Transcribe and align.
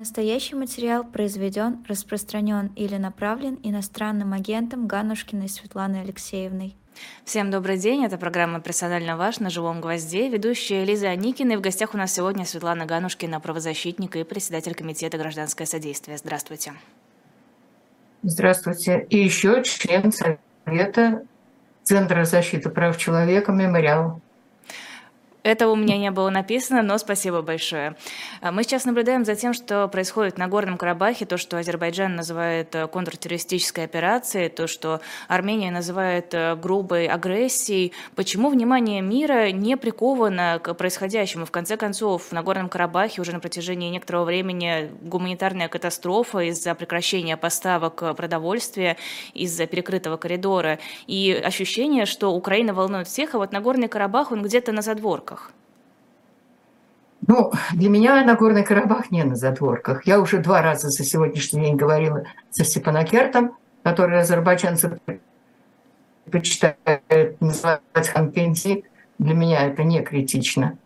Настоящий 0.00 0.54
материал 0.54 1.02
произведен, 1.02 1.84
распространен 1.88 2.68
или 2.76 2.94
направлен 2.94 3.58
иностранным 3.64 4.32
агентом 4.32 4.86
Ганушкиной 4.86 5.48
Светланой 5.48 6.02
Алексеевной. 6.02 6.76
Всем 7.24 7.50
добрый 7.50 7.78
день, 7.78 8.04
это 8.04 8.16
программа 8.16 8.60
«Персонально 8.60 9.16
ваш» 9.16 9.40
на 9.40 9.50
«Живом 9.50 9.80
гвозде». 9.80 10.28
Ведущая 10.28 10.84
Лиза 10.84 11.08
Аникина. 11.08 11.54
И 11.54 11.56
в 11.56 11.60
гостях 11.60 11.94
у 11.94 11.96
нас 11.96 12.12
сегодня 12.12 12.44
Светлана 12.44 12.86
Ганушкина, 12.86 13.40
правозащитник 13.40 14.14
и 14.14 14.22
председатель 14.22 14.76
Комитета 14.76 15.18
«Гражданское 15.18 15.66
содействие». 15.66 16.16
Здравствуйте. 16.16 16.74
Здравствуйте. 18.22 19.04
И 19.10 19.18
еще 19.18 19.64
член 19.64 20.12
Совета 20.12 21.24
Центра 21.82 22.24
защиты 22.24 22.70
прав 22.70 22.96
человека 22.98 23.50
«Мемориал». 23.50 24.20
Этого 25.44 25.72
у 25.72 25.76
меня 25.76 25.96
не 25.96 26.10
было 26.10 26.30
написано, 26.30 26.82
но 26.82 26.98
спасибо 26.98 27.42
большое. 27.42 27.94
А, 28.40 28.50
мы 28.50 28.64
сейчас 28.64 28.84
наблюдаем 28.84 29.24
за 29.24 29.36
тем, 29.36 29.54
что 29.54 29.86
происходит 29.86 30.36
на 30.36 30.48
Горном 30.48 30.76
Карабахе, 30.76 31.26
то, 31.26 31.36
что 31.36 31.58
Азербайджан 31.58 32.16
называет 32.16 32.74
э, 32.74 32.88
контртеррористической 32.88 33.84
операцией, 33.84 34.48
то, 34.48 34.66
что 34.66 35.00
Армения 35.28 35.70
называет 35.70 36.34
э, 36.34 36.56
грубой 36.56 37.06
агрессией. 37.06 37.92
Почему 38.16 38.50
внимание 38.50 39.00
мира 39.00 39.52
не 39.52 39.76
приковано 39.76 40.60
к 40.60 40.74
происходящему? 40.74 41.46
В 41.46 41.52
конце 41.52 41.76
концов, 41.76 42.32
на 42.32 42.42
Горном 42.42 42.68
Карабахе 42.68 43.20
уже 43.20 43.32
на 43.32 43.38
протяжении 43.38 43.90
некоторого 43.90 44.24
времени 44.24 44.90
гуманитарная 45.02 45.68
катастрофа 45.68 46.40
из-за 46.40 46.74
прекращения 46.74 47.36
поставок 47.36 48.16
продовольствия, 48.16 48.96
из-за 49.34 49.66
перекрытого 49.66 50.16
коридора. 50.16 50.80
И 51.06 51.32
ощущение, 51.32 52.06
что 52.06 52.32
Украина 52.34 52.74
волнует 52.74 53.06
всех, 53.06 53.36
а 53.36 53.38
вот 53.38 53.52
на 53.52 53.60
Горный 53.60 53.88
Карабах 53.88 54.32
он 54.32 54.42
где-то 54.42 54.72
на 54.72 54.82
задворках. 54.82 55.27
Ну, 57.26 57.52
для 57.72 57.90
меня 57.90 58.24
Нагорный 58.24 58.64
Карабах 58.64 59.10
не 59.10 59.22
на 59.24 59.36
задворках. 59.36 60.06
Я 60.06 60.20
уже 60.20 60.38
два 60.38 60.62
раза 60.62 60.88
за 60.88 61.04
сегодняшний 61.04 61.62
день 61.62 61.76
говорила 61.76 62.24
со 62.50 62.64
Степанакертом, 62.64 63.56
который 63.82 64.20
азербайджанцы 64.20 64.98
предпочитают 66.24 67.40
называть 67.40 68.08
Ханкенди. 68.12 68.84
Для 69.18 69.34
меня 69.34 69.66
это 69.66 69.82
не 69.82 70.00
критично. 70.00 70.78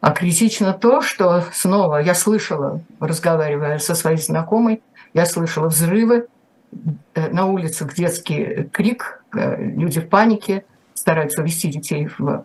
А 0.00 0.12
критично 0.12 0.74
то, 0.74 1.00
что 1.00 1.44
снова 1.52 1.96
я 1.96 2.14
слышала, 2.14 2.80
разговаривая 3.00 3.78
со 3.78 3.94
своей 3.94 4.18
знакомой, 4.18 4.82
я 5.14 5.24
слышала 5.24 5.68
взрывы, 5.68 6.26
э, 7.14 7.30
на 7.30 7.46
улицах 7.46 7.94
детский 7.94 8.68
крик, 8.70 9.24
э, 9.34 9.64
люди 9.64 10.00
в 10.00 10.08
панике, 10.10 10.64
стараются 10.92 11.42
вести 11.42 11.68
детей 11.68 12.10
в 12.18 12.44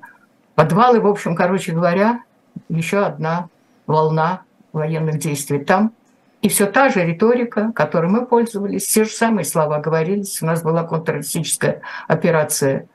подвалы. 0.59 0.99
В 0.99 1.07
общем, 1.07 1.38
короче 1.38 1.71
говоря, 1.71 2.21
еще 2.67 3.05
одна 3.05 3.47
волна 3.88 4.41
военных 4.73 5.17
действий 5.17 5.59
там. 5.59 5.93
И 6.41 6.49
все 6.49 6.65
та 6.65 6.89
же 6.89 7.05
риторика, 7.05 7.71
которой 7.73 8.11
мы 8.11 8.25
пользовались, 8.25 8.85
те 8.85 9.05
же 9.05 9.09
самые 9.09 9.45
слова 9.45 9.80
говорились. 9.80 10.41
У 10.41 10.45
нас 10.45 10.61
была 10.61 10.83
контртеррористическая 10.83 11.81
операция 12.09 12.87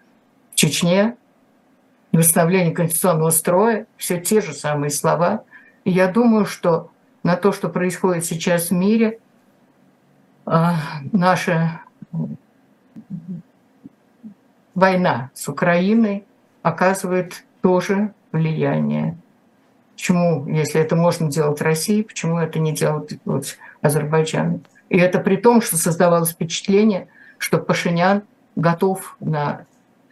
в 0.53 0.57
Чечне, 0.57 1.17
восстановление 2.13 2.75
конституционного 2.75 3.31
строя, 3.31 3.87
все 3.97 4.21
те 4.21 4.43
же 4.43 4.53
самые 4.53 4.91
слова. 4.91 5.45
И 5.85 5.91
я 5.91 6.09
думаю, 6.09 6.45
что 6.45 6.91
на 7.23 7.35
то, 7.35 7.51
что 7.51 7.71
происходит 7.71 8.27
сейчас 8.27 8.69
в 8.69 8.73
мире, 8.73 9.21
а, 10.45 10.77
наша 11.13 11.81
война 14.75 15.31
с 15.33 15.49
Украиной 15.49 16.27
оказывает 16.63 17.45
тоже 17.65 18.13
влияние. 18.31 19.17
Почему, 19.95 20.47
если 20.49 20.83
это 20.83 20.97
можно 20.97 21.31
делать 21.31 21.59
в 21.59 21.63
России, 21.63 22.03
почему 22.03 22.39
это 22.39 22.59
не 22.59 22.73
делать 22.75 23.19
вот, 23.25 23.57
Азербайджан? 23.81 24.61
И 24.91 24.99
это 24.99 25.19
при 25.19 25.37
том, 25.37 25.63
что 25.63 25.79
создавалось 25.79 26.33
впечатление, 26.33 27.09
что 27.39 27.57
Пашинян 27.57 28.23
готов 28.55 29.17
на 29.19 29.65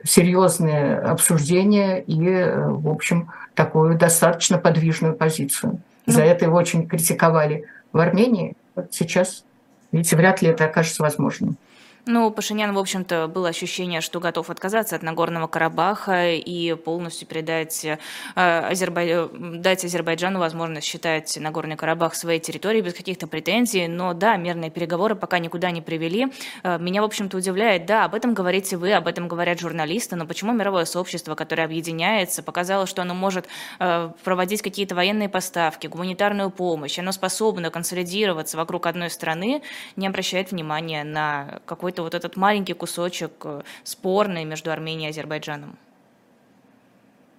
серьезные 0.02 0.96
обсуждения 0.96 2.00
и, 2.00 2.16
в 2.16 2.88
общем, 2.88 3.30
такую 3.54 3.98
достаточно 3.98 4.56
подвижную 4.56 5.14
позицию. 5.14 5.82
За 6.06 6.20
ну, 6.20 6.24
это 6.24 6.46
его 6.46 6.56
очень 6.56 6.88
критиковали 6.88 7.66
в 7.92 7.98
Армении. 7.98 8.56
Вот 8.74 8.94
сейчас, 8.94 9.44
видите, 9.92 10.16
вряд 10.16 10.40
ли 10.40 10.48
это 10.48 10.64
окажется 10.64 11.02
возможным. 11.02 11.58
Ну, 12.04 12.32
Пашинян, 12.32 12.74
в 12.74 12.78
общем-то, 12.80 13.28
было 13.28 13.50
ощущение, 13.50 14.00
что 14.00 14.18
готов 14.18 14.50
отказаться 14.50 14.96
от 14.96 15.04
Нагорного 15.04 15.46
Карабаха 15.46 16.32
и 16.32 16.74
полностью 16.74 17.28
передать, 17.28 17.84
э, 17.84 17.98
Азербай... 18.34 19.28
дать 19.32 19.84
Азербайджану 19.84 20.40
возможность 20.40 20.84
считать 20.84 21.38
Нагорный 21.40 21.76
Карабах 21.76 22.16
своей 22.16 22.40
территорией 22.40 22.82
без 22.82 22.94
каких-то 22.94 23.28
претензий. 23.28 23.86
Но 23.86 24.14
да, 24.14 24.34
мирные 24.34 24.68
переговоры 24.72 25.14
пока 25.14 25.38
никуда 25.38 25.70
не 25.70 25.80
привели. 25.80 26.32
Э, 26.64 26.76
меня, 26.80 27.02
в 27.02 27.04
общем-то, 27.04 27.36
удивляет, 27.36 27.86
да, 27.86 28.04
об 28.04 28.16
этом 28.16 28.34
говорите 28.34 28.76
вы, 28.76 28.92
об 28.94 29.06
этом 29.06 29.28
говорят 29.28 29.60
журналисты, 29.60 30.16
но 30.16 30.26
почему 30.26 30.52
мировое 30.52 30.86
сообщество, 30.86 31.36
которое 31.36 31.62
объединяется, 31.62 32.42
показало, 32.42 32.86
что 32.86 33.02
оно 33.02 33.14
может 33.14 33.46
э, 33.78 34.10
проводить 34.24 34.60
какие-то 34.60 34.96
военные 34.96 35.28
поставки, 35.28 35.86
гуманитарную 35.86 36.50
помощь, 36.50 36.98
оно 36.98 37.12
способно 37.12 37.70
консолидироваться 37.70 38.56
вокруг 38.56 38.86
одной 38.86 39.08
страны, 39.08 39.62
не 39.94 40.08
обращает 40.08 40.50
внимания 40.50 41.04
на 41.04 41.60
какой 41.64 41.91
какой-то 41.92 42.02
вот 42.02 42.14
этот 42.14 42.36
маленький 42.36 42.74
кусочек 42.74 43.32
э, 43.44 43.62
спорный 43.84 44.44
между 44.44 44.70
Арменией 44.70 45.08
и 45.08 45.10
Азербайджаном? 45.10 45.76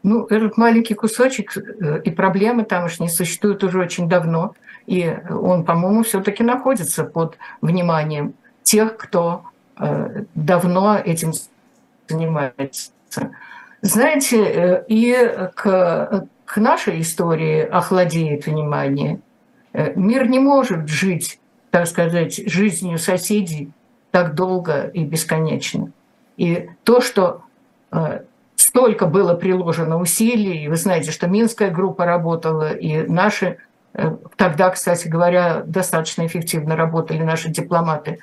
Ну, 0.04 0.26
этот 0.30 0.58
маленький 0.58 0.94
кусочек 0.94 1.58
э, 1.58 2.02
и 2.06 2.12
проблемы 2.12 2.64
там 2.64 2.86
уж 2.86 3.00
не 3.00 3.10
существуют 3.10 3.64
уже 3.64 3.80
очень 3.80 4.08
давно. 4.08 4.54
И 4.86 5.18
он, 5.30 5.64
по-моему, 5.64 6.04
все-таки 6.04 6.44
находится 6.44 7.04
под 7.04 7.38
вниманием 7.62 8.34
тех, 8.64 8.98
кто 8.98 9.44
э, 9.80 10.26
давно 10.36 10.98
этим 10.98 11.34
занимается. 12.08 12.92
Знаете, 13.82 14.86
и 14.88 15.14
к, 15.56 16.28
к 16.46 16.58
нашей 16.58 17.02
истории 17.02 17.62
охладеет 17.62 18.46
внимание. 18.46 19.20
Мир 19.74 20.30
не 20.30 20.40
может 20.40 20.88
жить, 20.88 21.40
так 21.72 21.88
сказать, 21.88 22.50
жизнью 22.50 22.98
соседей 22.98 23.72
так 24.14 24.36
долго 24.36 24.92
и 24.94 25.04
бесконечно. 25.06 25.92
И 26.38 26.70
то, 26.84 27.02
что 27.02 27.42
э, 27.92 28.22
столько 28.56 29.08
было 29.08 29.34
приложено 29.34 29.98
усилий, 30.00 30.64
и 30.64 30.68
вы 30.68 30.76
знаете, 30.76 31.10
что 31.10 31.26
Минская 31.26 31.72
группа 31.72 32.06
работала, 32.06 32.74
и 32.74 33.08
наши 33.08 33.58
э, 33.96 34.16
тогда, 34.36 34.70
кстати 34.70 35.08
говоря, 35.08 35.64
достаточно 35.66 36.28
эффективно 36.28 36.76
работали 36.76 37.24
наши 37.24 37.50
дипломаты. 37.50 38.20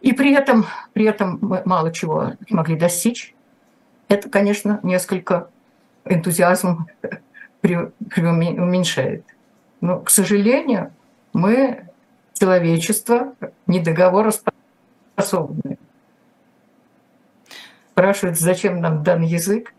И 0.00 0.12
при 0.12 0.34
этом, 0.34 0.66
при 0.92 1.04
этом 1.04 1.38
мы 1.40 1.62
мало 1.66 1.92
чего 1.92 2.32
могли 2.50 2.74
достичь. 2.74 3.32
Это, 4.08 4.28
конечно, 4.28 4.80
несколько 4.82 5.50
энтузиазм 6.04 6.88
уменьшает. 7.62 9.24
Но, 9.80 10.00
к 10.00 10.10
сожалению, 10.10 10.90
мы, 11.32 11.86
человечество, 12.34 13.34
недоговороспособны 13.68 14.61
способны. 15.14 15.78
Спрашивают, 17.92 18.38
зачем 18.38 18.80
нам 18.80 19.02
дан 19.02 19.22
язык, 19.22 19.74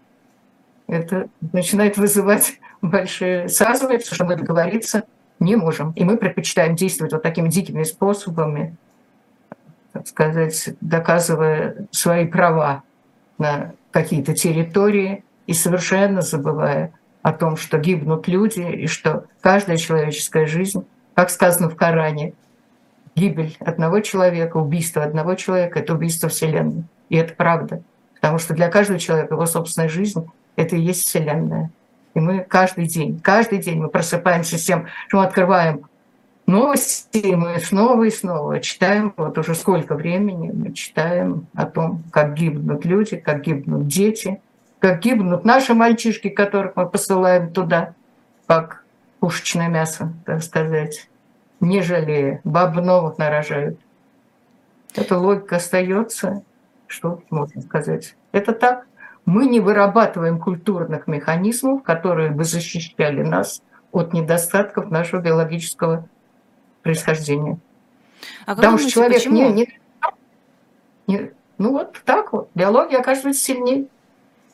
это 0.88 1.28
начинает 1.52 1.98
вызывать 1.98 2.60
большие... 2.82 3.50
Сказывается, 3.50 4.14
что 4.14 4.26
мы 4.26 4.36
договориться 4.36 5.04
не 5.40 5.56
можем. 5.56 5.92
И 5.92 6.04
мы 6.04 6.18
предпочитаем 6.18 6.76
действовать 6.76 7.14
вот 7.14 7.24
такими 7.24 7.50
дикими 7.50 7.84
способами, 7.84 8.76
так 9.92 10.08
сказать, 10.08 10.70
доказывая 10.82 11.88
свои 11.92 12.28
права 12.28 12.84
на 13.38 13.74
какие-то 13.92 14.34
территории 14.34 15.24
и 15.48 15.54
совершенно 15.54 16.22
забывая 16.22 16.92
о 17.22 17.34
том, 17.34 17.58
что 17.58 17.78
гибнут 17.78 18.28
люди 18.28 18.62
и 18.62 18.88
что 18.88 19.26
каждая 19.42 19.78
человеческая 19.78 20.46
жизнь, 20.46 20.86
как 21.16 21.30
сказано 21.30 21.70
в 21.70 21.76
Коране, 21.76 22.34
гибель 23.16 23.56
одного 23.60 24.00
человека, 24.00 24.58
убийство 24.58 25.04
одного 25.04 25.36
человека– 25.36 25.80
это 25.82 25.94
убийство 25.94 26.30
Вселенной. 26.30 26.84
И 27.10 27.16
это 27.18 27.34
правда. 27.34 27.82
Потому 28.16 28.40
что 28.40 28.54
для 28.54 28.70
каждого 28.70 29.00
человека 29.00 29.34
его 29.34 29.46
собственная 29.46 29.90
жизнь– 29.90 30.26
это 30.56 30.76
и 30.76 30.82
есть 30.82 31.08
Вселенная. 31.08 31.72
И 32.14 32.20
мы 32.20 32.40
каждый 32.40 32.86
день, 32.86 33.20
каждый 33.20 33.60
день 33.60 33.80
мы 33.80 33.90
просыпаемся 33.90 34.58
с 34.58 34.64
тем, 34.64 34.88
что 35.08 35.18
мы 35.18 35.26
открываем 35.26 35.86
новости, 36.46 37.34
мы 37.34 37.60
снова 37.60 38.04
и 38.04 38.12
снова 38.12 38.60
читаем, 38.60 39.14
вот 39.18 39.38
уже 39.38 39.56
сколько 39.56 39.96
времени 39.96 40.52
мы 40.54 40.74
читаем 40.74 41.48
о 41.56 41.66
том, 41.66 42.04
как 42.12 42.34
гибнут 42.34 42.86
люди, 42.86 43.18
как 43.18 43.42
гибнут 43.42 43.88
дети, 43.88 44.42
как 44.80 45.00
гибнут 45.00 45.46
наши 45.46 45.74
мальчишки, 45.74 46.30
которых 46.30 46.76
мы 46.76 46.88
посылаем 46.88 47.52
туда, 47.52 47.94
как 48.48 48.84
пушечное 49.20 49.70
мясо, 49.70 50.14
так 50.26 50.44
сказать 50.44 51.08
не 51.64 51.82
жалея. 51.82 52.42
Баб 52.44 52.76
новых 52.76 53.18
нарожают. 53.18 53.80
Эта 54.96 55.18
логика 55.18 55.56
остается, 55.56 56.44
что 56.88 57.24
можно 57.30 57.62
сказать. 57.62 58.16
Это 58.32 58.54
так. 58.54 58.86
Мы 59.26 59.48
не 59.48 59.60
вырабатываем 59.60 60.40
культурных 60.40 61.08
механизмов, 61.08 61.82
которые 61.84 62.32
бы 62.32 62.44
защищали 62.44 63.24
нас 63.24 63.62
от 63.92 64.14
недостатков 64.14 64.92
нашего 64.92 65.22
биологического 65.22 66.08
происхождения. 66.82 67.58
А 68.46 68.56
Потому 68.56 68.78
что 68.78 68.90
человек 68.90 69.18
почему? 69.20 69.36
не, 69.36 69.50
не, 69.50 69.80
не... 71.08 71.32
Ну 71.58 71.72
вот 71.72 72.02
так 72.06 72.34
вот. 72.34 72.50
Биология 72.54 73.00
оказывается 73.00 73.44
сильнее. 73.44 73.88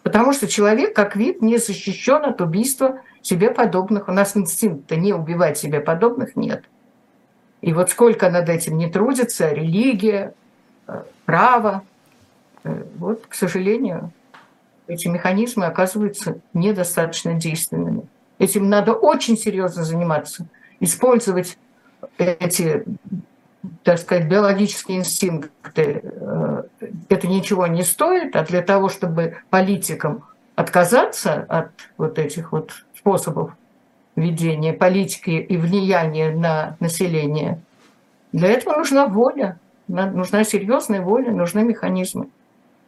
Потому 0.03 0.33
что 0.33 0.47
человек 0.47 0.95
как 0.95 1.15
вид 1.15 1.41
не 1.41 1.57
защищен 1.57 2.23
от 2.23 2.39
убийства 2.41 3.01
себе 3.21 3.49
подобных. 3.49 4.07
У 4.07 4.11
нас 4.11 4.37
инстинкта 4.37 4.95
не 4.95 5.13
убивать 5.13 5.57
себе 5.57 5.79
подобных 5.79 6.35
нет. 6.35 6.65
И 7.61 7.73
вот 7.73 7.89
сколько 7.89 8.29
над 8.29 8.49
этим 8.49 8.77
не 8.77 8.89
трудится, 8.89 9.51
религия, 9.51 10.33
э, 10.87 11.03
право, 11.25 11.83
э, 12.63 12.83
вот, 12.97 13.25
к 13.27 13.33
сожалению, 13.33 14.11
эти 14.87 15.07
механизмы 15.07 15.65
оказываются 15.65 16.39
недостаточно 16.53 17.33
действенными. 17.33 18.07
Этим 18.37 18.69
надо 18.69 18.93
очень 18.93 19.37
серьезно 19.37 19.83
заниматься, 19.83 20.45
использовать 20.79 21.57
эти, 22.17 22.85
так 23.83 23.99
сказать, 23.99 24.27
биологические 24.27 24.99
инстинкты. 24.99 26.01
Э, 26.03 26.63
это 27.09 27.27
ничего 27.27 27.67
не 27.67 27.83
стоит, 27.83 28.35
а 28.35 28.45
для 28.45 28.61
того, 28.61 28.87
чтобы 28.87 29.37
политикам 29.49 30.23
отказаться 30.55 31.45
от 31.49 31.71
вот 31.97 32.17
этих 32.17 32.51
вот 32.53 32.71
способов 32.97 33.51
ведения 34.19 34.73
политики 34.73 35.31
и 35.31 35.57
влияния 35.57 36.31
на 36.31 36.75
население, 36.79 37.61
для 38.31 38.49
этого 38.49 38.77
нужна 38.77 39.07
воля, 39.07 39.59
нужна 39.87 40.43
серьезная 40.43 41.01
воля, 41.01 41.31
нужны 41.31 41.63
механизмы. 41.63 42.29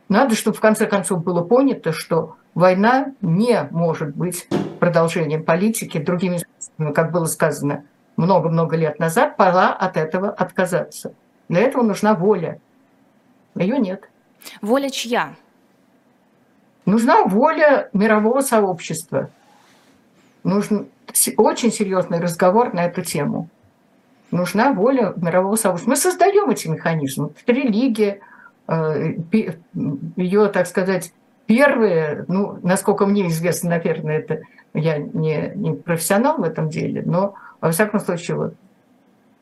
Надо, 0.10 0.36
чтобы 0.36 0.58
в 0.58 0.60
конце 0.60 0.88
концов 0.88 1.24
было 1.24 1.42
понято, 1.42 1.94
что 1.94 2.36
война 2.54 3.14
не 3.22 3.68
может 3.72 4.16
быть 4.16 4.48
продолжением 4.80 5.44
политики. 5.44 5.98
Другими 5.98 6.38
способами, 6.38 6.94
как 6.94 7.12
было 7.12 7.26
сказано 7.26 7.86
много-много 8.18 8.76
лет 8.76 9.00
назад, 9.00 9.38
пора 9.38 9.72
от 9.72 9.98
этого 9.98 10.30
отказаться. 10.30 11.14
Для 11.48 11.62
этого 11.62 11.84
нужна 11.84 12.14
воля. 12.14 12.60
Ее 13.56 13.80
нет. 13.80 14.10
Воля 14.62 14.90
чья? 14.90 15.34
Нужна 16.86 17.24
воля 17.24 17.90
мирового 17.94 18.42
сообщества. 18.42 19.30
Нужен 20.44 20.88
очень 21.38 21.72
серьезный 21.72 22.20
разговор 22.20 22.74
на 22.74 22.86
эту 22.86 23.02
тему. 23.02 23.50
Нужна 24.32 24.74
воля 24.74 25.14
мирового 25.18 25.56
сообщества. 25.56 25.92
Мы 25.92 25.96
создаем 25.98 26.50
эти 26.50 26.68
механизмы. 26.68 27.32
Религия, 27.48 28.22
Э, 28.72 29.16
ее, 30.16 30.48
так 30.48 30.66
сказать, 30.66 31.12
первые, 31.46 32.24
ну, 32.30 32.58
насколько 32.64 33.06
мне 33.06 33.28
известно, 33.28 33.72
наверное, 33.72 34.20
это 34.20 34.44
я 34.74 34.98
не, 34.98 35.52
не 35.56 35.74
профессионал 35.74 36.38
в 36.38 36.44
этом 36.44 36.70
деле, 36.70 37.04
но, 37.06 37.34
во 37.60 37.72
всяком 37.72 38.00
случае, 38.00 38.38
вот, 38.38 38.54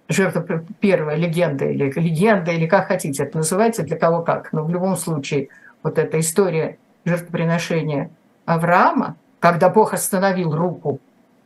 жертва 0.08 0.64
первая 0.80 1.16
легенда 1.16 1.66
или 1.66 1.92
легенда, 2.00 2.52
или 2.52 2.66
как 2.66 2.88
хотите 2.88 3.24
это 3.24 3.38
называется, 3.38 3.84
для 3.84 3.98
кого 3.98 4.24
как, 4.24 4.52
но 4.52 4.64
в 4.64 4.72
любом 4.72 4.96
случае 4.96 5.50
вот 5.84 6.00
эта 6.00 6.20
история 6.20 6.80
жертвоприношения 7.06 8.10
Авраама, 8.46 9.16
когда 9.40 9.70
Бог 9.70 9.94
остановил 9.94 10.56
руку 10.56 11.00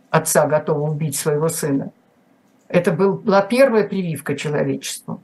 отца, 0.10 0.48
готового 0.48 0.92
убить 0.92 1.16
своего 1.16 1.50
сына, 1.50 1.92
это 2.68 2.92
была 2.92 3.42
первая 3.42 3.88
прививка 3.88 4.36
человечеству. 4.36 5.22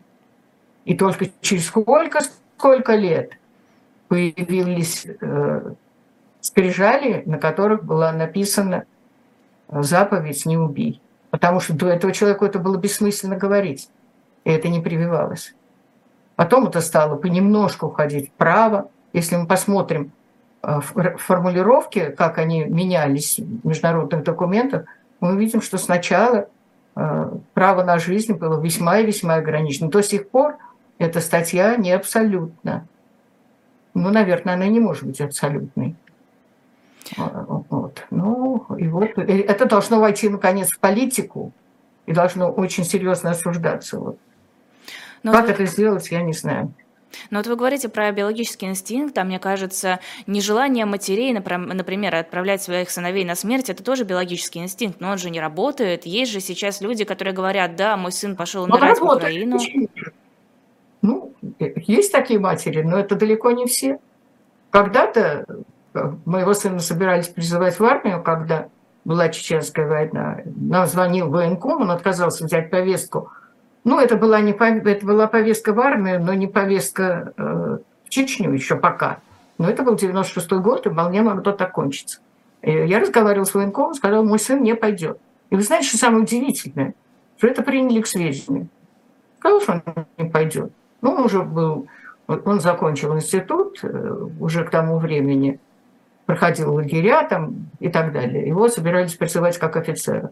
И 0.85 0.95
только 0.95 1.27
через 1.41 1.67
сколько, 1.67 2.19
сколько 2.57 2.95
лет 2.95 3.33
появились 4.07 5.05
э, 5.05 5.73
скрижали, 6.41 7.23
на 7.25 7.37
которых 7.37 7.83
была 7.83 8.11
написана 8.11 8.85
заповедь 9.67 10.45
«не 10.45 10.57
убей». 10.57 11.01
Потому 11.29 11.59
что 11.59 11.73
до 11.73 11.87
этого 11.87 12.11
человеку 12.11 12.45
это 12.45 12.57
было 12.57 12.77
бессмысленно 12.77 13.35
говорить, 13.35 13.89
и 14.43 14.51
это 14.51 14.67
не 14.67 14.79
прививалось. 14.79 15.53
Потом 16.35 16.67
это 16.67 16.81
стало 16.81 17.17
понемножку 17.17 17.87
уходить 17.87 18.29
вправо. 18.29 18.89
Если 19.13 19.35
мы 19.35 19.45
посмотрим 19.45 20.05
э, 20.05 20.18
формулировки, 20.61 22.09
как 22.17 22.37
они 22.37 22.65
менялись 22.65 23.39
в 23.39 23.67
международных 23.67 24.23
документах, 24.23 24.85
мы 25.19 25.33
увидим, 25.33 25.61
что 25.61 25.77
сначала 25.77 26.47
э, 26.95 27.31
право 27.53 27.83
на 27.83 27.97
жизнь 27.99 28.33
было 28.33 28.59
весьма 28.61 28.99
и 28.99 29.05
весьма 29.05 29.35
ограничено. 29.35 29.89
До 29.89 30.01
сих 30.01 30.29
пор– 30.29 30.57
эта 30.99 31.21
статья 31.21 31.77
не 31.77 31.91
абсолютна. 31.91 32.85
Ну, 33.95 34.09
наверное, 34.11 34.53
она 34.53 34.67
не 34.67 34.79
может 34.79 35.05
быть 35.05 35.19
абсолютной. 35.21 35.95
Вот. 37.17 38.05
Ну, 38.11 38.65
и 38.77 38.87
вот 38.87 39.17
это 39.17 39.65
должно 39.65 39.99
войти, 39.99 40.29
наконец, 40.29 40.69
в 40.69 40.79
политику 40.79 41.53
и 42.05 42.11
должно 42.11 42.51
очень 42.51 42.83
серьезно 42.83 43.31
осуждаться. 43.31 43.97
Вот. 43.97 44.17
Но 45.23 45.31
как 45.31 45.45
вы... 45.45 45.51
это 45.53 45.65
сделать, 45.65 46.11
я 46.11 46.21
не 46.21 46.33
знаю. 46.33 46.71
Но 47.29 47.39
вот 47.39 47.47
вы 47.47 47.55
говорите 47.55 47.89
про 47.89 48.11
биологический 48.11 48.67
инстинкт, 48.67 49.17
а 49.17 49.23
мне 49.23 49.39
кажется, 49.39 49.99
нежелание 50.27 50.85
матерей, 50.85 51.33
например, 51.33 52.15
отправлять 52.15 52.61
своих 52.61 52.89
сыновей 52.89 53.25
на 53.25 53.35
смерть, 53.35 53.69
это 53.69 53.83
тоже 53.83 54.03
биологический 54.03 54.59
инстинкт, 54.59 54.99
но 54.99 55.11
он 55.11 55.17
же 55.17 55.29
не 55.29 55.39
работает. 55.39 56.05
Есть 56.05 56.31
же 56.31 56.39
сейчас 56.39 56.81
люди, 56.81 57.05
которые 57.05 57.33
говорят, 57.33 57.75
да, 57.75 57.97
мой 57.97 58.11
сын 58.11 58.35
пошел 58.35 58.63
умирать 58.63 58.99
в 58.99 59.03
Украину. 59.03 59.59
Ну, 61.01 61.33
есть 61.59 62.11
такие 62.11 62.39
матери, 62.39 62.81
но 62.81 62.99
это 62.99 63.15
далеко 63.15 63.51
не 63.51 63.65
все. 63.65 63.99
Когда-то 64.69 65.45
э, 65.93 66.11
моего 66.25 66.53
сына 66.53 66.79
собирались 66.79 67.29
призывать 67.29 67.79
в 67.79 67.83
армию, 67.85 68.21
когда 68.21 68.67
была 69.05 69.29
чеченская 69.29 69.87
война. 69.87 70.39
Нам 70.45 70.85
звонил 70.87 71.29
военком, 71.29 71.81
он 71.81 71.91
отказался 71.91 72.45
взять 72.45 72.69
повестку. 72.69 73.31
Ну, 73.83 73.99
это 73.99 74.15
была, 74.17 74.41
не, 74.41 74.51
это 74.51 75.05
была 75.05 75.27
повестка 75.27 75.73
в 75.73 75.79
армию, 75.79 76.21
но 76.21 76.33
не 76.33 76.47
повестка 76.47 77.33
э, 77.37 77.77
в 78.05 78.09
Чечню 78.09 78.51
еще 78.51 78.75
пока. 78.75 79.19
Но 79.57 79.69
это 79.69 79.83
был 79.83 79.95
96 79.95 80.51
год, 80.53 80.85
и 80.85 80.89
вполне 80.89 81.21
могло 81.21 81.51
так 81.51 81.71
кончиться. 81.71 82.19
Я 82.61 82.99
разговаривал 82.99 83.45
с 83.45 83.53
военкомом, 83.53 83.93
сказал, 83.93 84.23
мой 84.23 84.39
сын 84.39 84.61
не 84.61 84.75
пойдет. 84.75 85.19
И 85.49 85.55
вы 85.55 85.61
знаете, 85.61 85.87
что 85.87 85.97
самое 85.97 86.23
удивительное? 86.23 86.93
Что 87.37 87.47
это 87.47 87.61
приняли 87.61 88.01
к 88.01 88.07
сведению. 88.07 88.67
Сказал, 89.39 89.61
что 89.61 89.71
он 89.85 90.05
не 90.17 90.29
пойдет. 90.29 90.71
Ну, 91.01 91.11
он 91.11 91.25
уже 91.25 91.41
был, 91.41 91.87
он 92.27 92.59
закончил 92.59 93.15
институт 93.15 93.79
э, 93.83 94.27
уже 94.39 94.65
к 94.65 94.69
тому 94.69 94.99
времени, 94.99 95.59
проходил 96.25 96.73
лагеря 96.73 97.25
там 97.27 97.69
и 97.79 97.89
так 97.89 98.11
далее. 98.11 98.47
Его 98.47 98.67
собирались 98.67 99.15
призывать 99.15 99.57
как 99.57 99.77
офицера. 99.77 100.31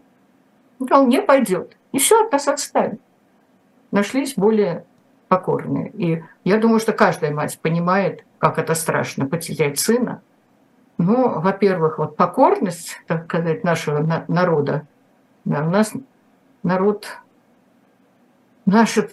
Он 0.78 0.86
сказал, 0.86 1.06
не 1.06 1.22
пойдет. 1.22 1.76
И 1.92 1.98
все, 1.98 2.24
от 2.24 2.32
нас 2.32 2.46
отстали. 2.46 2.98
Нашлись 3.90 4.34
более 4.34 4.84
покорные. 5.28 5.90
И 5.90 6.24
я 6.44 6.58
думаю, 6.58 6.80
что 6.80 6.92
каждая 6.92 7.32
мать 7.32 7.58
понимает, 7.60 8.24
как 8.38 8.58
это 8.58 8.74
страшно 8.74 9.26
потерять 9.26 9.78
сына. 9.78 10.22
Ну, 10.96 11.40
во-первых, 11.40 11.98
вот 11.98 12.16
покорность, 12.16 13.00
так 13.06 13.24
сказать, 13.24 13.62
нашего 13.62 14.24
народа. 14.26 14.86
Да, 15.44 15.64
у 15.64 15.70
нас 15.70 15.92
народ, 16.62 17.06
наше 18.66 19.10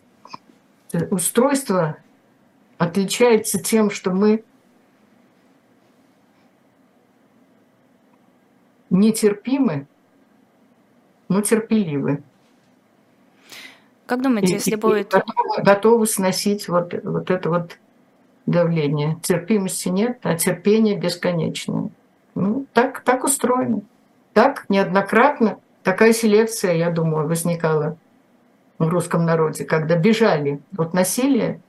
устройство 1.11 1.97
отличается 2.77 3.61
тем, 3.61 3.89
что 3.89 4.11
мы 4.11 4.43
нетерпимы, 8.89 9.87
но 11.29 11.41
терпеливы. 11.41 12.23
Как 14.05 14.21
думаете, 14.21 14.53
и, 14.53 14.55
если 14.55 14.75
будет... 14.75 15.11
Готовы, 15.11 15.63
готовы 15.63 16.07
сносить 16.07 16.67
вот, 16.67 16.93
вот 17.03 17.31
это 17.31 17.49
вот 17.49 17.77
давление. 18.45 19.17
Терпимости 19.23 19.89
нет, 19.89 20.19
а 20.23 20.35
терпение 20.35 20.97
бесконечное. 20.97 21.89
Ну, 22.35 22.65
так, 22.73 23.01
так 23.01 23.23
устроено. 23.23 23.81
Так 24.33 24.65
неоднократно 24.69 25.59
такая 25.83 26.13
селекция, 26.13 26.73
я 26.73 26.89
думаю, 26.89 27.27
возникала 27.27 27.97
в 28.77 28.87
русском 28.89 29.25
народе, 29.25 29.63
когда 29.63 29.95
бежали 29.95 30.59
от 30.77 30.93
насилия, 30.93 31.61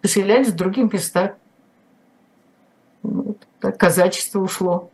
поселялись 0.00 0.48
в 0.48 0.56
других 0.56 0.92
местах. 0.92 1.32
Вот, 3.02 3.46
казачество 3.78 4.40
ушло 4.40 4.90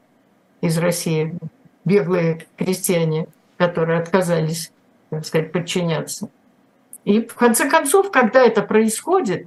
из 0.61 0.77
России. 0.79 1.39
Беглые 1.85 2.47
крестьяне, 2.57 3.29
которые 3.57 4.01
отказались, 4.01 4.73
так 5.11 5.25
сказать, 5.25 5.53
подчиняться. 5.53 6.29
И 7.05 7.27
в 7.27 7.35
конце 7.35 7.69
концов, 7.69 8.11
когда 8.11 8.45
это 8.45 8.63
происходит, 8.63 9.47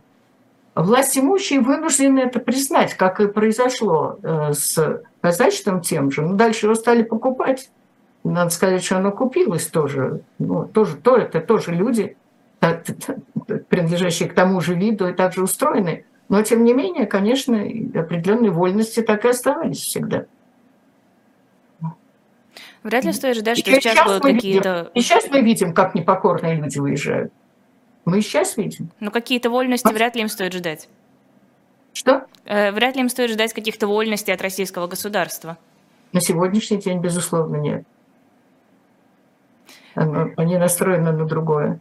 власть 0.75 1.17
имущие 1.17 1.59
вынуждены 1.59 2.19
это 2.19 2.39
признать, 2.39 2.95
как 2.95 3.19
и 3.19 3.27
произошло 3.27 4.17
э, 4.23 4.53
с 4.53 5.03
казачеством 5.21 5.81
тем 5.81 6.11
же. 6.11 6.23
Ну, 6.23 6.35
дальше 6.35 6.65
его 6.65 6.75
стали 6.75 7.03
покупать 7.03 7.69
надо 8.23 8.49
сказать, 8.51 8.83
что 8.83 8.97
оно 8.97 9.11
купилось 9.11 9.67
тоже. 9.67 10.21
Ну, 10.39 10.65
тоже 10.65 10.95
то, 10.95 11.17
это 11.17 11.41
тоже 11.41 11.71
люди, 11.73 12.15
принадлежащие 13.69 14.29
к 14.29 14.33
тому 14.33 14.61
же 14.61 14.75
виду 14.75 15.07
и 15.07 15.13
также 15.13 15.43
устроены. 15.43 16.05
Но, 16.29 16.41
тем 16.41 16.63
не 16.63 16.73
менее, 16.73 17.05
конечно, 17.05 17.57
определенные 17.57 18.51
вольности 18.51 19.01
так 19.01 19.25
и 19.25 19.29
оставались 19.29 19.79
всегда. 19.79 20.25
Вряд 22.81 23.05
ли 23.05 23.13
стоит 23.13 23.37
ждать, 23.37 23.57
что 23.59 23.69
и 23.69 23.75
сейчас, 23.75 23.93
сейчас 23.93 24.07
будут 24.07 24.23
какие-то... 24.23 24.91
И 24.93 25.01
сейчас 25.01 25.29
мы 25.29 25.41
видим, 25.41 25.73
как 25.73 25.95
непокорные 25.95 26.55
люди 26.55 26.79
уезжают. 26.79 27.31
Мы 28.05 28.21
сейчас 28.21 28.57
видим. 28.57 28.89
Но 28.99 29.11
какие-то 29.11 29.49
вольности 29.49 29.87
а? 29.87 29.91
вряд 29.91 30.15
ли 30.15 30.21
им 30.21 30.29
стоит 30.29 30.53
ждать. 30.53 30.89
Что? 31.93 32.25
Э, 32.45 32.71
вряд 32.71 32.95
ли 32.95 33.01
им 33.01 33.09
стоит 33.09 33.31
ждать 33.31 33.53
каких-то 33.53 33.87
вольностей 33.87 34.33
от 34.33 34.41
российского 34.41 34.87
государства. 34.87 35.57
На 36.11 36.21
сегодняшний 36.21 36.77
день, 36.77 36.99
безусловно, 36.99 37.57
нет. 37.57 37.85
Они 39.95 40.57
настроены 40.57 41.11
на 41.11 41.25
другое. 41.25 41.79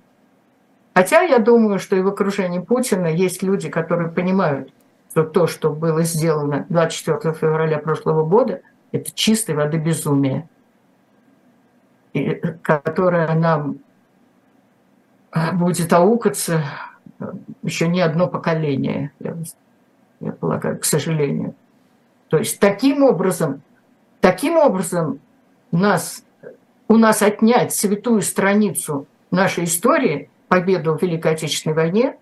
Хотя 0.94 1.22
я 1.22 1.38
думаю, 1.38 1.78
что 1.78 1.96
и 1.96 2.02
в 2.02 2.08
окружении 2.08 2.58
Путина 2.58 3.06
есть 3.06 3.42
люди, 3.42 3.70
которые 3.70 4.10
понимают, 4.10 4.72
что 5.10 5.24
то, 5.24 5.46
что 5.46 5.70
было 5.70 6.02
сделано 6.02 6.66
24 6.68 7.34
февраля 7.34 7.78
прошлого 7.78 8.24
года, 8.24 8.60
это 8.92 9.10
чистой 9.14 9.54
воды 9.54 9.78
безумие, 9.78 10.48
и, 12.12 12.34
которое 12.62 13.34
нам 13.34 13.78
будет 15.54 15.92
аукаться 15.92 16.64
еще 17.62 17.88
не 17.88 18.00
одно 18.00 18.28
поколение, 18.28 19.12
я, 20.20 20.32
полагаю, 20.32 20.78
к 20.78 20.84
сожалению. 20.84 21.54
То 22.28 22.38
есть 22.38 22.58
таким 22.58 23.02
образом, 23.02 23.62
таким 24.20 24.56
образом 24.56 25.20
нас, 25.70 26.24
у 26.88 26.96
нас 26.96 27.22
отнять 27.22 27.74
святую 27.74 28.22
страницу 28.22 29.06
нашей 29.30 29.64
истории– 29.64 30.28
победу 30.52 30.98
в 30.98 31.00
Великой 31.00 31.32
Отечественной 31.32 31.74
войне 31.74 32.18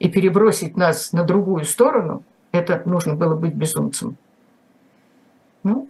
и 0.00 0.08
перебросить 0.08 0.76
нас 0.76 1.12
на 1.12 1.22
другую 1.22 1.64
сторону, 1.64 2.24
это 2.50 2.82
нужно 2.84 3.14
было 3.14 3.36
быть 3.36 3.54
безумцем. 3.54 4.16
Ну, 5.62 5.88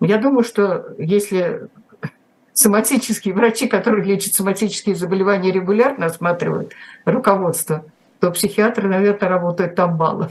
я 0.00 0.18
думаю, 0.18 0.44
что 0.44 0.94
если 0.98 1.68
соматические 2.56 3.34
врачи, 3.34 3.68
которые 3.68 4.02
лечат 4.04 4.34
соматические 4.34 4.96
заболевания, 4.96 5.52
регулярно 5.52 6.06
осматривают 6.06 6.72
руководство, 7.04 7.84
то 8.18 8.30
психиатры, 8.30 8.88
наверное, 8.88 9.28
работают 9.28 9.74
там 9.74 9.96
мало. 9.96 10.30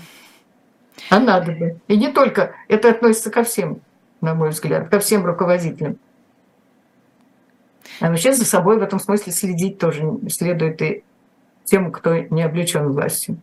А 1.11 1.19
надо 1.19 1.51
бы. 1.51 1.79
И 1.87 1.95
не 1.95 2.11
только. 2.11 2.55
Это 2.67 2.89
относится 2.89 3.29
ко 3.29 3.43
всем, 3.43 3.79
на 4.21 4.33
мой 4.33 4.49
взгляд, 4.49 4.89
ко 4.89 4.99
всем 4.99 5.23
руководителям. 5.23 5.97
А 7.99 8.09
вообще 8.09 8.33
за 8.33 8.43
собой 8.43 8.79
в 8.79 8.81
этом 8.81 8.99
смысле 8.99 9.31
следить 9.31 9.77
тоже 9.77 10.03
следует 10.29 10.81
и 10.81 11.03
тем, 11.63 11.91
кто 11.91 12.17
не 12.17 12.41
облечен 12.41 12.91
властью. 12.91 13.37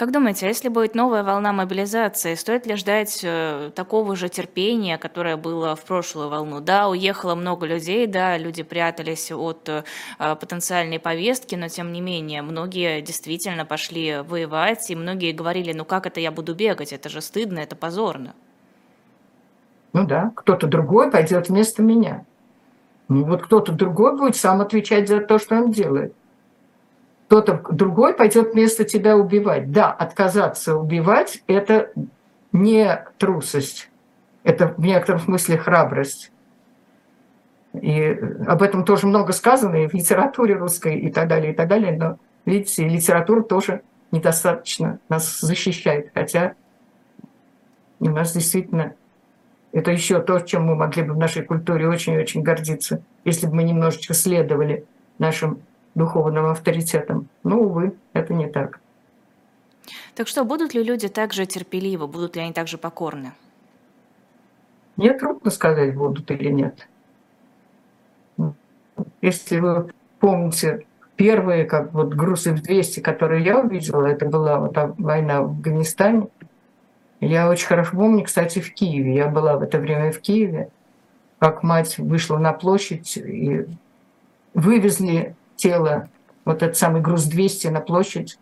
Как 0.00 0.12
думаете, 0.12 0.46
а 0.46 0.48
если 0.48 0.70
будет 0.70 0.94
новая 0.94 1.22
волна 1.22 1.52
мобилизации, 1.52 2.34
стоит 2.34 2.66
ли 2.66 2.74
ждать 2.76 3.20
э, 3.22 3.70
такого 3.74 4.16
же 4.16 4.30
терпения, 4.30 4.96
которое 4.96 5.36
было 5.36 5.76
в 5.76 5.84
прошлую 5.84 6.30
волну? 6.30 6.60
Да, 6.60 6.88
уехало 6.88 7.34
много 7.34 7.66
людей, 7.66 8.06
да, 8.06 8.38
люди 8.38 8.62
прятались 8.62 9.30
от 9.30 9.68
э, 9.68 9.84
потенциальной 10.18 11.00
повестки, 11.00 11.54
но 11.54 11.68
тем 11.68 11.92
не 11.92 12.00
менее, 12.00 12.40
многие 12.40 13.02
действительно 13.02 13.66
пошли 13.66 14.22
воевать, 14.26 14.90
и 14.90 14.96
многие 14.96 15.32
говорили, 15.32 15.74
ну 15.74 15.84
как 15.84 16.06
это 16.06 16.18
я 16.18 16.30
буду 16.30 16.54
бегать, 16.54 16.94
это 16.94 17.10
же 17.10 17.20
стыдно, 17.20 17.58
это 17.58 17.76
позорно. 17.76 18.32
Ну 19.92 20.06
да, 20.06 20.32
кто-то 20.34 20.66
другой 20.66 21.10
пойдет 21.10 21.50
вместо 21.50 21.82
меня. 21.82 22.24
Ну, 23.08 23.24
вот 23.24 23.42
кто-то 23.42 23.72
другой 23.72 24.16
будет 24.16 24.36
сам 24.36 24.62
отвечать 24.62 25.08
за 25.08 25.20
то, 25.20 25.38
что 25.38 25.56
он 25.56 25.72
делает. 25.72 26.14
Кто-то 27.30 27.62
другой 27.70 28.12
пойдет 28.12 28.54
вместо 28.54 28.82
тебя 28.82 29.16
убивать. 29.16 29.70
Да, 29.70 29.92
отказаться 29.92 30.74
убивать– 30.74 31.44
это 31.46 31.92
не 32.50 33.04
трусость, 33.18 33.88
это 34.42 34.74
в 34.76 34.80
некотором 34.80 35.20
смысле 35.20 35.56
храбрость. 35.56 36.32
И 37.72 38.18
об 38.48 38.62
этом 38.62 38.84
тоже 38.84 39.06
много 39.06 39.32
сказано 39.32 39.76
и 39.76 39.86
в 39.86 39.94
литературе 39.94 40.56
русской 40.56 40.98
и 40.98 41.12
так 41.12 41.28
далее, 41.28 41.52
и 41.52 41.54
так 41.54 41.68
далее. 41.68 41.96
Но, 41.96 42.18
видите, 42.46 42.88
литература 42.88 43.42
тоже 43.42 43.82
недостаточно 44.10 44.98
нас 45.08 45.38
защищает, 45.38 46.10
хотя 46.12 46.54
у 48.00 48.06
нас 48.06 48.32
действительно 48.32 48.96
это 49.70 49.92
еще 49.92 50.20
то, 50.20 50.40
чем 50.40 50.64
мы 50.64 50.74
могли 50.74 51.04
бы 51.04 51.14
в 51.14 51.18
нашей 51.18 51.44
культуре 51.44 51.88
очень-очень 51.88 52.42
гордиться, 52.42 53.02
если 53.24 53.46
бы 53.46 53.54
мы 53.54 53.62
немножечко 53.62 54.14
следовали 54.14 54.84
нашим 55.18 55.60
духовным 55.94 56.46
авторитетам. 56.46 57.28
Но, 57.44 57.60
увы, 57.60 57.94
это 58.12 58.34
не 58.34 58.48
так. 58.48 58.80
Так 60.14 60.28
что, 60.28 60.44
будут 60.44 60.74
ли 60.74 60.82
люди 60.82 61.08
также 61.08 61.46
терпеливы, 61.46 62.06
будут 62.06 62.36
ли 62.36 62.42
они 62.42 62.52
также 62.52 62.78
покорны? 62.78 63.32
Мне 64.96 65.14
трудно 65.14 65.50
сказать, 65.50 65.94
будут 65.94 66.30
или 66.30 66.50
нет. 66.50 66.88
Если 69.22 69.58
вы 69.58 69.90
помните, 70.18 70.86
первые 71.16 71.64
как 71.64 71.92
вот 71.92 72.14
грузы 72.14 72.52
в 72.52 72.62
200, 72.62 73.00
которые 73.00 73.44
я 73.44 73.58
увидела, 73.60 74.06
это 74.06 74.26
была 74.26 74.58
вот 74.58 74.76
война 74.98 75.42
в 75.42 75.46
Афганистане– 75.46 76.28
я 77.20 77.50
очень 77.50 77.66
хорошо 77.66 77.96
помню, 77.96 78.24
кстати, 78.24 78.60
в 78.60 78.72
Киеве. 78.72 79.14
Я 79.14 79.28
была 79.28 79.56
в 79.56 79.62
это 79.62 79.78
время 79.78 80.10
в 80.10 80.20
Киеве, 80.20 80.70
как 81.38 81.62
мать 81.62 81.98
вышла 81.98 82.38
на 82.38 82.52
площадь 82.52 83.18
и 83.18 83.66
вывезли 84.54 85.36
тело, 85.60 86.08
вот 86.44 86.62
этот 86.62 86.76
самый 86.76 87.02
груз 87.02 87.24
200 87.24 87.68
на 87.68 87.80
площадь. 87.80 88.38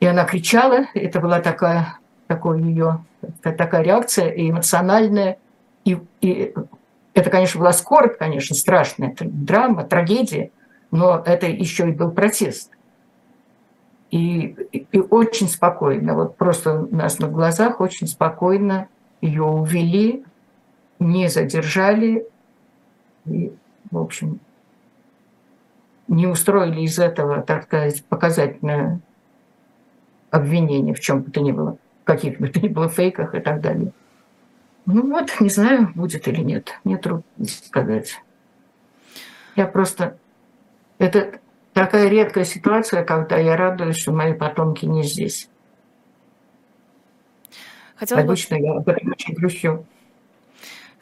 И 0.00 0.06
она 0.06 0.24
кричала, 0.24 0.86
это 0.94 1.20
была 1.20 1.40
такая, 1.40 1.98
такой 2.26 2.62
ее, 2.62 3.04
такая 3.42 3.82
реакция 3.82 4.30
и 4.30 4.50
эмоциональная. 4.50 5.38
И, 5.84 5.98
и 6.20 6.54
это, 7.14 7.30
конечно, 7.30 7.60
была 7.60 7.72
скорбь, 7.72 8.16
конечно, 8.18 8.56
страшная, 8.56 9.14
драма, 9.20 9.84
трагедия, 9.84 10.50
но 10.90 11.22
это 11.24 11.46
еще 11.46 11.88
и 11.88 11.92
был 11.92 12.10
протест. 12.10 12.70
И, 14.10 14.56
и 14.72 14.98
очень 14.98 15.48
спокойно, 15.48 16.14
вот 16.14 16.36
просто 16.36 16.82
у 16.82 16.94
нас 16.94 17.20
на 17.20 17.28
глазах 17.28 17.80
очень 17.80 18.08
спокойно 18.08 18.88
ее 19.20 19.44
увели, 19.44 20.24
не 20.98 21.28
задержали, 21.28 22.26
и, 23.26 23.52
в 23.90 23.98
общем, 23.98 24.40
не 26.10 26.26
устроили 26.26 26.80
из 26.80 26.98
этого, 26.98 27.40
так 27.40 27.64
сказать, 27.64 28.04
показательное 28.04 29.00
обвинение 30.30 30.94
в 30.94 31.00
чем 31.00 31.22
бы 31.22 31.30
то 31.30 31.40
ни 31.40 31.52
было, 31.52 31.78
в 32.02 32.04
каких 32.04 32.38
бы 32.38 32.48
то 32.48 32.60
ни 32.60 32.68
было 32.68 32.88
фейках 32.88 33.34
и 33.34 33.40
так 33.40 33.60
далее. 33.60 33.92
Ну 34.86 35.08
вот, 35.08 35.40
не 35.40 35.48
знаю, 35.48 35.92
будет 35.94 36.26
или 36.26 36.40
нет, 36.40 36.72
мне 36.84 36.98
трудно 36.98 37.24
сказать. 37.46 38.20
Я 39.54 39.66
просто... 39.66 40.18
Это 40.98 41.40
такая 41.72 42.08
редкая 42.08 42.44
ситуация, 42.44 43.04
когда 43.04 43.36
я 43.36 43.56
радуюсь, 43.56 43.96
что 43.96 44.12
мои 44.12 44.34
потомки 44.34 44.86
не 44.86 45.04
здесь. 45.04 45.48
Хотелось 47.94 48.24
Обычно 48.24 48.58
бы... 48.58 48.64
я 48.64 48.72
об 48.74 48.88
этом 48.88 49.12
очень 49.12 49.34
грущу. 49.34 49.86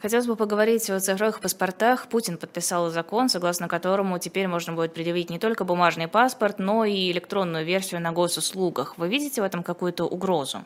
Хотелось 0.01 0.27
бы 0.27 0.37
поговорить 0.37 0.89
о 0.89 0.99
цифровых 0.99 1.41
паспортах. 1.41 2.07
Путин 2.07 2.37
подписал 2.37 2.89
закон, 2.89 3.27
согласно 3.27 3.67
которому 3.67 4.17
теперь 4.17 4.47
можно 4.47 4.71
будет 4.71 4.93
предъявить 4.93 5.29
не 5.29 5.39
только 5.39 5.65
бумажный 5.65 6.07
паспорт, 6.07 6.57
но 6.57 6.85
и 6.85 7.11
электронную 7.11 7.65
версию 7.65 7.99
на 8.01 8.13
госуслугах. 8.13 8.97
Вы 8.97 9.09
видите 9.09 9.41
в 9.41 9.43
этом 9.45 9.61
какую-то 9.61 10.05
угрозу? 10.05 10.59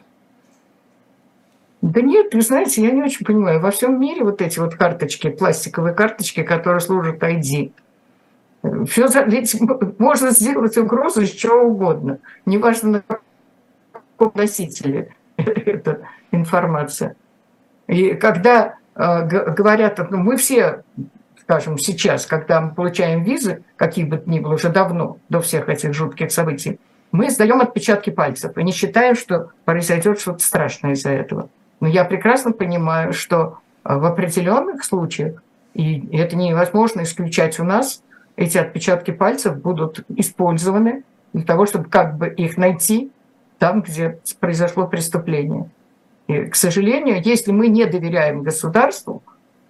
Да 1.81 2.01
нет, 2.01 2.33
вы 2.33 2.41
знаете, 2.41 2.83
я 2.83 2.91
не 2.91 3.01
очень 3.01 3.25
понимаю. 3.25 3.59
Во 3.59 3.71
всем 3.71 3.99
мире 3.99 4.23
вот 4.23 4.39
эти 4.39 4.59
вот 4.59 4.75
карточки, 4.75 5.31
пластиковые 5.31 5.95
карточки, 5.95 6.43
которые 6.43 6.79
служат 6.79 7.21
ID, 7.21 7.71
все, 8.87 9.07
ведь 9.25 9.59
можно 9.97 10.29
сделать 10.29 10.77
угрозу 10.77 11.21
из 11.21 11.31
чего 11.31 11.63
угодно. 11.63 12.19
Неважно, 12.45 13.03
на 13.09 13.19
каком 13.91 14.31
носителе 14.35 15.15
эта 15.37 16.07
информация. 16.31 17.15
И 17.87 18.13
когда 18.13 18.77
говорят, 18.95 20.00
ну, 20.12 20.17
мы 20.17 20.38
все, 20.38 20.83
скажем, 21.41 21.77
сейчас, 21.77 22.25
когда 22.25 22.62
мы 22.62 22.73
получаем 22.73 23.23
визы, 23.23 23.63
какие 23.75 24.05
бы 24.05 24.17
то 24.17 24.29
ни 24.29 24.39
было, 24.39 24.53
уже 24.53 24.69
давно, 24.69 25.17
до 25.29 25.41
всех 25.41 25.69
этих 25.69 25.93
жутких 25.93 26.31
событий, 26.31 26.79
мы 27.12 27.29
сдаем 27.29 27.62
отпечатки 27.62 28.09
пальцев 28.09 28.57
и 28.57 28.63
не 28.63 28.71
считаем, 28.71 29.15
что 29.15 29.51
произойдет 29.65 30.19
что-то 30.19 30.43
страшное 30.43 30.93
из-за 30.93 31.12
этого. 31.12 31.50
Но 31.79 31.88
я 31.88 32.05
прекрасно 32.05 32.51
понимаю, 32.51 33.13
что 33.13 33.59
э, 33.83 33.95
в 33.95 34.05
определенных 34.05 34.83
случаях, 34.83 35.43
и 35.73 36.07
это 36.15 36.35
невозможно 36.35 37.01
исключать 37.01 37.59
у 37.59 37.63
нас, 37.63 38.01
эти 38.35 38.57
отпечатки 38.57 39.12
пальцев 39.12 39.57
будут 39.57 40.03
использованы 40.09 41.03
для 41.33 41.43
того, 41.43 41.65
чтобы 41.65 41.89
как 41.89 42.17
бы 42.17 42.29
их 42.29 42.57
найти 42.57 43.12
там, 43.59 43.81
где 43.81 44.19
произошло 44.39 44.88
преступление. 44.88 45.69
И, 46.27 46.46
к 46.46 46.56
сожалению, 46.56 47.22
если 47.22 47.51
мы 47.51 47.68
не 47.68 47.86
доверяем 47.86 48.44
государству, 48.44 49.24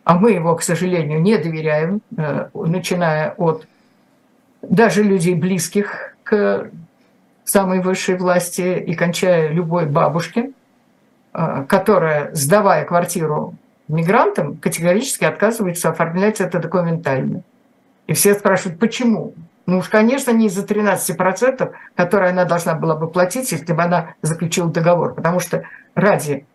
а 0.04 0.18
мы 0.18 0.32
его, 0.32 0.56
к 0.56 0.62
сожалению, 0.62 1.22
не 1.22 1.38
доверяем, 1.38 2.02
э, 2.18 2.50
начиная 2.54 3.32
от 3.38 3.66
даже 4.62 5.04
людей 5.04 5.36
близких 5.36 6.16
к 6.24 6.70
самой 7.46 7.82
высшей 7.82 8.18
власти 8.18 8.80
и 8.80 8.94
кончая 8.96 9.50
любой 9.50 9.86
бабушке, 9.86 10.52
э, 11.34 11.66
которая, 11.68 12.34
сдавая 12.34 12.86
квартиру 12.86 13.56
мигрантам 13.88 14.58
категорически 14.58 15.26
отказывается 15.26 15.90
оформлять 15.90 16.42
это 16.42 16.60
документально. 16.60 17.44
И 18.08 18.14
все 18.14 18.34
спрашивают, 18.36 18.80
почему? 18.80 19.34
Ну 19.66 19.78
уж, 19.78 19.88
конечно, 19.88 20.32
не 20.32 20.48
из-за 20.48 20.64
13%, 20.64 21.72
которые 21.96 22.32
она 22.32 22.44
должна 22.44 22.74
была 22.76 22.96
бы 22.96 23.08
платить, 23.08 23.52
если 23.52 23.72
бы 23.72 23.82
она 23.82 24.16
заключила 24.22 24.70
договор. 24.70 25.14
Потому 25.14 25.40
что 25.40 25.64
ради 25.96 26.46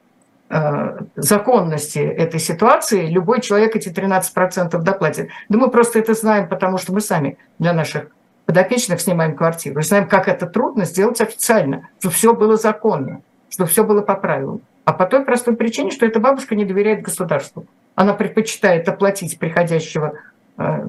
э, 0.51 0.99
законности 1.17 1.99
этой 1.99 2.41
ситуации 2.41 3.07
любой 3.07 3.41
человек 3.41 3.77
эти 3.77 3.89
13% 3.89 4.79
доплатит. 4.79 5.31
Да 5.49 5.59
мы 5.59 5.71
просто 5.71 5.99
это 5.99 6.15
знаем, 6.15 6.49
потому 6.49 6.79
что 6.79 6.93
мы 6.93 7.01
сами 7.01 7.39
для 7.59 7.73
наших 7.73 8.07
подопечных 8.47 9.01
снимаем 9.01 9.37
квартиру. 9.37 9.83
Знаем, 9.83 10.09
как 10.09 10.27
это 10.29 10.47
трудно 10.47 10.85
сделать 10.85 11.21
официально, 11.21 11.89
чтобы 11.99 12.15
все 12.15 12.35
было 12.35 12.57
законно, 12.57 13.21
чтобы 13.51 13.69
все 13.69 13.85
было 13.85 14.01
по 14.01 14.15
правилам. 14.15 14.63
А 14.85 14.95
по 14.95 15.05
той 15.05 15.23
простой 15.23 15.55
причине, 15.55 15.91
что 15.91 16.07
эта 16.07 16.19
бабушка 16.19 16.55
не 16.55 16.65
доверяет 16.65 17.03
государству. 17.03 17.67
Она 17.95 18.15
предпочитает 18.15 18.89
оплатить 18.89 19.39
приходящего 19.39 20.15
э, 20.57 20.89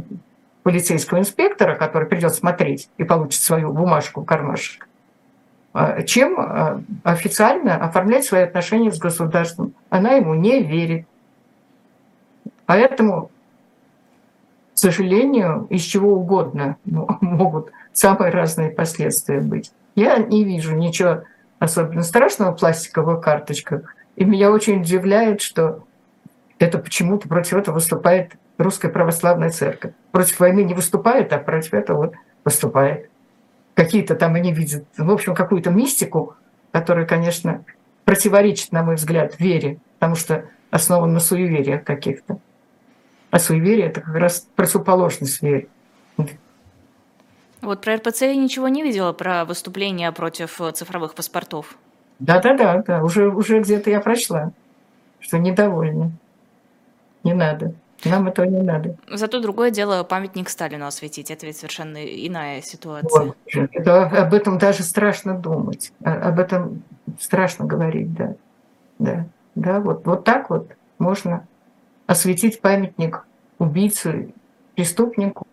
полицейского 0.64 1.20
инспектора, 1.20 1.76
который 1.76 2.08
придет 2.08 2.34
смотреть 2.34 2.90
и 2.98 3.04
получит 3.04 3.42
свою 3.42 3.74
бумажку 3.74 4.22
в 4.22 4.26
кармашек, 4.26 4.88
чем 6.06 6.40
э, 6.40 6.82
официально 7.04 7.76
оформлять 7.76 8.26
свои 8.26 8.42
отношения 8.42 8.92
с 8.92 8.98
государством. 8.98 9.74
Она 9.90 10.14
ему 10.14 10.34
не 10.34 10.64
верит. 10.64 11.06
Поэтому, 12.66 13.30
к 14.74 14.78
сожалению, 14.78 15.68
из 15.70 15.82
чего 15.82 16.14
угодно 16.14 16.78
могут 16.86 17.72
самые 17.94 18.32
разные 18.32 18.72
последствия 18.72 19.42
быть. 19.42 19.72
Я 19.96 20.18
не 20.18 20.44
вижу 20.44 20.76
ничего 20.76 21.24
особенно 21.60 22.04
страшного 22.04 22.56
в 22.56 22.60
пластиковых 22.60 23.22
карточках. 23.22 23.96
И 24.16 24.26
меня 24.26 24.52
очень 24.52 24.82
удивляет, 24.82 25.42
что 25.42 25.84
это 26.58 26.78
почему-то 26.78 27.28
против 27.28 27.54
этого 27.54 27.76
выступает 27.76 28.34
Русская 28.58 28.90
Православная 28.90 29.50
Церковь. 29.50 29.94
Против 30.12 30.40
войны 30.40 30.64
не 30.64 30.74
выступает, 30.74 31.32
а 31.32 31.38
против 31.38 31.74
этого 31.74 32.14
выступает. 32.44 33.10
Какие-то 33.80 34.16
там 34.16 34.36
они 34.36 34.52
видят, 34.52 34.84
в 34.98 35.10
общем, 35.10 35.34
какую-то 35.34 35.70
мистику, 35.70 36.36
которая, 36.74 37.06
конечно, 37.06 37.64
противоречит, 38.04 38.74
на 38.74 38.84
мой 38.84 38.96
взгляд, 38.96 39.40
вере, 39.40 39.80
потому 40.00 40.16
что 40.16 40.50
основан 40.70 41.14
на 41.14 41.22
суевериях 41.22 41.86
каких-то. 41.86 42.40
А 43.32 43.40
суеверие– 43.40 43.86
это 43.88 44.02
как 44.02 44.16
раз 44.16 44.46
противоположность 44.58 45.42
вере. 45.42 45.70
Вот 47.62 47.80
про 47.80 47.96
РПЦ 47.96 48.24
я 48.24 48.36
ничего 48.36 48.68
не 48.68 48.84
видела, 48.84 49.14
про 49.14 49.46
выступления 49.46 50.12
против 50.12 50.60
э, 50.60 50.74
цифровых 50.74 51.16
паспортов. 51.16 51.78
Да-да-да, 52.20 52.84
да. 52.86 53.02
уже, 53.02 53.30
уже 53.30 53.62
где-то 53.62 53.90
я 53.90 54.02
прочла, 54.02 54.52
что 55.22 55.38
недовольны. 55.38 56.12
Не 57.24 57.34
надо. 57.34 57.74
Нам 58.06 58.28
этого 58.28 58.46
не 58.46 58.62
надо. 58.62 58.96
Зато 59.10 59.40
другое 59.42 59.72
дело 59.72 60.04
памятник 60.04 60.50
Сталину 60.50 60.86
осветить. 60.86 61.32
Это 61.32 61.46
ведь 61.46 61.58
совершенно 61.58 61.98
иная 61.98 62.62
ситуация. 62.62 63.26
Вот. 63.26 63.38
Это, 63.54 64.06
об 64.06 64.34
этом 64.34 64.58
даже 64.58 64.84
страшно 64.84 65.38
думать. 65.38 65.92
Об 66.04 66.40
этом 66.40 66.84
страшно 67.20 67.66
говорить, 67.66 68.14
да. 68.14 68.36
Да, 69.00 69.26
да 69.56 69.80
вот, 69.80 70.06
вот 70.06 70.24
так 70.24 70.50
вот 70.50 70.72
можно 70.98 71.48
осветить 72.08 72.62
памятник 72.62 73.26
убийцу, 73.58 74.32
преступнику, 74.76 75.48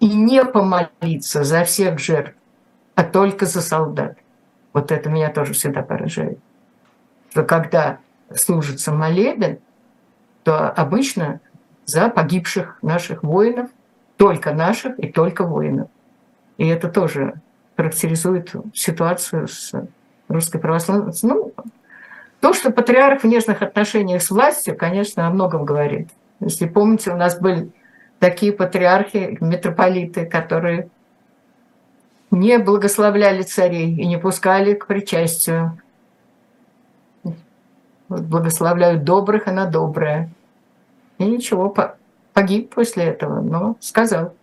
и 0.00 0.06
не 0.06 0.44
помолиться 0.44 1.44
за 1.44 1.64
всех 1.64 1.98
жертв, 1.98 2.34
а 2.94 3.04
только 3.04 3.46
за 3.46 3.60
солдат. 3.60 4.18
Вот 4.72 4.90
это 4.90 5.08
меня 5.08 5.30
тоже 5.30 5.52
всегда 5.52 5.82
поражает. 5.82 6.38
Что 7.30 7.44
когда 7.44 7.98
служится 8.34 8.90
молебен, 8.92 9.58
то 10.42 10.70
обычно 10.70 11.40
за 11.84 12.08
погибших 12.08 12.78
наших 12.82 13.22
воинов, 13.22 13.70
только 14.16 14.52
наших 14.52 14.98
и 14.98 15.08
только 15.08 15.44
воинов. 15.44 15.88
И 16.58 16.66
это 16.66 16.88
тоже 16.88 17.34
характеризует 17.76 18.52
ситуацию 18.74 19.48
с 19.48 19.72
русской 20.28 20.58
православной. 20.58 21.12
Ну, 21.22 21.52
то, 22.40 22.52
что 22.52 22.70
патриарх 22.70 23.22
в 23.22 23.26
нежных 23.26 23.62
отношениях 23.62 24.22
с 24.22 24.30
властью, 24.30 24.76
конечно, 24.76 25.26
о 25.26 25.30
многом 25.30 25.64
говорит. 25.64 26.10
Если 26.40 26.66
помните, 26.66 27.12
у 27.12 27.16
нас 27.16 27.38
были 27.38 27.70
такие 28.18 28.52
патриархи, 28.52 29.38
митрополиты, 29.40 30.26
которые 30.26 30.88
не 32.30 32.58
благословляли 32.58 33.42
царей 33.42 33.94
и 33.94 34.06
не 34.06 34.16
пускали 34.16 34.74
к 34.74 34.86
причастию. 34.86 35.78
Благословляют 38.08 39.04
добрых 39.04 39.48
и 39.48 39.50
на 39.50 39.66
доброе. 39.66 40.30
И 41.18 41.24
ничего, 41.24 41.74
погиб 42.32 42.74
после 42.74 43.04
этого, 43.04 43.40
но 43.40 43.76
сказал. 43.80 44.34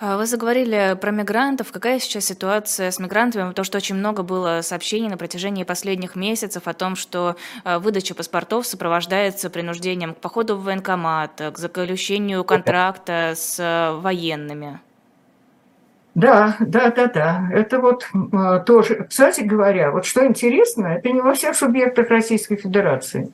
А, 0.00 0.16
вы 0.16 0.26
заговорили 0.26 0.96
про 1.00 1.10
мигрантов. 1.10 1.72
Какая 1.72 1.98
сейчас 1.98 2.26
ситуация 2.26 2.90
с 2.90 3.00
мигрантами? 3.00 3.48
Потому 3.48 3.64
что 3.64 3.78
очень 3.78 3.96
много 3.96 4.22
было 4.22 4.60
сообщений 4.62 5.08
на 5.08 5.16
протяжении 5.16 5.64
последних 5.64 6.14
месяцев 6.14 6.68
о 6.68 6.72
том, 6.74 6.94
что 6.94 7.36
а, 7.64 7.80
выдача 7.80 8.14
паспортов 8.14 8.66
сопровождается 8.66 9.50
принуждением 9.50 10.14
к 10.14 10.18
походу 10.18 10.56
в 10.56 10.62
военкомат, 10.62 11.40
к 11.52 11.58
заключению 11.58 12.44
контракта 12.44 13.32
с 13.34 13.56
а, 13.58 13.98
военными. 13.98 14.78
Да, 16.14 16.56
да, 16.60 16.90
да, 16.90 17.06
да. 17.06 17.48
Это 17.52 17.80
вот 17.80 18.08
тоже, 18.66 19.06
кстати 19.08 19.40
говоря, 19.40 19.90
вот 19.90 20.04
что 20.04 20.24
интересно, 20.26 20.86
это 20.86 21.10
не 21.10 21.20
во 21.20 21.34
всех 21.34 21.56
субъектах 21.56 22.08
Российской 22.08 22.56
Федерации. 22.56 23.32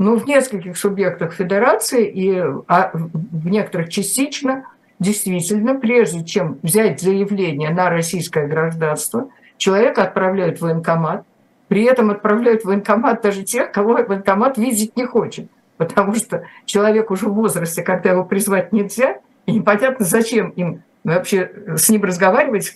Но 0.00 0.16
в 0.16 0.26
нескольких 0.26 0.76
субъектах 0.76 1.32
Федерации 1.34 2.08
и 2.08 2.36
а 2.66 2.90
в 2.92 3.48
некоторых 3.48 3.88
частично– 3.90 4.64
действительно, 5.00 5.74
прежде 5.74 6.24
чем 6.24 6.58
взять 6.62 7.00
заявление 7.00 7.70
на 7.70 7.90
российское 7.90 8.46
гражданство, 8.46 9.28
человека 9.56 10.04
отправляют 10.04 10.58
в 10.58 10.62
военкомат, 10.62 11.24
при 11.68 11.84
этом 11.84 12.10
отправляют 12.10 12.62
в 12.62 12.66
военкомат 12.66 13.22
даже 13.22 13.42
тех, 13.42 13.72
кого 13.72 13.94
военкомат 13.94 14.58
видеть 14.58 14.96
не 14.96 15.06
хочет, 15.06 15.48
потому 15.78 16.14
что 16.14 16.44
человек 16.66 17.10
уже 17.10 17.26
в 17.26 17.34
возрасте, 17.34 17.82
когда 17.82 18.10
его 18.10 18.24
призвать 18.24 18.72
нельзя, 18.72 19.18
и 19.46 19.52
непонятно, 19.52 20.04
зачем 20.04 20.50
им 20.50 20.82
вообще 21.02 21.50
с 21.76 21.88
ним 21.88 22.04
разговаривать, 22.04 22.72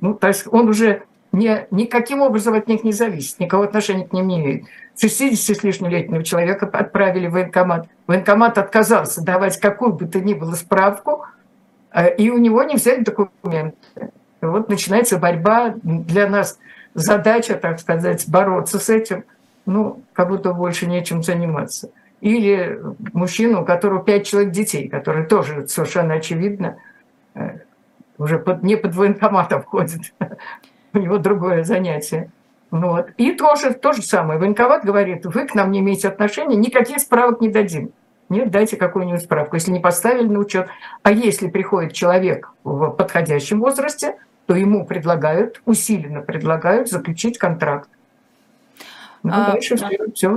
ну, 0.00 0.14
то 0.14 0.28
есть 0.28 0.46
он 0.48 0.68
уже 0.68 1.02
не, 1.36 1.66
никаким 1.70 2.22
образом 2.22 2.54
от 2.54 2.66
них 2.66 2.84
не 2.84 2.92
зависит, 2.92 3.38
никакого 3.40 3.66
отношения 3.66 4.06
к 4.06 4.12
ним 4.12 4.28
не 4.28 4.40
имеет. 4.40 4.64
60 4.98 5.56
с 5.56 5.62
лишним 5.62 5.90
летнего 5.90 6.24
человека 6.24 6.66
отправили 6.66 7.26
в 7.26 7.32
военкомат. 7.32 7.86
Военкомат 8.06 8.58
отказался 8.58 9.22
давать 9.22 9.60
какую 9.60 9.92
бы 9.92 10.06
то 10.06 10.20
ни 10.20 10.34
было 10.34 10.54
справку, 10.54 11.26
Э, 11.96 12.14
и 12.14 12.30
у 12.30 12.36
него 12.36 12.62
не 12.62 12.76
взять 12.76 13.04
документы. 13.04 13.76
Вот 14.42 14.68
начинается 14.68 15.18
борьба 15.18 15.74
для 15.82 16.28
нас, 16.28 16.58
задача, 16.94 17.54
так 17.54 17.80
сказать, 17.80 18.28
бороться 18.28 18.78
с 18.78 18.90
этим, 18.90 19.24
ну, 19.64 20.02
как 20.12 20.28
будто 20.28 20.52
больше 20.52 20.86
нечем 20.86 21.22
заниматься. 21.22 21.90
Или 22.20 22.80
мужчину, 23.14 23.62
у 23.62 23.64
которого 23.64 24.04
пять 24.04 24.26
человек 24.26 24.52
детей, 24.52 24.88
который 24.88 25.24
тоже 25.24 25.66
совершенно 25.68 26.14
очевидно 26.14 26.76
э, 27.34 27.58
уже 28.18 28.38
под, 28.38 28.62
не 28.62 28.76
под 28.76 28.94
военкоматом 28.94 29.62
ходит, 29.62 30.12
у 30.96 31.02
него 31.02 31.18
другое 31.18 31.64
занятие. 31.64 32.30
Ну 32.70 32.90
вот. 32.90 33.10
И 33.16 33.32
тоже 33.32 33.74
то 33.74 33.92
же 33.92 34.02
самое. 34.02 34.38
Военкомат 34.38 34.84
говорит, 34.84 35.24
вы 35.26 35.46
к 35.46 35.54
нам 35.54 35.70
не 35.70 35.80
имеете 35.80 36.08
отношения, 36.08 36.56
никаких 36.56 36.98
справок 37.00 37.40
не 37.40 37.48
дадим. 37.48 37.90
Нет, 38.28 38.50
дайте 38.50 38.76
какую-нибудь 38.76 39.22
справку, 39.22 39.54
если 39.54 39.70
не 39.70 39.78
поставили 39.78 40.26
на 40.26 40.40
учет. 40.40 40.68
А 41.02 41.12
если 41.12 41.48
приходит 41.48 41.92
человек 41.92 42.50
в 42.64 42.90
подходящем 42.90 43.60
возрасте, 43.60 44.16
то 44.46 44.56
ему 44.56 44.84
предлагают, 44.84 45.62
усиленно 45.64 46.22
предлагают 46.22 46.88
заключить 46.88 47.38
контракт. 47.38 47.88
Ну, 49.22 49.30
а, 49.32 49.52
дальше 49.52 49.76
да. 49.76 49.88
все, 50.12 50.36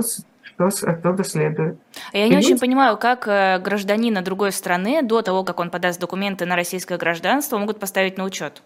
что 0.68 0.90
оттуда 0.90 1.24
следует. 1.24 1.78
Я 2.12 2.28
не 2.28 2.34
И 2.34 2.36
очень 2.36 2.58
понимаю, 2.58 2.96
как 2.96 3.26
э, 3.26 3.58
гражданина 3.58 4.22
другой 4.22 4.52
страны 4.52 5.02
до 5.02 5.22
того, 5.22 5.44
как 5.44 5.58
он 5.60 5.70
подаст 5.70 5.98
документы 6.00 6.44
на 6.44 6.54
российское 6.56 6.98
гражданство, 6.98 7.58
могут 7.58 7.80
поставить 7.80 8.18
на 8.18 8.24
учет. 8.24 8.62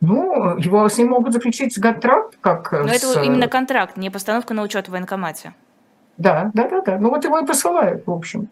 Ну, 0.00 0.58
его 0.58 0.88
с 0.88 0.98
ним 0.98 1.08
могут 1.08 1.32
заключить 1.32 1.74
контракт, 1.80 2.36
как. 2.40 2.70
Но 2.72 2.88
с... 2.88 3.02
это 3.02 3.22
именно 3.22 3.48
контракт, 3.48 3.96
не 3.96 4.10
постановка 4.10 4.54
на 4.54 4.62
учет 4.62 4.88
в 4.88 4.92
военкомате. 4.92 5.54
Да, 6.18 6.50
да, 6.54 6.68
да, 6.68 6.80
да. 6.82 6.98
Ну 6.98 7.10
вот 7.10 7.24
его 7.24 7.38
и 7.38 7.46
посылают, 7.46 8.06
в 8.06 8.10
общем. 8.10 8.48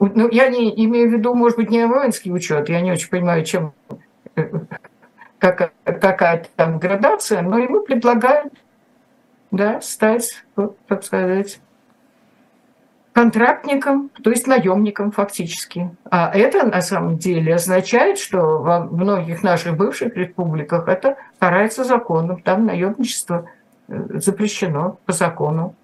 Ну, 0.00 0.28
я 0.30 0.48
не 0.48 0.84
имею 0.84 1.10
в 1.10 1.12
виду, 1.12 1.34
может 1.34 1.56
быть, 1.56 1.70
не 1.70 1.84
воинский 1.86 2.32
учет, 2.32 2.68
я 2.68 2.80
не 2.80 2.92
очень 2.92 3.08
понимаю, 3.08 3.44
чем 3.44 3.72
как, 5.38 5.72
какая 5.84 6.46
там 6.56 6.78
градация, 6.78 7.42
но 7.42 7.58
ему 7.58 7.80
предлагают 7.80 8.52
да, 9.50 9.80
стать, 9.80 10.44
так 10.86 11.04
сказать, 11.04 11.60
контрактником, 13.18 14.10
то 14.22 14.30
есть 14.30 14.46
наемником 14.46 15.10
фактически. 15.10 15.90
А 16.08 16.30
это 16.32 16.64
на 16.64 16.80
самом 16.80 17.18
деле 17.18 17.56
означает, 17.56 18.16
что 18.16 18.58
во 18.58 18.84
многих 18.84 19.42
наших 19.42 19.76
бывших 19.76 20.16
республиках 20.16 20.86
это 20.86 21.16
карается 21.40 21.82
законом, 21.82 22.40
там 22.42 22.64
наемничество 22.64 23.50
э, 23.88 24.20
запрещено 24.20 25.00
по 25.04 25.12
закону. 25.12 25.74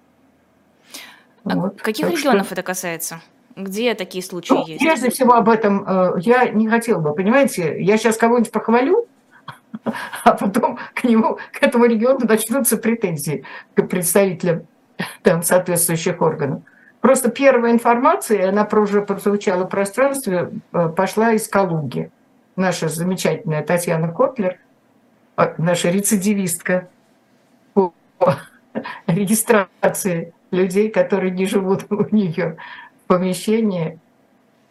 А 1.43 1.57
вот. 1.57 1.81
каких 1.81 2.05
так 2.07 2.17
регионов 2.17 2.45
что... 2.45 2.55
это 2.55 2.63
касается? 2.63 3.19
Где 3.57 3.95
такие 3.95 4.23
случаи 4.23 4.53
ну, 4.53 4.65
есть? 4.65 4.79
Прежде 4.79 5.09
всего 5.09 5.33
об 5.33 5.49
этом 5.49 5.83
э, 5.85 6.13
я 6.21 6.47
не 6.47 6.69
хотела 6.69 7.01
бы, 7.01 7.13
понимаете, 7.13 7.83
я 7.83 7.97
сейчас 7.97 8.15
кого-нибудь 8.15 8.53
похвалю, 8.53 9.07
а 10.23 10.31
потом 10.31 10.79
к 10.93 11.03
нему, 11.03 11.37
к 11.51 11.61
этому 11.61 11.83
региону 11.83 12.21
начнутся 12.25 12.77
претензии 12.77 13.43
к 13.73 13.83
представителям 13.83 14.67
там, 15.21 15.43
соответствующих 15.43 16.21
органов. 16.21 16.61
Просто 17.05 17.29
первая 17.29 17.71
информация, 17.71 18.49
она 18.49 18.67
уже 18.71 19.03
прозвучала 19.03 19.65
в 19.65 19.69
пространстве, 19.69 20.49
э, 20.73 20.89
пошла 20.89 21.33
из 21.33 21.47
Калуги. 21.47 22.09
Наша 22.55 22.89
замечательная 22.89 23.61
Татьяна 23.61 24.11
Котлер, 24.11 24.57
э, 25.37 25.53
наша 25.59 25.91
рецидивистка 25.91 26.89
по 27.75 27.93
регистрации 29.05 30.33
людей, 30.49 30.89
которые 30.89 31.29
не 31.29 31.45
живут 31.45 31.85
у 31.91 32.07
нее 32.09 32.57
в 33.03 33.07
помещении. 33.07 33.99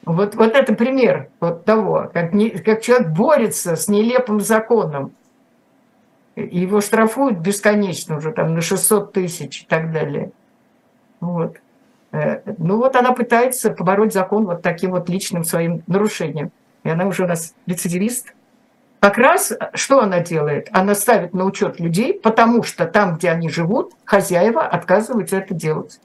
Вот, 0.04 0.34
вот 0.34 0.56
это 0.56 0.74
пример 0.74 1.28
вот 1.38 1.64
того, 1.64 2.10
как, 2.12 2.32
не, 2.32 2.50
как 2.50 2.82
человек 2.82 3.10
борется 3.10 3.76
с 3.76 3.86
нелепым 3.86 4.40
законом. 4.40 5.12
Его 6.34 6.80
штрафуют 6.80 7.38
бесконечно 7.38 8.16
уже 8.16 8.32
там 8.32 8.54
на 8.54 8.60
600 8.60 9.12
тысяч 9.12 9.62
и 9.62 9.66
так 9.66 9.92
далее. 9.92 10.32
Вот. 11.20 11.58
Э, 12.14 12.42
ну 12.58 12.76
вот 12.76 12.94
она 12.94 13.10
пытается 13.10 13.70
побороть 13.70 14.12
закон 14.12 14.46
вот 14.46 14.62
таким 14.62 14.92
вот 14.92 15.08
личным 15.08 15.42
своим 15.42 15.82
нарушением. 15.88 16.52
И 16.84 16.88
она 16.88 17.06
уже 17.06 17.24
у 17.24 17.26
нас 17.26 17.54
рецидивист. 17.66 18.34
Как 19.00 19.18
раз 19.18 19.52
что 19.74 20.00
она 20.00 20.20
делает? 20.20 20.68
Она 20.70 20.94
ставит 20.94 21.34
на 21.34 21.44
учет 21.44 21.80
людей, 21.80 22.14
потому 22.14 22.62
что 22.62 22.86
там, 22.86 23.16
где 23.16 23.30
они 23.30 23.48
живут, 23.48 23.94
хозяева 24.04 24.62
отказываются 24.62 25.38
это 25.38 25.54
делать. 25.54 25.98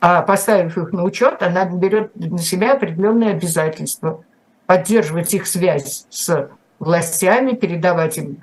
А 0.00 0.20
поставив 0.22 0.76
их 0.76 0.92
на 0.92 1.04
учет, 1.04 1.42
она 1.42 1.64
берет 1.64 2.14
на 2.14 2.38
себя 2.38 2.74
определенные 2.74 3.30
обязательства 3.30 4.22
поддерживать 4.66 5.32
их 5.34 5.46
связь 5.46 6.06
с 6.10 6.50
властями, 6.78 7.52
передавать 7.52 8.18
им 8.18 8.42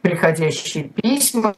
приходящие 0.00 0.84
письма 0.84 1.54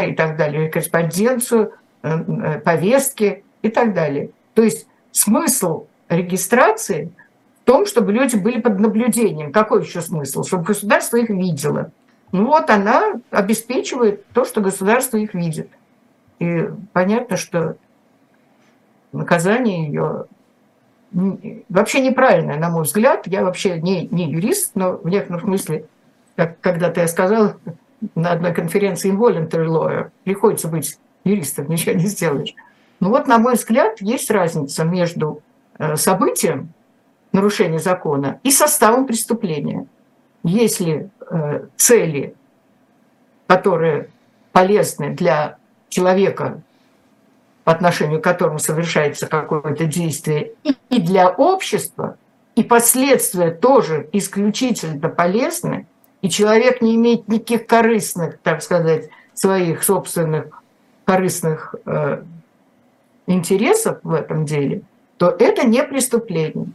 и 0.00 0.14
так 0.14 0.36
далее, 0.36 0.68
корреспонденцию, 0.68 1.72
э, 2.02 2.08
э, 2.10 2.60
повестки 2.60 3.44
и 3.68 3.70
так 3.70 3.94
далее. 3.94 4.30
То 4.54 4.62
есть 4.62 4.86
смысл 5.12 5.86
регистрации 6.08 7.12
в 7.62 7.66
том, 7.66 7.86
чтобы 7.86 8.12
люди 8.12 8.36
были 8.36 8.60
под 8.60 8.80
наблюдением. 8.80 9.52
Какой 9.52 9.84
еще 9.84 10.00
смысл? 10.00 10.42
Чтобы 10.42 10.64
государство 10.64 11.16
их 11.16 11.28
видело. 11.28 11.92
Ну 12.32 12.46
вот 12.46 12.68
она 12.70 13.14
обеспечивает 13.30 14.26
то, 14.28 14.44
что 14.44 14.60
государство 14.60 15.16
их 15.16 15.34
видит. 15.34 15.70
И 16.38 16.68
понятно, 16.92 17.36
что 17.36 17.76
наказание 19.12 19.86
ее 19.86 20.26
вообще 21.68 22.00
неправильное, 22.00 22.58
на 22.58 22.70
мой 22.70 22.84
взгляд. 22.84 23.26
Я 23.26 23.44
вообще 23.44 23.80
не, 23.80 24.06
не 24.08 24.30
юрист, 24.30 24.72
но 24.74 24.96
в 24.96 25.08
некотором 25.08 25.40
смысле, 25.40 25.86
как 26.36 26.60
когда-то 26.60 27.00
я 27.00 27.08
сказал 27.08 27.54
на 28.14 28.32
одной 28.32 28.52
конференции 28.52 29.10
involuntary 29.10 29.66
lawyer, 29.66 30.10
приходится 30.24 30.68
быть 30.68 30.98
юристом, 31.24 31.68
ничего 31.68 31.94
не 31.94 32.06
сделаешь. 32.06 32.54
Ну 33.00 33.10
вот, 33.10 33.26
на 33.26 33.38
мой 33.38 33.54
взгляд, 33.54 34.00
есть 34.00 34.30
разница 34.30 34.84
между 34.84 35.42
э, 35.78 35.96
событием 35.96 36.72
нарушения 37.32 37.78
закона 37.78 38.40
и 38.42 38.50
составом 38.50 39.06
преступления. 39.06 39.86
Если 40.42 41.10
э, 41.30 41.66
цели, 41.76 42.34
которые 43.46 44.08
полезны 44.52 45.10
для 45.10 45.56
человека, 45.88 46.60
по 47.64 47.72
отношению 47.72 48.20
к 48.20 48.24
которому 48.24 48.58
совершается 48.58 49.26
какое-то 49.26 49.84
действие, 49.84 50.52
и 50.88 51.00
для 51.00 51.28
общества, 51.28 52.16
и 52.54 52.64
последствия 52.64 53.50
тоже 53.50 54.08
исключительно 54.12 55.08
полезны, 55.08 55.86
и 56.22 56.30
человек 56.30 56.80
не 56.80 56.96
имеет 56.96 57.28
никаких 57.28 57.66
корыстных, 57.66 58.38
так 58.38 58.62
сказать, 58.62 59.10
своих 59.34 59.84
собственных 59.84 60.62
корыстных 61.04 61.74
э, 61.86 62.22
интересов 63.28 63.98
в 64.02 64.12
этом 64.12 64.44
деле, 64.44 64.82
то 65.16 65.34
это 65.38 65.66
не 65.66 65.82
преступление. 65.84 66.66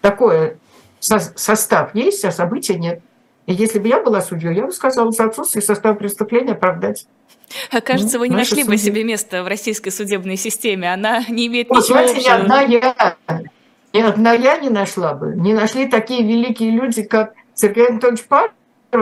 Такое 0.00 0.58
состав 1.00 1.94
есть, 1.94 2.24
а 2.24 2.30
события 2.30 2.74
нет. 2.74 3.00
И 3.46 3.54
если 3.54 3.78
бы 3.78 3.88
я 3.88 4.00
была 4.00 4.20
судьей, 4.20 4.54
я 4.54 4.66
бы 4.66 4.72
сказала, 4.72 5.10
за 5.10 5.24
отсутствие 5.24 5.62
состава 5.62 5.94
преступления 5.94 6.52
оправдать. 6.52 7.06
Окажется, 7.70 8.14
ну, 8.16 8.20
вы 8.20 8.28
не 8.28 8.36
нашли 8.36 8.62
судьи. 8.62 8.70
бы 8.70 8.76
себе 8.78 9.04
место 9.04 9.42
в 9.42 9.48
российской 9.48 9.90
судебной 9.90 10.36
системе. 10.36 10.92
Она 10.92 11.24
не 11.28 11.48
имеет 11.48 11.68
вот, 11.68 11.78
ничего 11.78 11.98
знаете, 11.98 12.18
общего. 12.18 12.34
Одна, 12.34 12.60
я, 12.62 13.16
ни 13.92 14.00
одна 14.00 14.32
я 14.32 14.56
не 14.58 14.70
нашла 14.70 15.14
бы. 15.14 15.34
Не 15.36 15.54
нашли 15.54 15.86
такие 15.86 16.22
великие 16.22 16.70
люди, 16.70 17.02
как 17.02 17.34
Сергей 17.54 17.88
Анатольевич 17.88 18.24
Паров, 18.24 18.52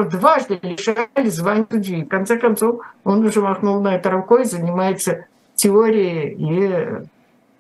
дважды 0.08 0.58
лишали 0.62 1.28
звания 1.28 1.66
судьи. 1.70 2.04
В 2.04 2.08
конце 2.08 2.38
концов, 2.38 2.80
он 3.04 3.24
уже 3.24 3.40
махнул 3.40 3.80
на 3.80 3.96
это 3.96 4.10
рукой, 4.10 4.44
занимается 4.44 5.26
теорией 5.60 6.34
и 6.38 7.06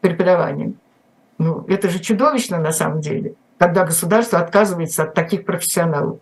преподаванием. 0.00 0.76
Ну, 1.38 1.64
это 1.68 1.88
же 1.88 1.98
чудовищно 1.98 2.58
на 2.58 2.72
самом 2.72 3.00
деле, 3.00 3.34
когда 3.58 3.84
государство 3.84 4.38
отказывается 4.38 5.02
от 5.02 5.14
таких 5.14 5.44
профессионалов. 5.44 6.18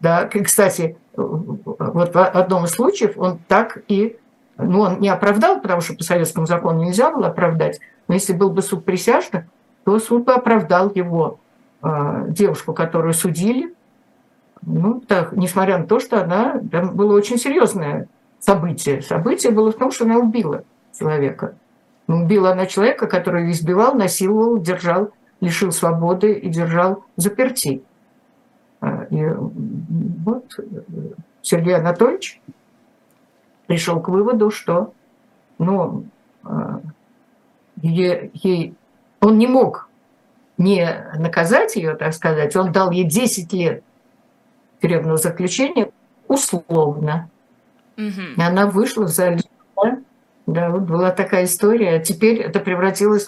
Да, 0.00 0.22
и, 0.32 0.42
кстати, 0.42 0.96
вот 1.14 2.14
в 2.14 2.18
одном 2.18 2.64
из 2.64 2.70
случаев 2.70 3.16
он 3.16 3.38
так 3.46 3.82
и, 3.88 4.16
ну, 4.56 4.80
он 4.80 5.00
не 5.00 5.08
оправдал, 5.08 5.60
потому 5.60 5.80
что 5.80 5.94
по 5.94 6.02
советскому 6.02 6.46
закону 6.46 6.82
нельзя 6.82 7.10
было 7.10 7.28
оправдать, 7.28 7.78
но 8.08 8.14
если 8.14 8.32
был 8.32 8.50
бы 8.50 8.62
суд 8.62 8.84
присяжных, 8.84 9.44
то 9.84 9.98
суд 9.98 10.24
бы 10.24 10.32
оправдал 10.32 10.90
его 10.94 11.38
э, 11.82 12.24
девушку, 12.28 12.72
которую 12.72 13.14
судили, 13.14 13.74
ну, 14.62 15.00
так, 15.00 15.32
несмотря 15.32 15.78
на 15.78 15.86
то, 15.86 16.00
что 16.00 16.22
она, 16.22 16.60
там 16.70 16.96
было 16.96 17.14
очень 17.14 17.36
серьезное 17.36 18.08
событие. 18.38 19.02
Событие 19.02 19.52
было 19.52 19.72
в 19.72 19.76
том, 19.76 19.90
что 19.90 20.04
она 20.04 20.18
убила 20.18 20.64
человека. 20.98 21.54
Ну, 22.06 22.22
убила 22.22 22.52
она 22.52 22.66
человека, 22.66 23.06
который 23.06 23.50
избивал, 23.50 23.94
насиловал, 23.94 24.58
держал, 24.58 25.10
лишил 25.40 25.72
свободы 25.72 26.32
и 26.32 26.48
держал 26.48 27.04
заперти. 27.16 27.82
А, 28.80 29.06
и 29.10 29.24
вот 29.24 30.58
Сергей 31.42 31.76
Анатольевич 31.76 32.40
пришел 33.66 34.00
к 34.00 34.08
выводу, 34.08 34.50
что 34.50 34.92
ну, 35.58 36.04
а, 36.44 36.80
ей, 37.80 38.30
ей, 38.34 38.74
он 39.20 39.38
не 39.38 39.46
мог 39.46 39.88
не 40.58 40.86
наказать 41.16 41.76
ее, 41.76 41.94
так 41.94 42.12
сказать, 42.12 42.54
он 42.56 42.72
дал 42.72 42.90
ей 42.90 43.04
10 43.04 43.52
лет 43.52 43.84
тюремного 44.80 45.16
заключения 45.16 45.90
условно. 46.28 47.30
Угу. 47.96 48.22
И 48.36 48.40
она 48.40 48.66
вышла 48.66 49.06
за 49.06 49.36
да, 50.46 50.70
вот 50.70 50.82
была 50.82 51.10
такая 51.10 51.44
история. 51.44 52.00
Теперь 52.00 52.40
это 52.40 52.60
превратилось 52.60 53.26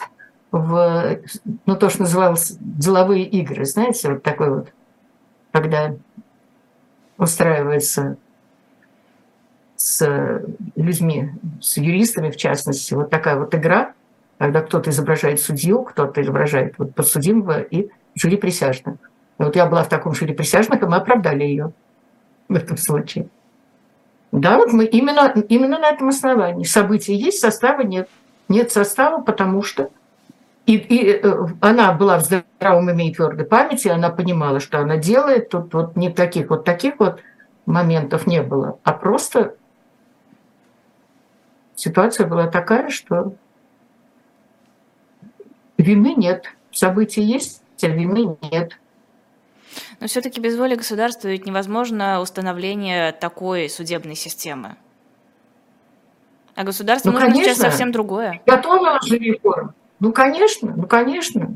в 0.50 1.18
ну, 1.66 1.76
то, 1.76 1.90
что 1.90 2.02
называлось 2.02 2.56
деловые 2.60 3.24
игры. 3.24 3.64
Знаете, 3.64 4.12
вот 4.12 4.22
такой 4.22 4.50
вот, 4.50 4.72
когда 5.52 5.94
устраивается 7.18 8.16
с 9.76 10.42
людьми, 10.76 11.30
с 11.60 11.76
юристами 11.76 12.30
в 12.30 12.36
частности, 12.36 12.94
вот 12.94 13.10
такая 13.10 13.36
вот 13.36 13.54
игра, 13.54 13.92
когда 14.38 14.62
кто-то 14.62 14.90
изображает 14.90 15.40
судью, 15.40 15.82
кто-то 15.82 16.22
изображает 16.22 16.74
вот 16.78 16.94
подсудимого 16.94 17.60
и 17.60 17.90
жюри 18.14 18.36
присяжных. 18.36 18.96
И 19.38 19.42
вот 19.42 19.56
я 19.56 19.66
была 19.66 19.82
в 19.82 19.88
таком 19.88 20.14
жюри 20.14 20.34
присяжных, 20.34 20.82
и 20.82 20.86
мы 20.86 20.96
оправдали 20.96 21.44
ее 21.44 21.72
в 22.48 22.54
этом 22.54 22.76
случае. 22.76 23.28
Да, 24.34 24.58
вот 24.58 24.72
мы 24.72 24.84
именно, 24.84 25.32
именно 25.48 25.78
на 25.78 25.90
этом 25.90 26.08
основании. 26.08 26.64
События 26.64 27.14
есть, 27.14 27.38
состава 27.38 27.82
нет. 27.82 28.08
Нет 28.48 28.72
состава, 28.72 29.22
потому 29.22 29.62
что 29.62 29.90
и, 30.66 30.74
и 30.74 31.08
э, 31.12 31.46
она 31.60 31.92
была 31.92 32.18
в 32.18 32.22
здравом 32.22 32.88
уме 32.88 33.10
и 33.10 33.14
твердой 33.14 33.46
памяти, 33.46 33.88
она 33.88 34.10
понимала, 34.10 34.58
что 34.58 34.80
она 34.80 34.96
делает. 34.96 35.50
Тут 35.50 35.72
вот 35.72 35.96
не 35.96 36.10
таких 36.10 36.50
вот 36.50 36.64
таких 36.64 36.94
вот 36.98 37.20
моментов 37.64 38.26
не 38.26 38.42
было, 38.42 38.80
а 38.82 38.92
просто 38.92 39.54
ситуация 41.76 42.26
была 42.26 42.48
такая, 42.48 42.90
что 42.90 43.34
вины 45.78 46.14
нет. 46.16 46.46
События 46.72 47.22
есть, 47.22 47.62
а 47.82 47.86
вины 47.86 48.36
нет. 48.50 48.80
Но 50.00 50.06
все-таки 50.06 50.40
без 50.40 50.56
воли 50.56 50.74
государства 50.74 51.28
ведь 51.28 51.46
невозможно 51.46 52.20
установление 52.20 53.12
такой 53.12 53.68
судебной 53.68 54.14
системы. 54.14 54.76
А 56.54 56.62
государство 56.62 57.10
ну, 57.10 57.14
нужно 57.14 57.30
конечно. 57.30 57.54
сейчас 57.54 57.70
совсем 57.70 57.92
другое. 57.92 58.40
Готова 58.46 59.00
же 59.02 59.18
реформа. 59.18 59.74
Ну, 60.00 60.12
конечно, 60.12 60.74
ну, 60.76 60.86
конечно. 60.86 61.50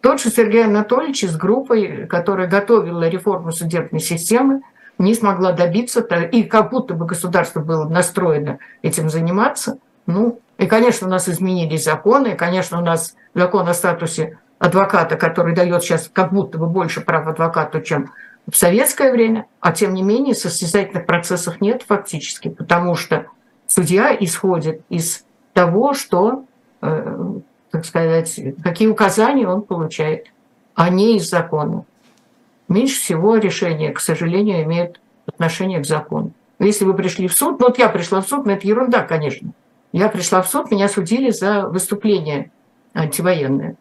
Тот 0.00 0.20
же 0.20 0.30
Сергей 0.30 0.64
Анатольевич 0.64 1.24
с 1.24 1.36
группой, 1.36 2.06
которая 2.06 2.46
готовила 2.46 3.08
реформу 3.08 3.50
судебной 3.50 4.00
системы, 4.00 4.62
не 4.98 5.14
смогла 5.14 5.52
добиться, 5.52 6.00
и 6.00 6.42
как 6.44 6.70
будто 6.70 6.94
бы 6.94 7.06
государство 7.06 7.60
было 7.60 7.88
настроено 7.88 8.58
этим 8.82 9.08
заниматься. 9.08 9.78
Ну, 10.06 10.40
и, 10.58 10.66
конечно, 10.66 11.06
у 11.06 11.10
нас 11.10 11.28
изменились 11.28 11.84
законы, 11.84 12.28
и, 12.28 12.36
конечно, 12.36 12.78
у 12.78 12.84
нас 12.84 13.14
закон 13.34 13.68
о 13.68 13.74
статусе 13.74 14.38
адвоката, 14.58 15.16
который 15.16 15.54
дает 15.54 15.82
сейчас 15.82 16.10
как 16.12 16.32
будто 16.32 16.58
бы 16.58 16.66
больше 16.66 17.00
прав 17.00 17.26
адвокату, 17.26 17.80
чем 17.80 18.12
в 18.50 18.56
советское 18.56 19.12
время, 19.12 19.46
а 19.60 19.72
тем 19.72 19.94
не 19.94 20.02
менее 20.02 20.34
состязательных 20.34 21.06
процессов 21.06 21.60
нет 21.60 21.84
фактически, 21.86 22.48
потому 22.48 22.94
что 22.94 23.26
судья 23.66 24.16
исходит 24.18 24.82
из 24.88 25.24
того, 25.52 25.92
что, 25.92 26.44
э, 26.80 27.34
так 27.70 27.84
сказать, 27.84 28.40
какие 28.62 28.88
указания 28.88 29.46
он 29.46 29.62
получает, 29.62 30.28
а 30.74 30.88
не 30.88 31.16
из 31.16 31.28
закона. 31.28 31.84
Меньше 32.68 33.00
всего 33.00 33.36
решения, 33.36 33.92
к 33.92 34.00
сожалению, 34.00 34.62
имеют 34.64 35.00
отношение 35.26 35.80
к 35.80 35.86
закону. 35.86 36.32
Если 36.58 36.84
вы 36.84 36.94
пришли 36.94 37.28
в 37.28 37.34
суд, 37.34 37.60
ну 37.60 37.66
вот 37.66 37.78
я 37.78 37.88
пришла 37.88 38.20
в 38.20 38.28
суд, 38.28 38.46
но 38.46 38.52
это 38.52 38.66
ерунда, 38.66 39.02
конечно. 39.02 39.52
Я 39.92 40.08
пришла 40.08 40.42
в 40.42 40.48
суд, 40.48 40.70
меня 40.70 40.88
судили 40.88 41.30
за 41.30 41.68
выступление 41.68 42.50
антивоенное. 42.94 43.76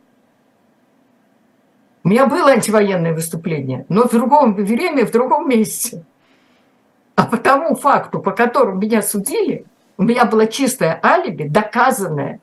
У 2.03 2.10
меня 2.10 2.27
было 2.27 2.51
антивоенное 2.51 3.13
выступление, 3.13 3.86
но 3.89 4.07
в 4.07 4.12
другом 4.12 4.55
время, 4.55 5.05
в 5.05 5.12
другом 5.12 5.49
месте. 5.49 6.03
А 7.15 7.25
по 7.25 7.38
тому 7.38 7.75
факту, 7.75 8.19
по 8.19 8.31
которому 8.31 8.79
меня 8.79 9.01
судили, 9.01 9.65
у 9.97 10.03
меня 10.03 10.25
было 10.25 10.47
чистое 10.47 10.99
алиби, 11.03 11.47
доказанное. 11.47 12.39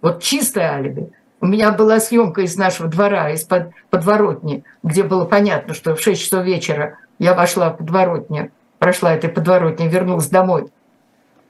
Вот 0.00 0.22
чистое 0.22 0.72
алиби. 0.72 1.12
У 1.40 1.46
меня 1.46 1.70
была 1.70 2.00
съемка 2.00 2.40
из 2.40 2.56
нашего 2.56 2.88
двора, 2.88 3.30
из 3.30 3.44
под, 3.44 3.70
подворотни, 3.90 4.64
где 4.82 5.04
было 5.04 5.24
понятно, 5.24 5.74
что 5.74 5.94
в 5.94 6.00
6 6.00 6.20
часов 6.20 6.44
вечера 6.44 6.98
я 7.18 7.34
вошла 7.34 7.70
в 7.70 7.76
подворотню, 7.76 8.50
прошла 8.78 9.14
этой 9.14 9.30
подворотни, 9.30 9.86
вернулась 9.86 10.28
домой. 10.28 10.68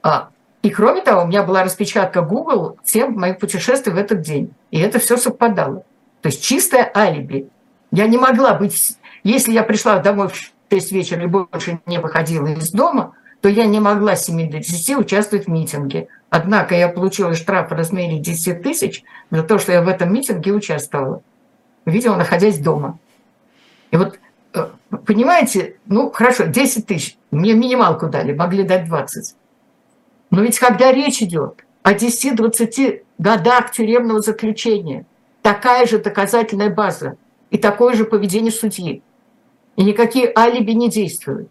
А, 0.03 0.29
и 0.61 0.69
кроме 0.69 1.01
того, 1.01 1.23
у 1.23 1.27
меня 1.27 1.43
была 1.43 1.63
распечатка 1.63 2.21
Google 2.21 2.77
всех 2.83 3.09
моих 3.09 3.39
путешествий 3.39 3.93
в 3.93 3.97
этот 3.97 4.21
день. 4.21 4.53
И 4.71 4.79
это 4.79 4.99
все 4.99 5.17
совпадало. 5.17 5.83
То 6.21 6.27
есть 6.27 6.43
чистое 6.43 6.91
алиби. 6.95 7.47
Я 7.91 8.07
не 8.07 8.17
могла 8.17 8.53
быть... 8.53 8.97
Если 9.23 9.51
я 9.51 9.63
пришла 9.63 9.99
домой 9.99 10.29
в 10.29 10.35
6 10.71 10.91
вечера 10.91 11.23
и 11.23 11.27
больше 11.27 11.79
не 11.85 11.99
выходила 11.99 12.47
из 12.47 12.71
дома, 12.71 13.13
то 13.41 13.49
я 13.49 13.65
не 13.65 13.79
могла 13.79 14.15
с 14.15 14.25
7 14.25 14.49
до 14.49 14.59
10 14.59 14.97
участвовать 14.97 15.47
в 15.47 15.49
митинге. 15.49 16.07
Однако 16.29 16.75
я 16.75 16.89
получила 16.89 17.33
штраф 17.33 17.69
в 17.69 17.73
размере 17.73 18.19
10 18.19 18.61
тысяч 18.61 19.03
за 19.31 19.43
то, 19.43 19.59
что 19.59 19.71
я 19.71 19.81
в 19.81 19.87
этом 19.87 20.13
митинге 20.13 20.51
участвовала. 20.51 21.21
Видимо, 21.85 22.17
находясь 22.17 22.59
дома. 22.59 22.99
И 23.91 23.97
вот, 23.97 24.19
э, 24.53 24.67
понимаете, 25.05 25.77
ну 25.85 26.11
хорошо, 26.11 26.45
10 26.45 26.85
тысяч. 26.85 27.17
Мне 27.31 27.53
минималку 27.53 28.07
дали, 28.07 28.33
могли 28.33 28.63
дать 28.63 28.85
20. 28.85 29.35
Но 30.31 30.41
ведь 30.41 30.59
когда 30.59 30.91
речь 30.91 31.21
идет 31.21 31.65
о 31.81 31.93
10-20 31.93 33.03
годах 33.17 33.71
тюремного 33.71 34.21
заключения, 34.21 35.05
такая 35.41 35.85
же 35.85 35.99
доказательная 35.99 36.69
база 36.69 37.17
и 37.49 37.57
такое 37.57 37.95
же 37.95 38.05
поведение 38.05 38.51
судьи. 38.51 39.01
И 39.75 39.83
никакие 39.83 40.31
алиби 40.35 40.71
не 40.71 40.89
действуют. 40.89 41.49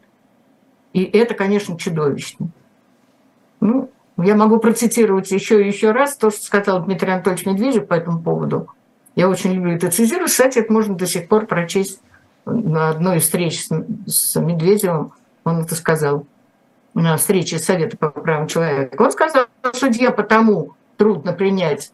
И 0.92 1.02
это, 1.04 1.34
конечно, 1.34 1.78
чудовищно. 1.78 2.48
Ну, 3.60 3.90
я 4.18 4.34
могу 4.34 4.58
процитировать 4.58 5.30
еще 5.30 5.62
и 5.62 5.66
еще 5.68 5.92
раз 5.92 6.16
то, 6.16 6.30
что 6.30 6.42
сказал 6.42 6.84
Дмитрий 6.84 7.12
Анатольевич 7.12 7.46
Медведев 7.46 7.86
по 7.86 7.94
этому 7.94 8.20
поводу. 8.20 8.68
Я 9.14 9.28
очень 9.28 9.52
люблю 9.52 9.74
это 9.74 9.90
цитировать. 9.90 10.30
Кстати, 10.30 10.58
это 10.58 10.72
можно 10.72 10.94
до 10.94 11.06
сих 11.06 11.28
пор 11.28 11.46
прочесть 11.46 12.00
на 12.44 12.90
одной 12.90 13.18
из 13.18 13.22
встреч 13.22 13.66
с 14.06 14.40
Медведевым. 14.40 15.12
Он 15.44 15.60
это 15.60 15.74
сказал 15.74 16.26
на 16.94 17.16
встрече 17.16 17.58
Совета 17.58 17.96
по 17.96 18.10
правам 18.10 18.48
человека. 18.48 19.00
Он 19.00 19.10
сказал, 19.12 19.46
что 19.62 19.76
судья 19.76 20.10
потому 20.10 20.74
трудно 20.96 21.32
принять 21.32 21.92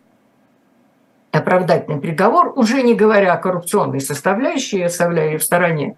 оправдательный 1.35 2.01
приговор, 2.01 2.53
уже 2.57 2.83
не 2.83 2.95
говоря 2.95 3.35
о 3.35 3.39
коррупционной 3.39 4.01
составляющей, 4.01 4.83
оставляя 4.83 5.33
ее 5.33 5.39
в 5.39 5.45
стороне, 5.45 5.97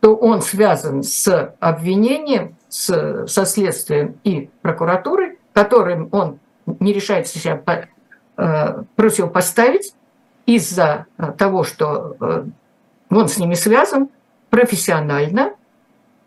то 0.00 0.14
он 0.14 0.42
связан 0.42 1.02
с 1.02 1.54
обвинением, 1.60 2.56
с, 2.68 3.26
со 3.26 3.46
следствием 3.46 4.18
и 4.24 4.50
прокуратурой, 4.62 5.38
которым 5.52 6.08
он 6.12 6.38
не 6.80 6.92
решается 6.92 7.38
себя 7.38 7.62
э, 8.36 8.82
противопоставить 8.96 9.94
из-за 10.46 11.06
того, 11.38 11.62
что 11.62 12.16
э, 12.20 12.44
он 13.10 13.28
с 13.28 13.38
ними 13.38 13.54
связан 13.54 14.08
профессионально, 14.50 15.54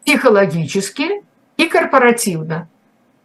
психологически 0.05 1.23
и 1.57 1.67
корпоративно. 1.67 2.69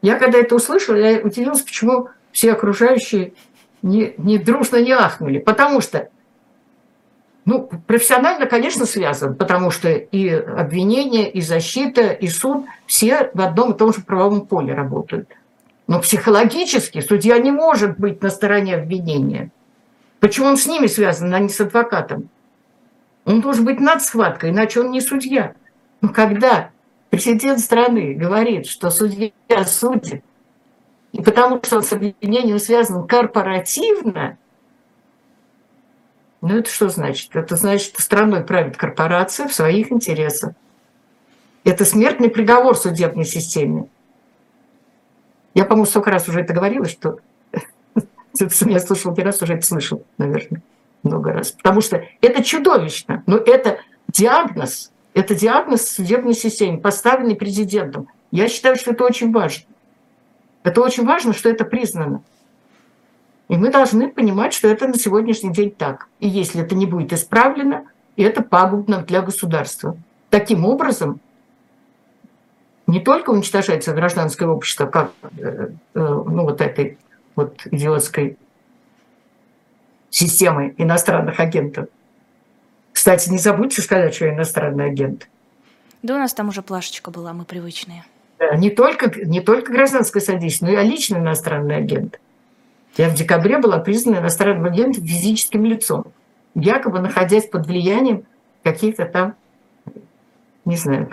Я 0.03 0.19
когда 0.19 0.39
это 0.39 0.57
услышала, 0.57 0.97
я 0.97 1.21
удивилась, 1.21 1.63
почему 1.63 2.09
все 2.33 2.53
окружающие 2.53 3.33
не, 3.85 4.15
не 4.17 4.39
дружно 4.39 4.83
не 4.83 4.93
ахнули, 4.93 5.39
потому 5.39 5.83
что 5.83 6.09
ну, 7.45 7.69
профессионально, 7.87 8.47
конечно, 8.47 8.87
связан, 8.87 9.35
потому 9.35 9.71
что 9.71 9.91
и 9.91 10.31
обвинение, 10.31 11.31
и 11.31 11.43
защита, 11.43 12.13
и 12.13 12.27
суд 12.29 12.65
все 12.87 13.31
в 13.35 13.41
одном 13.43 13.73
и 13.73 13.77
том 13.77 13.93
же 13.93 14.01
правовом 14.01 14.47
поле 14.47 14.73
работают. 14.73 15.29
Но 15.87 16.01
психологически 16.01 17.03
судья 17.03 17.37
не 17.37 17.51
может 17.51 17.99
быть 17.99 18.23
на 18.23 18.31
стороне 18.31 18.77
обвинения. 18.77 19.51
Почему 20.19 20.47
он 20.47 20.57
с 20.57 20.67
ними 20.67 20.87
связан, 20.87 21.35
а 21.35 21.39
не 21.39 21.51
с 21.51 21.61
адвокатом? 21.61 22.31
Он 23.27 23.43
должен 23.43 23.67
быть 23.67 23.81
над 23.81 24.01
схваткой, 24.01 24.49
иначе 24.49 24.81
он 24.81 24.91
не 24.91 25.03
судья. 25.03 25.53
Но 26.01 26.09
когда 26.09 26.71
президент 27.11 27.61
страны 27.61 28.15
говорит, 28.15 28.65
что 28.65 28.89
судья 28.89 29.31
судит 29.67 30.25
и 31.15 31.23
потому 31.23 31.61
что 31.63 31.77
он 31.77 31.85
с 31.85 31.93
объединением 31.93 32.59
связан 32.59 33.07
корпоративно, 33.07 34.37
ну 36.41 36.59
это 36.59 36.69
что 36.69 36.89
значит? 36.89 37.37
Это 37.37 37.55
значит, 37.55 37.87
что 37.87 38.03
страной 38.03 38.43
правит 38.43 38.77
корпорация 38.77 39.47
в 39.47 39.55
своих 39.55 39.93
интересах. 39.93 40.55
Это 41.63 41.85
смертный 41.85 42.31
приговор 42.31 42.77
судебной 42.77 43.25
системе. 43.27 43.87
Я, 45.55 45.65
по-моему, 45.65 45.87
столько 45.87 46.11
раз 46.11 46.29
уже 46.29 46.41
это 46.41 46.53
говорила, 46.53 46.87
что 46.87 47.21
я 47.53 48.81
слышал 48.81 49.13
один 49.13 49.27
раз, 49.27 49.41
уже 49.41 49.55
это 49.55 49.65
слышал, 49.65 50.05
наверное, 50.19 50.63
много 51.05 51.33
раз. 51.33 51.53
Потому 51.53 51.81
что 51.81 52.05
это 52.23 52.43
чудовищно. 52.43 53.23
Но 53.27 53.37
это 53.37 53.79
диагноз. 54.09 54.91
Это 55.15 55.37
диагноз 55.37 55.89
судебной 55.89 56.35
системе, 56.35 56.79
поставленный 56.79 57.37
президентом. 57.37 58.09
Я 58.33 58.49
считаю, 58.49 58.75
что 58.75 58.91
это 58.91 59.05
очень 59.05 59.31
важно. 59.33 59.65
Это 60.65 60.81
очень 60.81 61.05
важно, 61.05 61.33
что 61.33 61.49
это 61.49 61.65
признано. 61.65 62.23
И 63.49 63.57
мы 63.57 63.71
должны 63.71 64.11
понимать, 64.11 64.55
что 64.55 64.67
это 64.67 64.89
на 64.89 64.95
сегодняшний 64.95 65.53
день 65.53 65.71
так. 65.71 66.09
И 66.19 66.27
если 66.27 66.63
это 66.63 66.75
не 66.75 66.87
будет 66.87 67.13
исправлено, 67.13 67.85
это 68.17 68.43
пагубно 68.43 69.03
для 69.03 69.21
государства. 69.21 69.97
Таким 70.31 70.65
образом, 70.65 71.21
не 72.87 73.01
только 73.01 73.31
уничтожается 73.31 73.93
гражданское 73.93 74.47
общество, 74.47 74.87
как 74.87 75.13
э, 75.39 75.69
э, 75.69 75.69
ну, 75.95 76.45
вот 76.45 76.61
этой 76.61 76.99
вот 77.37 77.67
идиотской 77.67 78.39
системой 80.11 80.75
иностранных 80.79 81.41
агентов. 81.41 81.89
Кстати, 82.93 83.29
не 83.29 83.39
забудьте 83.39 83.83
сказать, 83.83 84.15
что 84.15 84.29
иностранный 84.29 84.87
агент. 84.87 85.29
Да 86.03 86.15
у 86.15 86.19
нас 86.19 86.33
там 86.33 86.49
уже 86.49 86.63
плашечка 86.63 87.11
была, 87.11 87.33
мы 87.33 87.45
привычные. 87.45 88.05
Да, 88.51 88.57
не 88.57 88.71
только, 88.71 89.11
не 89.25 89.41
только 89.41 89.73
гражданское 89.73 90.21
содействие, 90.21 90.73
но 90.73 90.83
и 90.83 90.87
личный 90.87 91.21
иностранный 91.21 91.77
агент. 91.77 92.21
Я 92.97 93.09
в 93.09 93.15
декабре 93.15 93.59
была 93.59 93.79
признана 93.79 94.19
иностранным 94.19 94.67
агентом 94.67 95.05
физическим 95.05 95.65
лицом, 95.65 96.07
якобы 96.55 97.01
находясь 97.01 97.47
под 97.47 97.67
влиянием 97.67 98.25
каких-то 98.63 99.07
там, 99.07 99.35
не 100.65 100.77
знаю, 100.77 101.09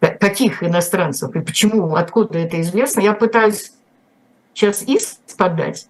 каких 0.00 0.62
иностранцев 0.62 1.34
и 1.34 1.40
почему, 1.40 1.94
откуда 1.94 2.38
это 2.38 2.60
известно. 2.60 3.00
Я 3.00 3.14
пытаюсь 3.14 3.72
сейчас 4.54 4.82
иск 4.82 5.18
подать. 5.36 5.86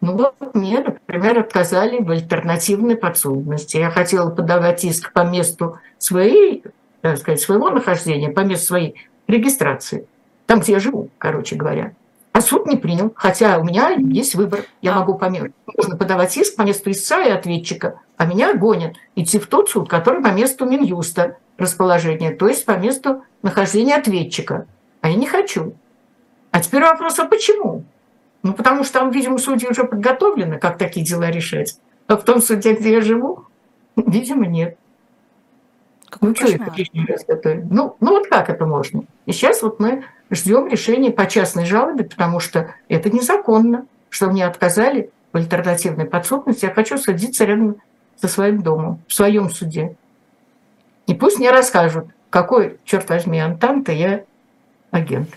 Ну 0.00 0.16
вот 0.16 0.54
мне, 0.54 0.80
например, 0.80 1.38
отказали 1.38 2.02
в 2.02 2.10
альтернативной 2.10 2.96
подсудности. 2.96 3.76
Я 3.76 3.90
хотела 3.90 4.30
подавать 4.30 4.84
иск 4.84 5.12
по 5.12 5.24
месту 5.24 5.78
своей 5.98 6.64
так 7.04 7.18
сказать, 7.18 7.38
своего 7.38 7.68
нахождения, 7.68 8.30
по 8.30 8.40
месту 8.40 8.68
своей 8.68 8.94
регистрации, 9.26 10.06
там, 10.46 10.60
где 10.60 10.72
я 10.72 10.80
живу, 10.80 11.10
короче 11.18 11.54
говоря. 11.54 11.92
А 12.32 12.40
суд 12.40 12.66
не 12.66 12.76
принял, 12.76 13.12
хотя 13.14 13.58
у 13.58 13.64
меня 13.64 13.90
есть 13.90 14.34
выбор. 14.34 14.60
Я 14.80 14.94
а. 14.94 15.00
могу 15.00 15.18
по 15.18 15.28
можно 15.28 15.98
подавать 15.98 16.34
иск 16.38 16.56
по 16.56 16.62
месту 16.62 16.90
истца 16.90 17.22
и 17.22 17.30
ответчика, 17.30 18.00
а 18.16 18.24
меня 18.24 18.54
гонят 18.54 18.96
идти 19.16 19.38
в 19.38 19.48
тот 19.48 19.68
суд, 19.68 19.86
который 19.86 20.22
по 20.22 20.28
месту 20.28 20.64
Минюста 20.64 21.36
расположения, 21.58 22.30
то 22.30 22.48
есть 22.48 22.64
по 22.64 22.72
месту 22.78 23.22
нахождения 23.42 23.96
ответчика. 23.96 24.66
А 25.02 25.10
я 25.10 25.16
не 25.16 25.26
хочу. 25.26 25.74
А 26.52 26.60
теперь 26.62 26.84
вопрос, 26.84 27.18
а 27.18 27.26
почему? 27.26 27.84
Ну, 28.42 28.54
потому 28.54 28.82
что 28.82 29.00
там, 29.00 29.10
видимо, 29.10 29.36
судьи 29.36 29.68
уже 29.68 29.84
подготовлены, 29.84 30.58
как 30.58 30.78
такие 30.78 31.04
дела 31.04 31.30
решать. 31.30 31.78
А 32.06 32.16
в 32.16 32.24
том 32.24 32.40
суде, 32.40 32.72
где 32.72 32.92
я 32.92 33.02
живу, 33.02 33.44
видимо, 33.94 34.46
нет. 34.46 34.78
Какой 36.14 36.28
ну, 36.28 36.34
что 36.36 36.46
это 36.46 36.72
раз 37.08 37.24
готовить? 37.26 37.70
Ну, 37.70 37.96
ну, 37.98 38.10
вот 38.10 38.28
как 38.28 38.48
это 38.48 38.64
можно? 38.66 39.02
И 39.26 39.32
сейчас 39.32 39.62
вот 39.62 39.80
мы 39.80 40.04
ждем 40.30 40.68
решения 40.68 41.10
по 41.10 41.26
частной 41.26 41.66
жалобе, 41.66 42.04
потому 42.04 42.38
что 42.38 42.72
это 42.88 43.10
незаконно, 43.10 43.86
что 44.10 44.28
мне 44.28 44.46
отказали 44.46 45.10
в 45.32 45.36
альтернативной 45.36 46.04
подсудности. 46.04 46.66
Я 46.66 46.70
хочу 46.72 46.98
садиться 46.98 47.44
рядом 47.44 47.78
со 48.14 48.28
своим 48.28 48.62
домом, 48.62 49.02
в 49.08 49.12
своем 49.12 49.50
суде. 49.50 49.96
И 51.08 51.14
пусть 51.14 51.40
мне 51.40 51.50
расскажут, 51.50 52.06
какой, 52.30 52.78
черт 52.84 53.08
возьми, 53.08 53.40
Антанта 53.40 53.90
я 53.90 54.22
агент. 54.92 55.30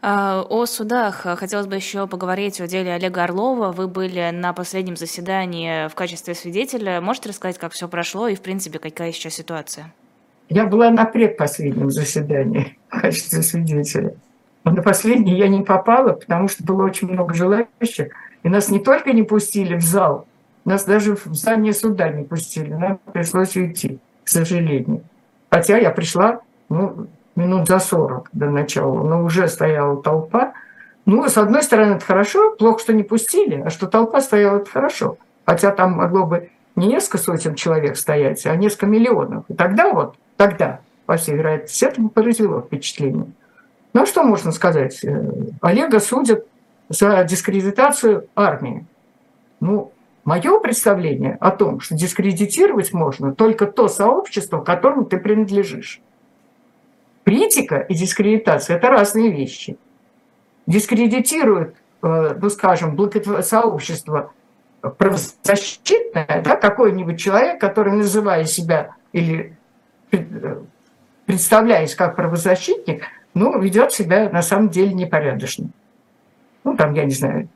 А, 0.00 0.42
о 0.48 0.66
судах 0.66 1.26
хотелось 1.38 1.66
бы 1.66 1.74
еще 1.74 2.06
поговорить 2.06 2.60
о 2.60 2.68
деле 2.68 2.92
Олега 2.92 3.24
Орлова. 3.24 3.72
Вы 3.72 3.88
были 3.88 4.30
на 4.32 4.52
последнем 4.52 4.96
заседании 4.96 5.88
в 5.88 5.94
качестве 5.94 6.34
свидетеля. 6.34 7.00
Можете 7.00 7.30
рассказать, 7.30 7.58
как 7.58 7.72
все 7.72 7.88
прошло 7.88 8.28
и, 8.28 8.36
в 8.36 8.40
принципе, 8.40 8.78
какая 8.78 9.12
сейчас 9.12 9.34
ситуация? 9.34 9.92
Я 10.48 10.66
была 10.66 10.90
на 10.90 11.04
предпоследнем 11.04 11.90
заседании 11.90 12.78
в 12.88 13.00
качестве 13.00 13.42
свидетеля. 13.42 14.14
Но 14.64 14.70
на 14.70 14.82
последний 14.82 15.36
я 15.36 15.48
не 15.48 15.62
попала, 15.62 16.12
потому 16.12 16.48
что 16.48 16.62
было 16.62 16.84
очень 16.84 17.08
много 17.08 17.34
желающих. 17.34 18.12
И 18.44 18.48
нас 18.48 18.68
не 18.68 18.78
только 18.78 19.12
не 19.12 19.24
пустили 19.24 19.74
в 19.74 19.82
зал, 19.82 20.26
нас 20.64 20.84
даже 20.84 21.16
в 21.16 21.34
здание 21.34 21.72
суда 21.72 22.08
не 22.10 22.24
пустили. 22.24 22.72
Нам 22.72 23.00
пришлось 23.12 23.56
уйти, 23.56 23.98
к 24.22 24.28
сожалению. 24.28 25.02
Хотя 25.50 25.78
я 25.78 25.90
пришла 25.90 26.40
ну, 26.68 27.08
минут 27.38 27.68
за 27.68 27.78
40 27.78 28.28
до 28.32 28.50
начала, 28.50 29.02
но 29.02 29.24
уже 29.24 29.48
стояла 29.48 30.02
толпа. 30.02 30.52
Ну, 31.06 31.26
с 31.26 31.38
одной 31.38 31.62
стороны, 31.62 31.94
это 31.94 32.04
хорошо, 32.04 32.54
плохо, 32.56 32.80
что 32.80 32.92
не 32.92 33.02
пустили, 33.02 33.62
а 33.64 33.70
что 33.70 33.86
толпа 33.86 34.20
стояла, 34.20 34.58
это 34.58 34.70
хорошо. 34.70 35.16
Хотя 35.46 35.70
там 35.70 35.92
могло 35.92 36.26
бы 36.26 36.50
не 36.76 36.88
несколько 36.88 37.18
сотен 37.18 37.54
человек 37.54 37.96
стоять, 37.96 38.44
а 38.44 38.54
несколько 38.56 38.86
миллионов. 38.86 39.44
И 39.48 39.54
тогда 39.54 39.92
вот, 39.92 40.16
тогда, 40.36 40.80
по 41.06 41.16
всей 41.16 41.36
вероятности, 41.36 41.84
это 41.84 42.02
бы 42.02 42.10
произвело 42.10 42.60
впечатление. 42.60 43.26
Ну, 43.94 44.02
а 44.02 44.06
что 44.06 44.22
можно 44.22 44.52
сказать? 44.52 45.02
Э, 45.02 45.32
Олега 45.62 45.98
судят 46.00 46.44
за 46.90 47.24
дискредитацию 47.24 48.26
армии. 48.36 48.84
Ну, 49.60 49.92
мое 50.24 50.60
представление 50.60 51.38
о 51.40 51.50
том, 51.50 51.80
что 51.80 51.94
дискредитировать 51.94 52.92
можно 52.92 53.34
только 53.34 53.66
то 53.66 53.88
сообщество, 53.88 54.60
которому 54.60 55.04
ты 55.04 55.18
принадлежишь. 55.18 56.02
Критика 57.28 57.80
и 57.80 57.92
дискредитация– 57.92 58.76
это 58.78 58.88
разные 58.88 59.30
вещи. 59.30 59.76
Дискредитирует, 60.66 61.76
э, 62.02 62.38
ну, 62.40 62.48
скажем, 62.48 62.96
сообщество 63.42 64.32
правозащитное, 64.80 66.42
да, 66.42 66.56
какой-нибудь 66.56 67.20
человек, 67.20 67.60
который, 67.60 67.92
называя 67.92 68.46
себя 68.46 68.94
или 69.12 69.54
э, 70.10 70.56
представляясь 71.26 71.94
как 71.94 72.16
правозащитник, 72.16 73.02
ну, 73.34 73.60
ведет 73.60 73.92
себя 73.92 74.30
на 74.30 74.40
самом 74.40 74.70
деле 74.70 74.94
непорядочно. 74.94 75.68
Ну, 76.64 76.78
там, 76.78 76.94
я 76.94 77.04
не 77.04 77.12
знаю, 77.12 77.50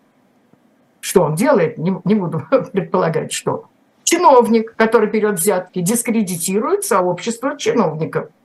что 1.00 1.22
он 1.22 1.34
делает, 1.34 1.78
не, 1.78 1.98
не 2.04 2.14
буду 2.14 2.46
предполагать, 2.74 3.32
что. 3.32 3.70
Чиновник, 4.04 4.74
который 4.76 5.08
берет 5.08 5.38
взятки, 5.38 5.80
дискредитирует 5.80 6.84
сообщество 6.84 7.56
чиновников– 7.56 8.28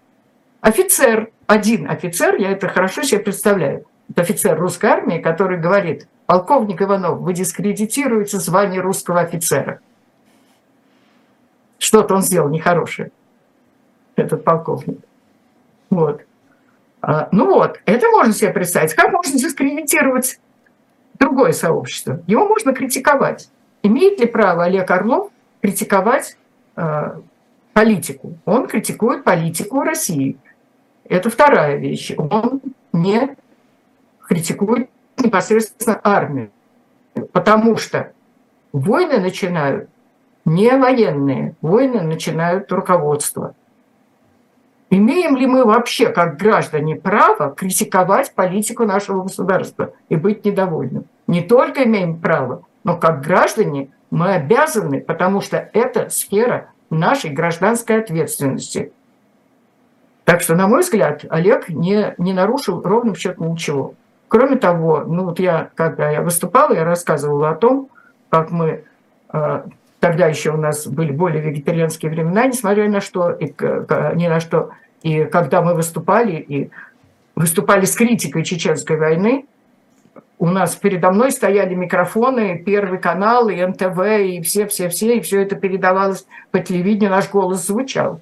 Офицер, 0.61 1.31
один 1.45 1.89
офицер, 1.89 2.35
я 2.35 2.51
это 2.51 2.67
хорошо 2.67 3.03
себе 3.03 3.19
представляю, 3.19 3.85
офицер 4.15 4.59
русской 4.59 4.87
армии, 4.87 5.19
который 5.19 5.59
говорит, 5.59 6.07
полковник 6.25 6.81
Иванов, 6.81 7.19
вы 7.19 7.33
дискредитируете 7.33 8.37
звание 8.39 8.81
русского 8.81 9.21
офицера. 9.21 9.79
Что-то 11.79 12.15
он 12.15 12.21
сделал 12.21 12.49
нехорошее, 12.49 13.11
этот 14.15 14.43
полковник. 14.43 14.99
Вот. 15.89 16.23
А, 17.01 17.29
ну 17.31 17.45
вот, 17.45 17.79
это 17.85 18.09
можно 18.09 18.33
себе 18.33 18.51
представить. 18.51 18.93
Как 18.93 19.11
можно 19.11 19.37
дискредитировать 19.37 20.39
другое 21.19 21.53
сообщество? 21.53 22.21
Его 22.27 22.47
можно 22.47 22.73
критиковать. 22.73 23.49
Имеет 23.83 24.19
ли 24.19 24.25
право 24.25 24.65
Олег 24.65 24.89
Орлов 24.89 25.31
критиковать 25.61 26.37
э, 26.75 27.21
политику? 27.73 28.37
Он 28.45 28.67
критикует 28.67 29.23
политику 29.23 29.81
России. 29.81 30.37
Это 31.09 31.29
вторая 31.29 31.77
вещь. 31.77 32.13
Он 32.17 32.61
не 32.93 33.35
критикует 34.27 34.89
непосредственно 35.17 35.99
армию, 36.03 36.51
потому 37.31 37.77
что 37.77 38.11
войны 38.73 39.19
начинают 39.19 39.89
не 40.45 40.71
военные, 40.77 41.55
войны 41.61 42.01
начинают 42.01 42.71
руководство. 42.71 43.55
Имеем 44.89 45.35
ли 45.35 45.45
мы 45.47 45.65
вообще, 45.65 46.09
как 46.09 46.37
граждане, 46.37 46.95
право 46.95 47.53
критиковать 47.53 48.33
политику 48.33 48.85
нашего 48.85 49.23
государства 49.23 49.91
и 50.07 50.15
быть 50.15 50.45
недовольным? 50.45 51.05
Не 51.27 51.41
только 51.41 51.83
имеем 51.83 52.19
право, 52.19 52.63
но 52.85 52.97
как 52.97 53.21
граждане 53.21 53.89
мы 54.11 54.35
обязаны, 54.35 55.01
потому 55.01 55.41
что 55.41 55.69
это 55.73 56.09
сфера 56.09 56.71
нашей 56.89 57.31
гражданской 57.31 57.99
ответственности. 57.99 58.93
Так 60.27 60.41
что, 60.41 60.55
на 60.55 60.67
мой 60.67 60.81
взгляд, 60.81 61.23
Олег 61.29 61.69
не, 61.69 62.13
не 62.17 62.33
нарушил 62.33 62.81
ровным 62.81 63.15
счетом 63.15 63.53
ничего. 63.53 63.93
Кроме 64.27 64.57
того, 64.57 65.05
ну 65.07 65.23
вот 65.23 65.39
я, 65.39 65.69
когда 65.73 66.11
я 66.11 66.21
выступала, 66.21 66.73
я 66.73 66.83
рассказывала 66.83 67.51
о 67.51 67.55
том, 67.55 67.87
как 68.27 68.51
мы 68.51 68.83
э, 69.31 69.61
тогда 70.01 70.27
еще 70.27 70.51
у 70.51 70.57
нас 70.57 70.85
были 70.85 71.13
более 71.13 71.41
вегетарианские 71.41 72.11
времена, 72.11 72.45
несмотря 72.45 72.83
ни 72.83 72.89
на 72.89 72.99
что, 72.99 73.31
и, 73.31 73.45
ни 73.45 74.27
на 74.27 74.41
что, 74.41 74.71
и 75.01 75.23
когда 75.23 75.61
мы 75.61 75.73
выступали, 75.73 76.35
и 76.35 76.71
выступали 77.33 77.85
с 77.85 77.95
критикой 77.95 78.43
чеченской 78.43 78.97
войны, 78.97 79.45
у 80.39 80.47
нас 80.47 80.75
передо 80.75 81.09
мной 81.11 81.31
стояли 81.31 81.73
микрофоны, 81.73 82.61
Первый 82.65 82.99
канал, 82.99 83.47
и 83.47 83.65
НТВ, 83.65 83.97
и 84.25 84.41
все-все-все, 84.41 85.15
и 85.15 85.21
все 85.21 85.41
это 85.43 85.55
передавалось 85.55 86.27
по 86.51 86.59
телевидению, 86.59 87.11
наш 87.11 87.29
голос 87.29 87.65
звучал. 87.65 88.19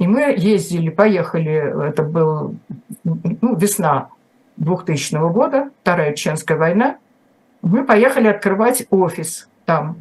И 0.00 0.06
мы 0.06 0.34
ездили, 0.34 0.88
поехали, 0.88 1.88
это 1.88 2.02
был 2.02 2.56
ну, 3.04 3.54
весна 3.54 4.08
2000 4.56 5.30
года, 5.30 5.70
Вторая 5.82 6.14
Чеченская 6.14 6.56
война. 6.56 6.96
Мы 7.60 7.84
поехали 7.84 8.28
открывать 8.28 8.86
офис 8.88 9.46
там. 9.66 9.98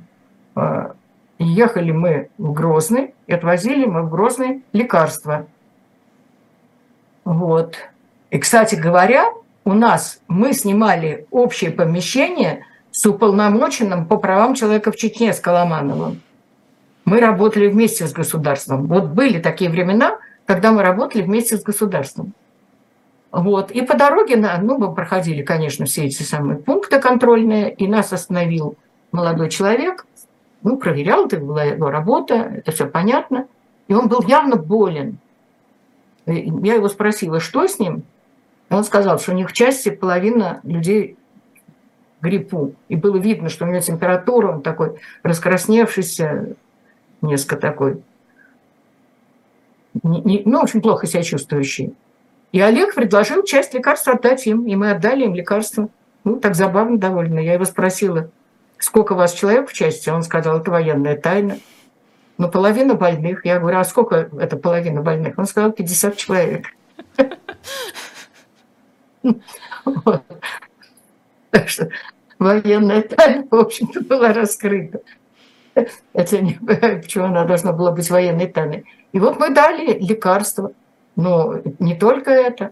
А, 0.55 0.93
ехали 1.37 1.91
мы 1.91 2.29
в 2.37 2.53
Грозный, 2.53 3.13
и 3.27 3.33
отвозили 3.33 3.85
мы 3.85 4.03
в 4.03 4.09
Грозный 4.09 4.63
лекарства. 4.71 5.47
Вот. 7.25 7.75
И, 8.29 8.39
кстати 8.39 8.75
говоря, 8.75 9.33
у 9.65 9.73
нас 9.73 10.21
мы 10.29 10.53
снимали 10.53 11.27
общее 11.29 11.71
помещение 11.71 12.65
с 12.91 13.05
уполномоченным 13.05 14.05
по 14.05 14.15
правам 14.15 14.55
человека 14.55 14.93
в 14.93 14.95
Чечне 14.95 15.33
с 15.33 15.41
Коломановым. 15.41 16.21
Мы 17.09 17.21
работали 17.21 17.67
вместе 17.67 18.05
с 18.05 18.13
государством. 18.13 18.85
Вот 18.85 19.05
были 19.05 19.39
такие 19.39 19.71
времена, 19.71 20.19
когда 20.45 20.71
мы 20.71 20.83
работали 20.83 21.23
вместе 21.23 21.57
с 21.57 21.63
государством. 21.63 22.33
Вот. 23.31 23.71
И 23.71 23.81
по 23.81 23.97
дороге, 23.97 24.35
ну, 24.35 24.77
мы 24.77 24.93
проходили, 24.93 25.41
конечно, 25.41 25.87
все 25.87 26.05
эти 26.05 26.21
самые 26.21 26.59
пункты 26.59 27.01
контрольные, 27.01 27.73
и 27.73 27.87
нас 27.87 28.13
остановил 28.13 28.75
молодой 29.11 29.49
человек, 29.49 30.05
ну, 30.61 30.77
проверял, 30.77 31.25
это 31.25 31.39
была 31.39 31.63
его 31.63 31.89
работа, 31.89 32.35
это 32.35 32.71
все 32.71 32.85
понятно. 32.85 33.47
И 33.87 33.93
он 33.95 34.07
был 34.07 34.21
явно 34.21 34.55
болен. 34.55 35.17
Я 36.27 36.75
его 36.75 36.89
спросила, 36.89 37.39
что 37.39 37.65
с 37.65 37.79
ним? 37.79 38.03
Он 38.69 38.83
сказал, 38.83 39.17
что 39.17 39.31
у 39.31 39.35
них 39.35 39.49
в 39.49 39.53
части 39.53 39.89
половина 39.89 40.59
людей 40.61 41.17
гриппу. 42.21 42.75
И 42.87 42.95
было 42.95 43.17
видно, 43.17 43.49
что 43.49 43.65
у 43.65 43.67
него 43.67 43.79
температура, 43.79 44.51
он 44.51 44.61
такой 44.61 44.99
раскрасневшийся, 45.23 46.55
несколько 47.21 47.57
такой, 47.57 48.01
не, 50.03 50.21
не, 50.21 50.41
ну, 50.45 50.61
очень 50.61 50.81
плохо 50.81 51.07
себя 51.07 51.23
чувствующий. 51.23 51.93
И 52.51 52.61
Олег 52.61 52.95
предложил 52.95 53.43
часть 53.43 53.73
лекарств 53.73 54.07
отдать 54.07 54.47
им, 54.47 54.65
и 54.65 54.75
мы 54.75 54.91
отдали 54.91 55.25
им 55.25 55.35
лекарства. 55.35 55.89
Ну, 56.23 56.37
так 56.37 56.55
забавно 56.55 56.97
довольно. 56.97 57.39
Я 57.39 57.53
его 57.53 57.65
спросила, 57.65 58.29
сколько 58.77 59.13
у 59.13 59.15
вас 59.15 59.33
человек 59.33 59.69
в 59.69 59.73
части? 59.73 60.09
Он 60.09 60.23
сказал, 60.23 60.59
это 60.59 60.71
военная 60.71 61.15
тайна. 61.15 61.59
Но 62.37 62.49
половина 62.49 62.95
больных. 62.95 63.45
Я 63.45 63.59
говорю, 63.59 63.79
а 63.79 63.83
сколько 63.83 64.29
это 64.39 64.57
половина 64.57 65.01
больных? 65.01 65.37
Он 65.37 65.45
сказал, 65.45 65.71
50 65.71 66.17
человек. 66.17 66.65
Так 71.51 71.67
что 71.67 71.89
военная 72.37 73.01
тайна, 73.01 73.47
в 73.49 73.55
общем-то, 73.55 74.01
была 74.01 74.33
раскрыта. 74.33 75.01
Это 76.13 76.41
не, 76.41 76.53
почему 77.01 77.25
она 77.25 77.45
должна 77.45 77.73
была 77.73 77.91
быть 77.91 78.09
военной 78.09 78.47
тайной. 78.47 78.85
И 79.11 79.19
вот 79.19 79.39
мы 79.39 79.49
дали 79.49 79.99
лекарства. 79.99 80.71
Но 81.15 81.55
не 81.79 81.95
только 81.95 82.31
это. 82.31 82.71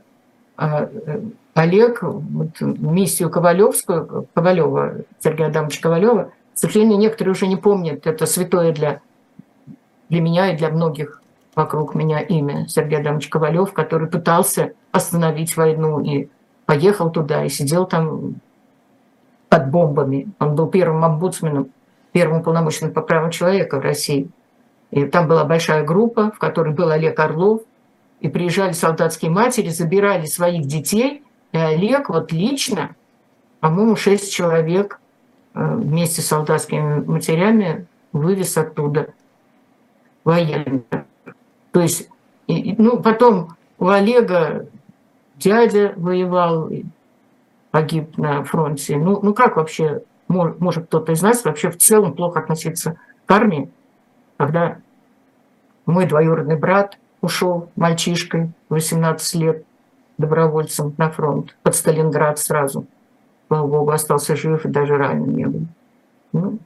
А 0.56 0.90
э, 0.92 1.22
Олег, 1.54 2.02
вот, 2.02 2.62
миссию 2.62 3.30
Ковалевскую, 3.30 4.28
Ковалева, 4.34 5.02
Сергея 5.20 5.48
Адамовича 5.48 5.82
Ковалева, 5.82 6.32
к 6.54 6.58
сожалению, 6.58 6.98
некоторые 6.98 7.34
уже 7.34 7.48
не 7.48 7.56
помнят, 7.56 8.08
это 8.08 8.26
святое 8.26 8.72
для, 8.72 9.02
для 10.10 10.22
меня 10.22 10.52
и 10.52 10.58
для 10.58 10.70
многих 10.70 11.22
вокруг 11.56 11.96
меня 11.96 12.20
имя 12.20 12.68
Сергей 12.68 13.00
Адамович 13.00 13.30
Ковалев, 13.30 13.74
который 13.74 14.08
пытался 14.08 14.74
остановить 14.92 15.58
войну 15.58 16.00
и 16.00 16.30
поехал 16.66 17.12
туда 17.12 17.44
и 17.44 17.50
сидел 17.50 17.86
там 17.86 18.36
под 19.50 19.70
бомбами. 19.72 20.30
Он 20.40 20.56
был 20.56 20.68
первым 20.68 21.04
омбудсменом, 21.04 21.72
первым 22.12 22.44
полномочным 22.44 22.94
по 22.94 23.02
правам 23.02 23.32
человека 23.32 23.78
в 23.78 23.82
России. 23.82 24.30
И 24.92 25.06
там 25.06 25.28
была 25.28 25.44
большая 25.44 25.84
группа, 25.84 26.32
в 26.32 26.40
которой 26.40 26.74
был 26.74 26.90
Олег 26.90 27.20
Орлов, 27.20 27.62
и 28.20 28.30
приезжали 28.30 28.72
солдатские 28.72 29.32
матери, 29.32 29.70
забирали 29.70 30.26
своих 30.26 30.66
детей, 30.66 31.24
и 31.52 31.58
Олег 31.58 32.10
вот 32.10 32.32
лично, 32.32 32.96
по-моему, 33.60 33.96
шесть 33.96 34.34
человек 34.34 35.00
э, 35.54 35.76
вместе 35.76 36.22
с 36.22 36.28
солдатскими 36.28 37.04
матерями 37.06 37.86
вывез 38.12 38.58
оттуда 38.58 39.14
военных. 40.24 40.84
То 41.72 41.82
есть, 41.82 42.10
ну, 42.48 43.00
потом 43.02 43.56
у 43.78 43.88
Олега 43.88 44.68
дядя 45.36 45.94
воевал, 45.96 46.70
погиб 47.72 48.18
на 48.18 48.44
фронте. 48.44 48.98
Ну, 48.98 49.20
ну 49.22 49.34
как 49.34 49.58
вообще 49.58 50.02
может, 50.28 50.86
кто-то 50.86 51.12
из 51.12 51.22
нас 51.22 51.46
вообще 51.46 51.70
в 51.70 51.78
целом 51.78 52.14
плохо 52.14 52.40
относиться 52.40 53.00
к 53.26 53.32
армии, 53.32 53.70
когда 54.38 54.78
мой 55.86 56.06
двоюродный 56.06 56.58
брат 56.58 56.98
ушел 57.22 57.70
мальчишкой 57.76 58.52
18 58.70 59.36
лет 59.36 59.66
добровольцем 60.18 60.94
на 60.98 61.10
фронт 61.10 61.56
под 61.64 61.76
Сталинград 61.76 62.40
сразу. 62.40 62.86
Слава 63.48 63.68
богу, 63.68 63.92
остался 63.92 64.36
жив 64.36 64.66
и 64.66 64.70
даже 64.70 64.98
ранен 64.98 65.30
не 65.30 65.46
был. 65.46 65.62
Ну, 66.34 66.60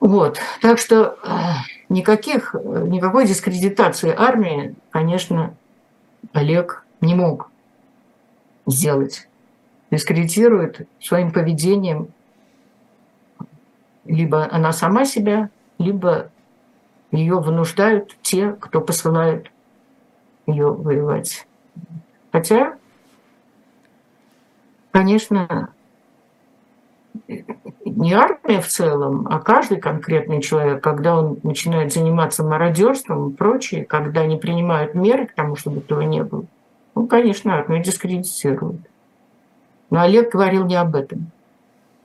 вот, 0.00 0.38
так 0.60 0.78
что 0.78 1.16
э, 1.22 1.28
никаких, 1.88 2.54
никакой 2.54 3.26
дискредитации 3.26 4.12
армии, 4.14 4.74
конечно, 4.90 5.54
Олег 6.32 6.84
не 7.00 7.14
мог 7.14 7.50
сделать. 8.66 9.28
Дискредитирует 9.92 10.88
своим 11.00 11.32
поведением 11.32 12.08
либо 14.06 14.48
она 14.50 14.72
сама 14.72 15.04
себя, 15.04 15.50
либо 15.78 16.30
ее 17.10 17.38
вынуждают 17.38 18.16
те, 18.22 18.52
кто 18.58 18.80
посылает 18.80 19.50
ее 20.46 20.72
воевать. 20.72 21.46
Хотя, 22.32 22.78
конечно, 24.92 25.68
не 27.84 28.14
армия 28.14 28.62
в 28.62 28.68
целом, 28.68 29.28
а 29.30 29.40
каждый 29.40 29.78
конкретный 29.78 30.40
человек, 30.40 30.82
когда 30.82 31.18
он 31.18 31.38
начинает 31.42 31.92
заниматься 31.92 32.42
мародерством 32.42 33.28
и 33.28 33.34
прочее, 33.34 33.84
когда 33.84 34.24
не 34.24 34.38
принимают 34.38 34.94
меры 34.94 35.26
к 35.26 35.34
тому, 35.34 35.54
чтобы 35.54 35.80
этого 35.80 36.00
не 36.00 36.24
было, 36.24 36.46
ну, 36.94 37.06
конечно, 37.06 37.56
армию 37.56 37.84
дискредитируют. 37.84 38.80
Но 39.92 40.00
Олег 40.00 40.32
говорил 40.32 40.64
не 40.64 40.74
об 40.74 40.96
этом. 40.96 41.30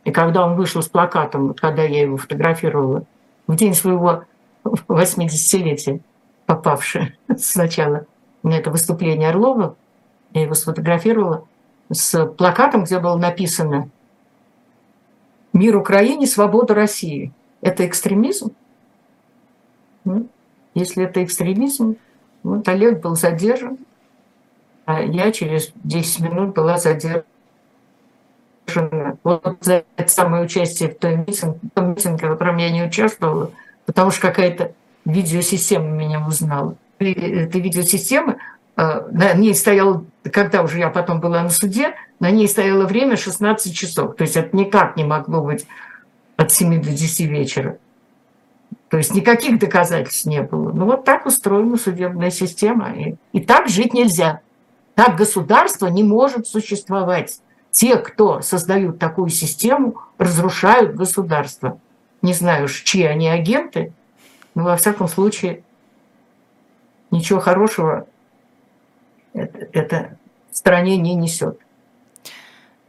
И 0.04 0.12
когда 0.12 0.46
он 0.46 0.58
вышел 0.58 0.82
с 0.82 0.90
плакатом, 0.90 1.54
когда 1.54 1.84
я 1.84 2.02
его 2.02 2.18
фотографировала, 2.18 3.06
в 3.48 3.56
день 3.56 3.74
своего 3.74 4.26
80-летия, 4.66 6.02
попавшее 6.46 7.18
сначала 7.38 8.06
на 8.44 8.58
это 8.58 8.72
выступление 8.72 9.30
Орлова, 9.30 9.78
я 10.34 10.42
его 10.42 10.54
сфотографировала 10.54 11.48
с 11.90 12.26
плакатом, 12.26 12.84
где 12.84 13.00
было 13.00 13.16
написано 13.16 13.90
Мир 15.54 15.78
Украине, 15.78 16.28
свобода 16.28 16.74
России. 16.74 17.32
Это 17.62 17.88
экстремизм? 17.88 18.52
Если 20.74 21.06
это 21.06 21.24
экстремизм, 21.24 21.96
вот 22.44 22.68
Олег 22.68 23.00
был 23.00 23.16
задержан, 23.16 23.78
а 24.84 25.02
я 25.02 25.32
через 25.32 25.72
10 25.86 26.20
минут 26.20 26.54
была 26.54 26.78
задержана. 26.78 27.24
Вот 29.24 29.58
за 29.62 29.84
это 29.96 30.10
самое 30.10 30.44
участие 30.44 30.90
в 30.90 30.98
том 30.98 31.20
митинге, 31.22 31.60
в 31.64 31.70
том 31.76 31.90
митинге, 31.92 32.28
в 32.28 32.32
котором 32.32 32.58
я 32.58 32.70
не 32.70 32.84
участвовала, 32.84 33.52
потому 33.86 34.12
что 34.12 34.22
какая-то 34.22 34.74
видеосистема 35.06 35.88
меня 35.88 36.26
узнала. 36.26 36.76
И 37.00 37.12
эта 37.12 37.60
видеосистема, 37.60 38.38
а, 38.76 39.08
на 39.12 39.34
ней 39.34 39.56
стоял, 39.56 40.06
когда 40.32 40.64
уже 40.64 40.80
я 40.80 40.90
потом 40.90 41.20
была 41.20 41.42
на 41.44 41.50
суде, 41.50 41.94
на 42.20 42.30
ней 42.30 42.48
стояло 42.48 42.86
время 42.86 43.16
16 43.16 43.74
часов. 43.76 44.16
То 44.16 44.24
есть 44.24 44.36
это 44.36 44.56
никак 44.56 44.98
не 44.98 45.04
могло 45.04 45.42
быть 45.42 45.66
от 46.36 46.52
7 46.52 46.82
до 46.82 46.90
10 46.90 47.22
вечера. 47.22 47.78
То 48.90 48.98
есть 48.98 49.14
никаких 49.14 49.60
доказательств 49.60 50.26
не 50.26 50.42
было. 50.42 50.72
Ну 50.72 50.86
вот 50.86 51.04
так 51.04 51.26
устроена 51.26 51.78
судебная 51.78 52.32
система. 52.32 52.94
И, 52.94 53.16
и 53.34 53.42
так 53.42 53.68
жить 53.68 53.94
нельзя. 53.94 54.42
Так 54.96 55.16
государство 55.16 55.88
не 55.88 56.04
может 56.04 56.48
существовать. 56.48 57.40
Те, 57.78 57.98
кто 57.98 58.42
создают 58.42 58.98
такую 58.98 59.30
систему, 59.30 60.02
разрушают 60.18 60.96
государство. 60.96 61.80
Не 62.24 62.34
знаю, 62.34 62.68
чьи 62.70 63.04
они 63.04 63.30
агенты, 63.30 63.94
но 64.56 64.64
во 64.64 64.78
всяком 64.78 65.08
случае 65.08 65.62
ничего 67.12 67.40
хорошего 67.40 68.08
это, 69.34 69.68
это 69.74 70.18
стране 70.52 70.98
не 70.98 71.14
несет. 71.14 71.60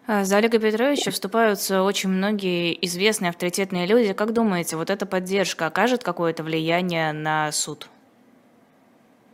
А, 0.07 0.25
за 0.25 0.39
Олега 0.39 0.59
Петровича 0.59 1.11
вступаются 1.11 1.83
очень 1.83 2.09
многие 2.09 2.73
известные 2.87 3.29
авторитетные 3.29 3.85
люди. 3.85 4.15
Как 4.15 4.33
думаете, 4.33 4.77
вот 4.77 4.89
эта 4.89 5.05
поддержка 5.05 5.67
окажет 5.67 6.03
какое-то 6.03 6.43
влияние 6.43 7.13
на 7.13 7.53
суд? 7.53 7.91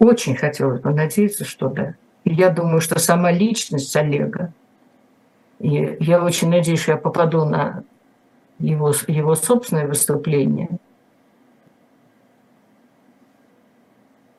Очень 0.01 0.35
хотелось 0.35 0.81
бы 0.81 0.91
надеяться, 0.91 1.45
что 1.45 1.69
да. 1.69 1.95
И 2.25 2.35
я 2.35 2.51
думаю, 2.51 2.81
что 2.81 2.99
сама 2.99 3.31
личность 3.31 3.95
Олега, 3.95 4.53
и 5.65 5.97
я 5.99 6.23
очень 6.23 6.51
надеюсь, 6.51 6.83
что 6.83 6.93
я 6.93 6.99
попаду 6.99 7.47
на 7.47 7.85
его, 8.59 8.93
его 9.09 9.35
собственное 9.35 9.87
выступление. 9.87 10.69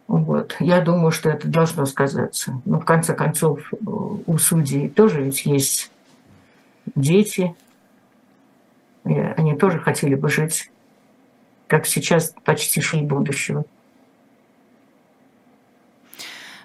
Вот. 0.08 0.56
Я 0.60 0.82
думаю, 0.82 1.10
что 1.10 1.32
это 1.32 1.48
должно 1.48 1.88
сказаться. 1.88 2.62
Но 2.66 2.80
в 2.80 2.86
конце 2.86 3.16
концов 3.16 3.74
у 3.82 4.38
судей 4.38 4.88
тоже 4.88 5.24
ведь 5.24 5.48
есть 5.48 5.92
дети, 6.94 7.56
и 9.04 9.18
они 9.18 9.56
тоже 9.56 9.80
хотели 9.80 10.14
бы 10.14 10.30
жить, 10.30 10.70
как 11.66 11.88
сейчас 11.88 12.36
почти 12.44 12.82
шли 12.82 13.02
будущего. 13.02 13.66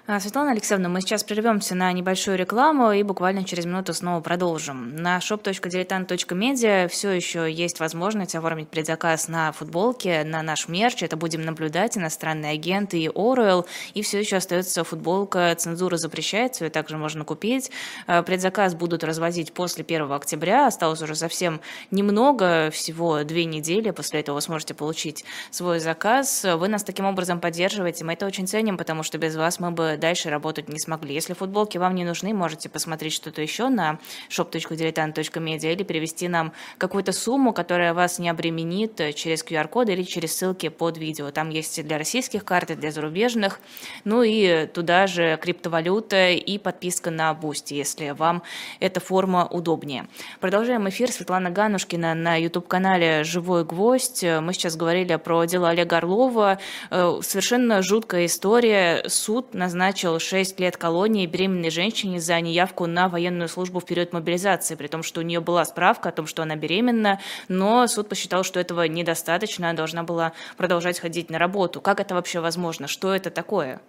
Светлана 0.19 0.51
Алексеевна, 0.51 0.89
мы 0.89 0.99
сейчас 0.99 1.23
прервемся 1.23 1.73
на 1.73 1.91
небольшую 1.93 2.37
рекламу 2.37 2.91
и 2.91 3.01
буквально 3.01 3.45
через 3.45 3.65
минуту 3.65 3.93
снова 3.93 4.19
продолжим. 4.19 4.95
На 4.95 5.19
shop.diletant.media 5.19 6.89
все 6.89 7.11
еще 7.11 7.49
есть 7.49 7.79
возможность 7.79 8.35
оформить 8.35 8.67
предзаказ 8.67 9.29
на 9.29 9.53
футболке, 9.53 10.23
на 10.25 10.41
наш 10.41 10.67
мерч. 10.67 11.03
Это 11.03 11.15
будем 11.15 11.43
наблюдать, 11.43 11.97
иностранные 11.97 12.51
агенты 12.51 12.99
и 12.99 13.07
Оруэлл. 13.07 13.65
И 13.93 14.01
все 14.01 14.19
еще 14.19 14.35
остается 14.35 14.83
футболка 14.83 15.55
«Цензура 15.55 15.95
запрещается», 15.95 16.65
ее 16.65 16.71
также 16.71 16.97
можно 16.97 17.23
купить. 17.23 17.71
А, 18.05 18.21
предзаказ 18.21 18.75
будут 18.75 19.05
развозить 19.05 19.53
после 19.53 19.85
1 19.85 20.11
октября. 20.11 20.67
Осталось 20.67 21.01
уже 21.01 21.15
совсем 21.15 21.61
немного, 21.89 22.69
всего 22.71 23.23
две 23.23 23.45
недели. 23.45 23.91
После 23.91 24.19
этого 24.19 24.35
вы 24.35 24.41
сможете 24.41 24.73
получить 24.73 25.23
свой 25.51 25.79
заказ. 25.79 26.43
Вы 26.43 26.67
нас 26.67 26.83
таким 26.83 27.05
образом 27.05 27.39
поддерживаете. 27.39 28.03
Мы 28.03 28.13
это 28.13 28.25
очень 28.25 28.45
ценим, 28.47 28.77
потому 28.77 29.03
что 29.03 29.17
без 29.17 29.37
вас 29.37 29.59
мы 29.59 29.71
бы 29.71 29.99
дальше 30.01 30.29
работать 30.29 30.67
не 30.67 30.79
смогли. 30.79 31.13
Если 31.13 31.33
футболки 31.33 31.77
вам 31.77 31.95
не 31.95 32.03
нужны, 32.03 32.33
можете 32.33 32.67
посмотреть 32.67 33.13
что-то 33.13 33.41
еще 33.41 33.69
на 33.69 33.99
shop.diletant.media 34.29 35.71
или 35.71 35.83
перевести 35.83 36.27
нам 36.27 36.51
какую-то 36.77 37.13
сумму, 37.13 37.53
которая 37.53 37.93
вас 37.93 38.19
не 38.19 38.27
обременит 38.27 38.99
э, 38.99 39.13
через 39.13 39.45
QR-коды 39.45 39.93
или 39.93 40.03
через 40.03 40.35
ссылки 40.35 40.67
под 40.67 40.97
видео. 40.97 41.31
Там 41.31 41.49
есть 41.49 41.81
для 41.83 41.97
российских 41.97 42.43
карт, 42.43 42.71
и 42.71 42.75
для 42.75 42.91
зарубежных. 42.91 43.59
Ну 44.03 44.23
и 44.23 44.65
туда 44.65 45.07
же 45.07 45.37
криптовалюта 45.41 46.31
и 46.31 46.57
подписка 46.57 47.11
на 47.11 47.31
Boosty, 47.31 47.75
если 47.75 48.09
вам 48.09 48.43
эта 48.79 48.99
форма 48.99 49.45
удобнее. 49.45 50.07
Продолжаем 50.39 50.89
эфир. 50.89 51.11
Светлана 51.11 51.51
Ганушкина 51.51 52.15
на 52.15 52.35
YouTube-канале 52.35 53.23
«Живой 53.23 53.63
гвоздь». 53.63 54.23
Мы 54.23 54.53
сейчас 54.53 54.75
говорили 54.75 55.15
про 55.17 55.45
дело 55.45 55.69
Олега 55.69 55.97
Орлова. 55.97 56.59
Э, 56.89 57.19
совершенно 57.21 57.81
жуткая 57.81 58.25
история. 58.25 59.03
Суд 59.07 59.53
назначил 59.53 59.80
назначил 59.81 60.19
6 60.19 60.59
лет 60.59 60.77
колонии 60.77 61.25
беременной 61.25 61.71
женщине 61.71 62.19
за 62.19 62.39
неявку 62.39 62.85
на 62.85 63.09
военную 63.09 63.49
службу 63.49 63.79
в 63.79 63.85
период 63.85 64.13
мобилизации, 64.13 64.75
при 64.75 64.85
том, 64.85 65.01
что 65.01 65.21
у 65.21 65.23
нее 65.23 65.39
была 65.39 65.65
справка 65.65 66.09
о 66.09 66.11
том, 66.11 66.27
что 66.27 66.43
она 66.43 66.55
беременна, 66.55 67.19
но 67.47 67.87
суд 67.87 68.07
посчитал, 68.07 68.43
что 68.43 68.59
этого 68.59 68.83
недостаточно, 68.83 69.69
она 69.69 69.75
должна 69.75 70.03
была 70.03 70.33
продолжать 70.55 70.99
ходить 70.99 71.31
на 71.31 71.39
работу. 71.39 71.81
Как 71.81 71.99
это 71.99 72.13
вообще 72.13 72.41
возможно? 72.41 72.87
Что 72.87 73.11
это 73.11 73.31
такое? 73.31 73.81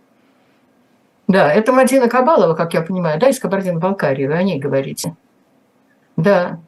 Да, 1.28 1.53
это 1.53 1.72
Мадина 1.72 2.09
Кабалова, 2.09 2.55
как 2.55 2.72
я 2.72 2.80
понимаю, 2.80 3.20
да, 3.20 3.28
из 3.28 3.38
Кабардино-Балкарии, 3.38 4.26
вы 4.26 4.32
о 4.32 4.43
ней 4.43 4.59
говорите. 4.59 5.14
Да, 6.16 6.59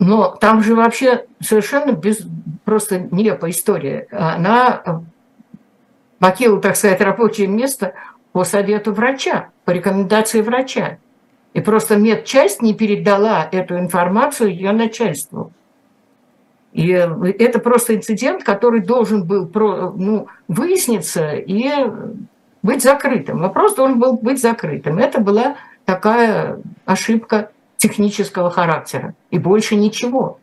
но 0.00 0.30
там 0.30 0.64
же 0.64 0.74
вообще 0.74 1.26
совершенно 1.40 1.92
без, 1.92 2.26
просто 2.64 2.98
нелепая 2.98 3.52
история. 3.52 4.08
Она 4.10 5.04
покинул, 6.22 6.60
так 6.60 6.76
сказать, 6.76 7.00
рабочее 7.00 7.48
место 7.48 7.94
по 8.32 8.44
совету 8.44 8.92
врача, 8.92 9.50
по 9.64 9.70
рекомендации 9.70 10.40
врача. 10.40 10.98
И 11.54 11.60
просто 11.60 11.96
медчасть 11.96 12.62
не 12.62 12.74
передала 12.74 13.46
эту 13.50 13.78
информацию 13.78 14.50
ее 14.50 14.72
начальству. 14.72 15.52
И 16.72 16.88
это 16.88 17.58
просто 17.58 17.94
инцидент, 17.94 18.44
который 18.44 18.80
должен 18.80 19.24
был 19.24 19.50
ну, 19.54 20.26
выясниться 20.48 21.32
и 21.34 21.70
быть 22.62 22.82
закрытым. 22.82 23.40
Вопрос 23.40 23.74
должен 23.74 23.98
был 23.98 24.14
быть 24.14 24.40
закрытым. 24.40 24.98
Это 24.98 25.20
была 25.20 25.56
такая 25.84 26.60
ошибка 26.86 27.50
технического 27.76 28.50
характера. 28.50 29.14
И 29.30 29.38
больше 29.38 29.76
ничего. 29.76 30.38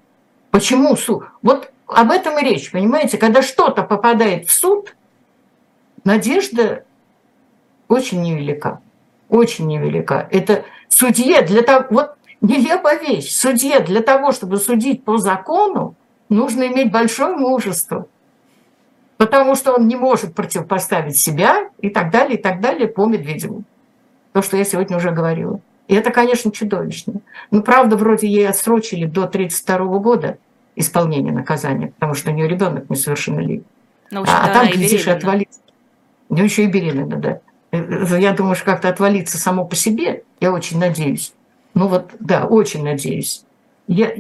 Почему 0.52 0.96
суд? 0.96 1.24
Вот 1.42 1.72
об 1.88 2.12
этом 2.12 2.38
и 2.38 2.44
речь, 2.44 2.72
понимаете? 2.72 3.18
Когда 3.18 3.42
что-то 3.42 3.82
попадает 3.82 4.48
в 4.48 4.52
суд, 4.52 4.96
надежда 6.04 6.84
очень 7.90 8.22
невелика. 8.22 8.80
Очень 9.28 9.68
невелика. 9.68 10.28
Это 10.32 10.64
судье 10.88 11.42
для 11.42 11.64
того... 11.64 11.86
Вот 11.90 12.16
нелепая 12.40 13.00
вещь. 13.00 13.32
Судье 13.36 13.82
для 13.82 14.02
того, 14.02 14.32
чтобы 14.32 14.58
судить 14.58 15.04
по 15.04 15.18
закону, 15.18 15.96
нужно 16.30 16.68
иметь 16.68 16.92
большое 16.92 17.36
мужество. 17.36 18.08
Потому 19.18 19.56
что 19.56 19.74
он 19.74 19.88
не 19.88 19.98
может 19.98 20.34
противопоставить 20.34 21.18
себя 21.18 21.70
и 21.80 21.90
так 21.90 22.10
далее, 22.12 22.40
и 22.40 22.42
так 22.42 22.62
далее 22.62 22.88
по 22.88 23.06
Медведеву. 23.06 23.64
То, 24.32 24.42
что 24.42 24.56
я 24.56 24.64
сегодня 24.64 24.96
уже 24.96 25.12
говорила. 25.12 25.60
И 25.90 25.96
это, 25.96 26.12
конечно, 26.12 26.52
чудовищно. 26.52 27.16
Но, 27.52 27.62
правда, 27.62 27.98
вроде 27.98 28.28
ей 28.28 28.48
отсрочили 28.48 29.06
до 29.06 29.24
1932 29.24 30.00
года 30.00 30.38
исполнения 30.76 31.32
наказания, 31.32 31.88
потому 31.88 32.14
что 32.14 32.30
у 32.32 32.34
нее 32.34 32.48
ребенок 32.48 32.90
несовершеннолетний. 32.90 33.64
Ну, 34.12 34.24
а, 34.26 34.46
а 34.46 34.54
там, 34.54 34.68
глядишь, 34.68 35.08
и 35.08 35.10
отвалится. 35.10 35.60
У 36.30 36.36
нее 36.36 36.46
еще 36.46 36.64
и 36.64 36.68
беременна, 36.68 37.18
да. 37.18 37.40
Э, 37.72 38.20
я 38.20 38.34
думаю, 38.34 38.56
что 38.56 38.66
как-то 38.66 38.90
отвалится 38.90 39.38
само 39.38 39.66
по 39.66 39.76
себе, 39.76 40.24
я 40.40 40.52
очень 40.52 40.80
надеюсь. 40.80 41.34
Ну 41.74 41.88
вот, 41.88 42.12
да, 42.20 42.46
очень 42.46 42.84
надеюсь. 42.84 43.44
Я, 43.88 44.14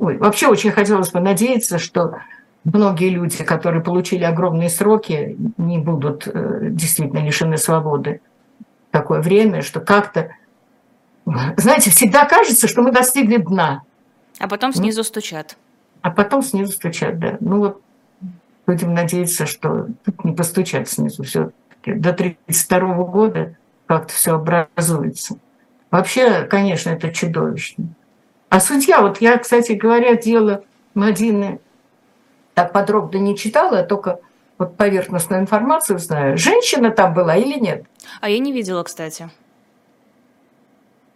ой, 0.00 0.18
вообще 0.18 0.48
очень 0.48 0.70
хотелось 0.70 1.10
бы 1.10 1.20
надеяться, 1.20 1.78
что 1.78 2.18
многие 2.64 3.10
люди, 3.10 3.42
которые 3.44 3.82
получили 3.82 4.24
огромные 4.24 4.68
сроки, 4.68 5.36
не 5.56 5.78
будут 5.78 6.26
э, 6.26 6.68
действительно 6.70 7.20
лишены 7.20 7.56
свободы 7.56 8.20
такое 8.90 9.20
время, 9.20 9.62
что 9.62 9.80
как-то, 9.80 10.36
знаете, 11.56 11.90
всегда 11.90 12.26
кажется, 12.26 12.68
что 12.68 12.82
мы 12.82 12.92
достигли 12.92 13.38
дна. 13.38 13.82
А 14.38 14.48
потом 14.48 14.70
ну, 14.74 14.80
снизу 14.80 15.00
ну, 15.00 15.04
стучат. 15.04 15.56
А 16.02 16.10
потом 16.10 16.42
снизу 16.42 16.72
стучат, 16.72 17.18
да. 17.18 17.36
Ну 17.40 17.58
вот 17.58 17.82
будем 18.66 18.94
надеяться, 18.94 19.46
что 19.46 19.88
тут 20.04 20.24
не 20.24 20.32
постучат 20.32 20.88
снизу. 20.88 21.22
Все 21.24 21.50
до 21.92 22.10
1932 22.10 23.04
года 23.04 23.56
как-то 23.86 24.12
все 24.12 24.34
образуется. 24.34 25.36
Вообще, 25.90 26.42
конечно, 26.42 26.90
это 26.90 27.12
чудовищно. 27.12 27.86
А 28.48 28.60
судья, 28.60 29.00
вот 29.00 29.20
я, 29.20 29.38
кстати 29.38 29.72
говоря, 29.72 30.16
дело 30.16 30.64
Мадины 30.94 31.60
так 32.54 32.72
подробно 32.72 33.18
не 33.18 33.36
читала, 33.36 33.76
я 33.76 33.82
только 33.84 34.20
вот 34.58 34.76
поверхностную 34.76 35.42
информацию 35.42 35.98
знаю. 35.98 36.38
Женщина 36.38 36.90
там 36.90 37.14
была 37.14 37.36
или 37.36 37.58
нет? 37.58 37.84
А 38.20 38.28
я 38.28 38.38
не 38.38 38.52
видела, 38.52 38.82
кстати. 38.82 39.28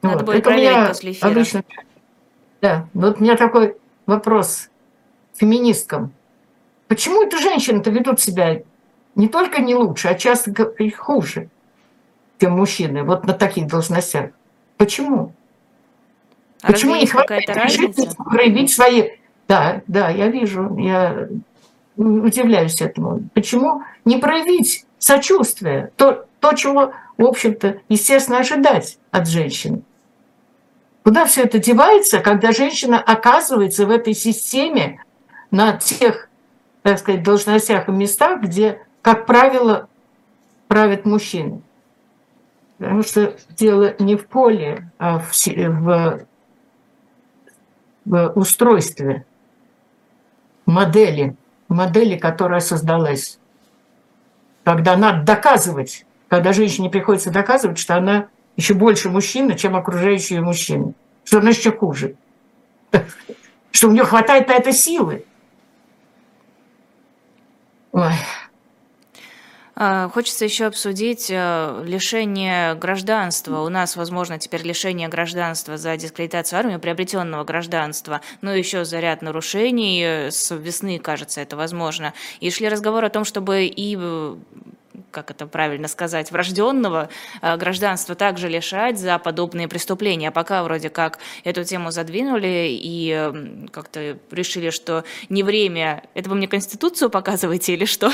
Надо 0.03 0.19
вот. 0.19 0.27
будет 0.27 0.39
это 0.39 0.51
проверить 0.51 0.71
меня 0.71 0.87
после 0.89 1.13
эфира. 1.13 1.31
Обычно... 1.31 1.65
Да, 2.61 2.89
вот 2.95 3.21
у 3.21 3.23
меня 3.23 3.37
такой 3.37 3.77
вопрос 4.07 4.69
феминисткам. 5.35 6.13
Почему 6.89 7.23
это 7.23 7.39
женщины-то 7.39 7.91
ведут 7.91 8.21
себя 8.21 8.63
не 9.19 9.29
только 9.29 9.61
не 9.61 9.75
лучше, 9.75 10.09
а 10.09 10.15
часто 10.15 10.53
и 10.79 10.91
хуже, 10.91 11.51
чем 12.41 12.53
мужчины, 12.53 13.03
вот 13.03 13.27
на 13.27 13.35
таких 13.35 13.67
должностях? 13.67 14.31
Почему? 14.77 15.33
А 16.63 16.69
Почему 16.69 16.95
не 16.95 17.07
хватает 17.07 17.49
разница? 17.49 18.15
проявить 18.17 18.73
свои... 18.73 19.11
Да, 19.49 19.83
да, 19.89 20.09
я 20.11 20.29
вижу, 20.29 20.77
я 20.79 21.29
удивляюсь 21.97 22.81
этому. 22.81 23.25
Почему 23.35 23.83
не 24.05 24.19
проявить 24.19 24.87
сочувствие? 24.99 25.91
То, 25.97 26.27
то 26.39 26.53
чего, 26.53 26.93
в 27.17 27.25
общем-то, 27.25 27.81
естественно, 27.89 28.39
ожидать 28.39 28.99
от 29.11 29.27
женщины. 29.27 29.83
Куда 31.03 31.25
все 31.25 31.43
это 31.43 31.59
девается, 31.59 32.21
когда 32.21 32.53
женщина 32.53 33.01
оказывается 33.01 33.85
в 33.87 33.91
этой 33.91 34.15
системе 34.15 35.03
на 35.51 35.73
тех, 35.73 36.29
так 36.83 36.99
сказать, 36.99 37.25
должностях 37.25 37.89
и 37.89 37.93
местах, 37.93 38.43
где, 38.43 38.83
как 39.09 39.25
правило, 39.25 39.89
правят 40.67 41.07
мужчины? 41.07 41.63
Потому 42.77 43.03
что 43.03 43.39
дело 43.49 43.95
не 43.99 44.17
в 44.17 44.27
поле, 44.27 44.91
а 44.99 45.19
в, 45.19 45.33
в 45.33 46.27
в 48.05 48.33
устройстве 48.35 49.25
модели, 50.67 51.37
модели, 51.69 52.19
которая 52.19 52.61
создалась. 52.61 53.39
Когда 54.63 54.95
надо 54.99 55.25
доказывать, 55.25 56.05
когда 56.29 56.53
женщине 56.53 56.91
приходится 56.91 57.31
доказывать, 57.31 57.79
что 57.79 57.97
она 57.97 58.29
еще 58.57 58.75
больше 58.75 59.09
мужчина, 59.09 59.55
чем 59.55 59.75
окружающие 59.75 60.43
мужчины, 60.43 60.93
что 61.25 61.39
она 61.39 61.49
еще 61.49 61.73
хуже, 61.73 62.17
что 63.71 63.89
у 63.89 63.91
нее 63.91 64.05
хватает 64.05 64.49
на 64.49 64.53
это 64.53 64.71
силы. 64.71 65.25
Ой. 67.93 68.13
А, 69.81 70.09
хочется 70.09 70.45
еще 70.45 70.65
обсудить 70.65 71.29
э, 71.31 71.85
лишение 71.87 72.75
гражданства. 72.75 73.61
У 73.61 73.69
нас, 73.69 73.95
возможно, 73.95 74.37
теперь 74.37 74.63
лишение 74.63 75.07
гражданства 75.07 75.77
за 75.77 75.97
дискредитацию 75.97 76.59
армии, 76.59 76.79
приобретенного 76.79 77.45
гражданства, 77.45 78.21
но 78.41 78.53
еще 78.53 78.85
за 78.85 78.99
ряд 78.99 79.23
нарушений. 79.23 80.31
С 80.33 80.53
весны, 80.53 80.99
кажется, 80.99 81.41
это 81.41 81.57
возможно. 81.57 82.13
И 82.41 82.51
шли 82.51 82.69
разговоры 82.69 83.07
о 83.07 83.11
том, 83.11 83.25
чтобы 83.25 83.67
и 83.67 83.97
э, 83.97 84.37
как 85.13 85.31
это 85.31 85.47
правильно 85.47 85.87
сказать, 85.87 86.33
врожденного 86.33 87.09
э, 87.41 87.57
гражданства 87.57 88.17
также 88.17 88.49
лишать 88.49 88.99
за 88.99 89.17
подобные 89.21 89.69
преступления. 89.69 90.31
А 90.31 90.33
пока 90.33 90.65
вроде 90.65 90.91
как 90.91 91.21
эту 91.45 91.63
тему 91.63 91.93
задвинули 91.93 92.67
и 92.69 93.69
как-то 93.71 94.19
решили, 94.33 94.71
что 94.71 95.05
не 95.29 95.45
время. 95.45 96.03
Это 96.15 96.31
вы 96.31 96.35
мне 96.35 96.49
Конституцию 96.49 97.11
показываете 97.11 97.75
или 97.75 97.85
что? 97.85 98.11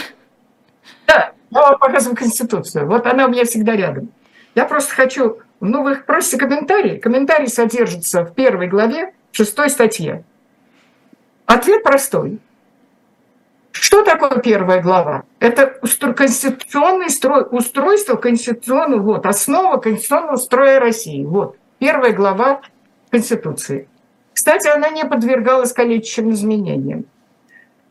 Да, 1.07 1.33
я 1.51 1.73
показываю 1.73 2.17
Конституцию. 2.17 2.87
Вот 2.87 3.07
она 3.07 3.27
у 3.27 3.29
меня 3.29 3.45
всегда 3.45 3.77
рядом. 3.77 4.11
Я 4.55 4.65
просто 4.65 4.95
хочу... 4.95 5.39
Ну, 5.61 5.83
вы 5.83 5.97
просите 5.97 6.37
комментарий. 6.37 6.99
Комментарий 6.99 7.49
содержится 7.49 8.25
в 8.25 8.35
первой 8.35 8.69
главе, 8.69 9.15
шестой 9.33 9.71
статье. 9.71 10.25
Ответ 11.47 11.83
простой. 11.83 12.41
Что 13.73 14.03
такое 14.03 14.39
первая 14.41 14.81
глава? 14.81 15.25
Это 15.41 15.67
конституционный 15.67 17.11
строй, 17.11 17.45
устройство 17.51 18.17
конституционного, 18.17 19.03
вот, 19.03 19.27
основа 19.27 19.79
конституционного 19.79 20.37
строя 20.37 20.79
России. 20.81 21.25
Вот, 21.25 21.57
первая 21.79 22.13
глава 22.13 22.61
Конституции. 23.11 23.89
Кстати, 24.33 24.69
она 24.69 24.91
не 24.91 25.05
подвергалась 25.05 25.73
количественным 25.73 26.33
изменениям. 26.33 27.05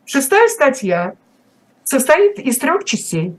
Шестая 0.06 0.48
статья 0.48 1.14
состоит 1.84 2.38
из 2.38 2.58
трех 2.58 2.84
частей. 2.84 3.36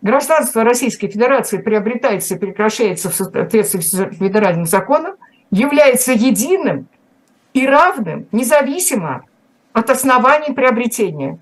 Гражданство 0.00 0.62
Российской 0.62 1.08
Федерации 1.08 1.58
приобретается 1.58 2.36
и 2.36 2.38
прекращается 2.38 3.10
в 3.10 3.14
соответствии 3.14 3.80
с 3.80 3.90
федеральным 4.14 4.64
законом, 4.64 5.16
является 5.50 6.12
единым 6.12 6.88
и 7.52 7.66
равным, 7.66 8.28
независимо 8.30 9.24
от 9.72 9.90
оснований 9.90 10.54
приобретения. 10.54 11.38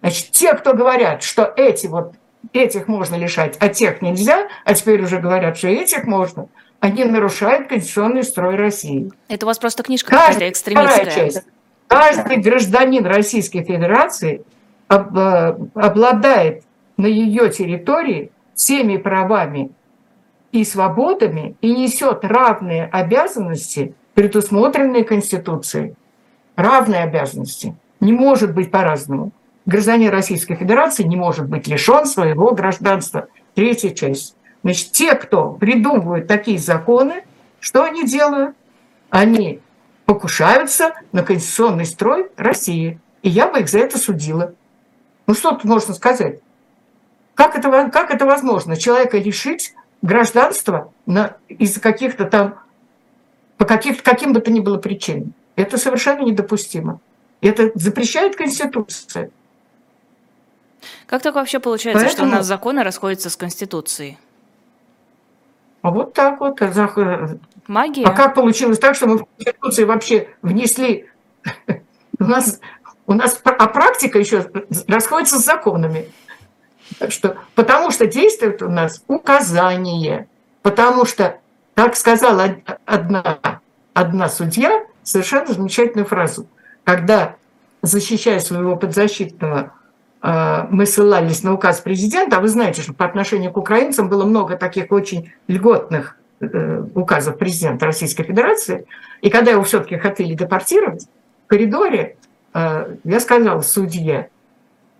Значит, 0.00 0.30
те, 0.30 0.54
кто 0.54 0.72
говорят, 0.72 1.22
что 1.22 1.52
эти 1.56 1.86
вот, 1.86 2.14
этих 2.54 2.88
можно 2.88 3.16
лишать, 3.16 3.56
а 3.60 3.68
тех 3.68 4.00
нельзя, 4.00 4.48
а 4.64 4.74
теперь 4.74 5.02
уже 5.02 5.18
говорят, 5.18 5.58
что 5.58 5.68
этих 5.68 6.04
можно, 6.04 6.48
они 6.80 7.04
нарушают 7.04 7.68
конституционный 7.68 8.22
строй 8.22 8.56
России. 8.56 9.10
Это 9.28 9.44
у 9.44 9.48
вас 9.48 9.58
просто 9.58 9.82
книжка 9.82 10.12
какая-то 10.12 10.48
экстремистская. 10.48 11.10
Часть, 11.10 11.42
каждый 11.86 12.38
гражданин 12.38 13.04
Российской 13.04 13.62
Федерации 13.62 14.42
обладает 14.90 16.64
на 16.96 17.06
ее 17.06 17.48
территории 17.50 18.32
всеми 18.54 18.96
правами 18.96 19.70
и 20.50 20.64
свободами 20.64 21.54
и 21.60 21.72
несет 21.74 22.24
равные 22.24 22.86
обязанности, 22.86 23.94
предусмотренные 24.14 25.04
Конституцией. 25.04 25.94
Равные 26.56 27.04
обязанности. 27.04 27.76
Не 28.00 28.12
может 28.12 28.52
быть 28.52 28.72
по-разному. 28.72 29.30
Гражданин 29.64 30.10
Российской 30.10 30.56
Федерации 30.56 31.04
не 31.04 31.16
может 31.16 31.48
быть 31.48 31.68
лишен 31.68 32.04
своего 32.06 32.52
гражданства. 32.52 33.28
Третья 33.54 33.90
часть. 33.90 34.34
Значит, 34.64 34.90
те, 34.90 35.14
кто 35.14 35.52
придумывают 35.52 36.26
такие 36.26 36.58
законы, 36.58 37.22
что 37.60 37.84
они 37.84 38.04
делают? 38.04 38.56
Они 39.10 39.60
покушаются 40.04 40.94
на 41.12 41.22
конституционный 41.22 41.86
строй 41.86 42.28
России. 42.36 42.98
И 43.22 43.28
я 43.28 43.46
бы 43.46 43.60
их 43.60 43.68
за 43.68 43.78
это 43.78 43.96
судила. 43.96 44.54
Ну 45.30 45.34
что 45.34 45.52
тут 45.52 45.62
можно 45.62 45.94
сказать? 45.94 46.40
Как 47.36 47.54
это, 47.54 47.88
как 47.90 48.10
это 48.10 48.26
возможно? 48.26 48.76
Человека 48.76 49.16
лишить 49.16 49.76
гражданства 50.02 50.92
из-за 51.48 51.80
каких-то 51.80 52.24
там, 52.24 52.58
по 53.56 53.64
каких, 53.64 54.02
каким 54.02 54.32
бы 54.32 54.40
то 54.40 54.50
ни 54.50 54.58
было 54.58 54.78
причинам. 54.78 55.32
Это 55.54 55.78
совершенно 55.78 56.22
недопустимо. 56.22 56.98
Это 57.40 57.70
запрещает 57.76 58.34
Конституция. 58.34 59.30
Как 61.06 61.22
так 61.22 61.36
вообще 61.36 61.60
получается, 61.60 62.04
Поэтому... 62.04 62.26
что 62.26 62.34
у 62.34 62.38
нас 62.38 62.46
законы 62.46 62.82
расходятся 62.82 63.30
с 63.30 63.36
Конституцией? 63.36 64.18
А 65.82 65.92
вот 65.92 66.12
так 66.12 66.40
вот. 66.40 66.58
Магия? 67.68 68.04
А 68.04 68.10
как 68.10 68.34
получилось 68.34 68.80
так, 68.80 68.96
что 68.96 69.06
мы 69.06 69.18
в 69.18 69.26
Конституции 69.36 69.84
вообще 69.84 70.28
внесли... 70.42 71.08
У 72.18 72.24
нас, 72.24 72.60
у 73.10 73.14
нас 73.14 73.40
а 73.44 73.66
практика 73.66 74.20
еще 74.20 74.48
расходится 74.86 75.40
с 75.40 75.44
законами. 75.44 76.06
Так 77.00 77.10
что, 77.10 77.38
потому 77.56 77.90
что 77.90 78.06
действует 78.06 78.62
у 78.62 78.68
нас 78.68 79.02
указание. 79.08 80.28
Потому 80.62 81.04
что, 81.04 81.38
как 81.74 81.96
сказала 81.96 82.58
одна, 82.86 83.38
одна 83.94 84.28
судья, 84.28 84.84
совершенно 85.02 85.52
замечательную 85.52 86.06
фразу. 86.06 86.46
Когда, 86.84 87.34
защищая 87.82 88.38
своего 88.38 88.76
подзащитного, 88.76 89.72
э, 90.22 90.66
мы 90.70 90.86
ссылались 90.86 91.42
на 91.42 91.52
указ 91.52 91.80
президента, 91.80 92.36
а 92.36 92.40
вы 92.40 92.46
знаете, 92.46 92.80
что 92.80 92.94
по 92.94 93.06
отношению 93.06 93.50
к 93.50 93.56
украинцам 93.56 94.08
было 94.08 94.24
много 94.24 94.56
таких 94.56 94.92
очень 94.92 95.32
льготных 95.48 96.16
э, 96.38 96.84
указов 96.94 97.38
президента 97.38 97.86
Российской 97.86 98.22
Федерации, 98.22 98.86
и 99.20 99.30
когда 99.30 99.50
его 99.50 99.64
все-таки 99.64 99.96
хотели 99.96 100.34
депортировать, 100.34 101.08
в 101.46 101.48
коридоре 101.48 102.16
я 102.54 103.20
сказала 103.20 103.62
судье, 103.62 104.30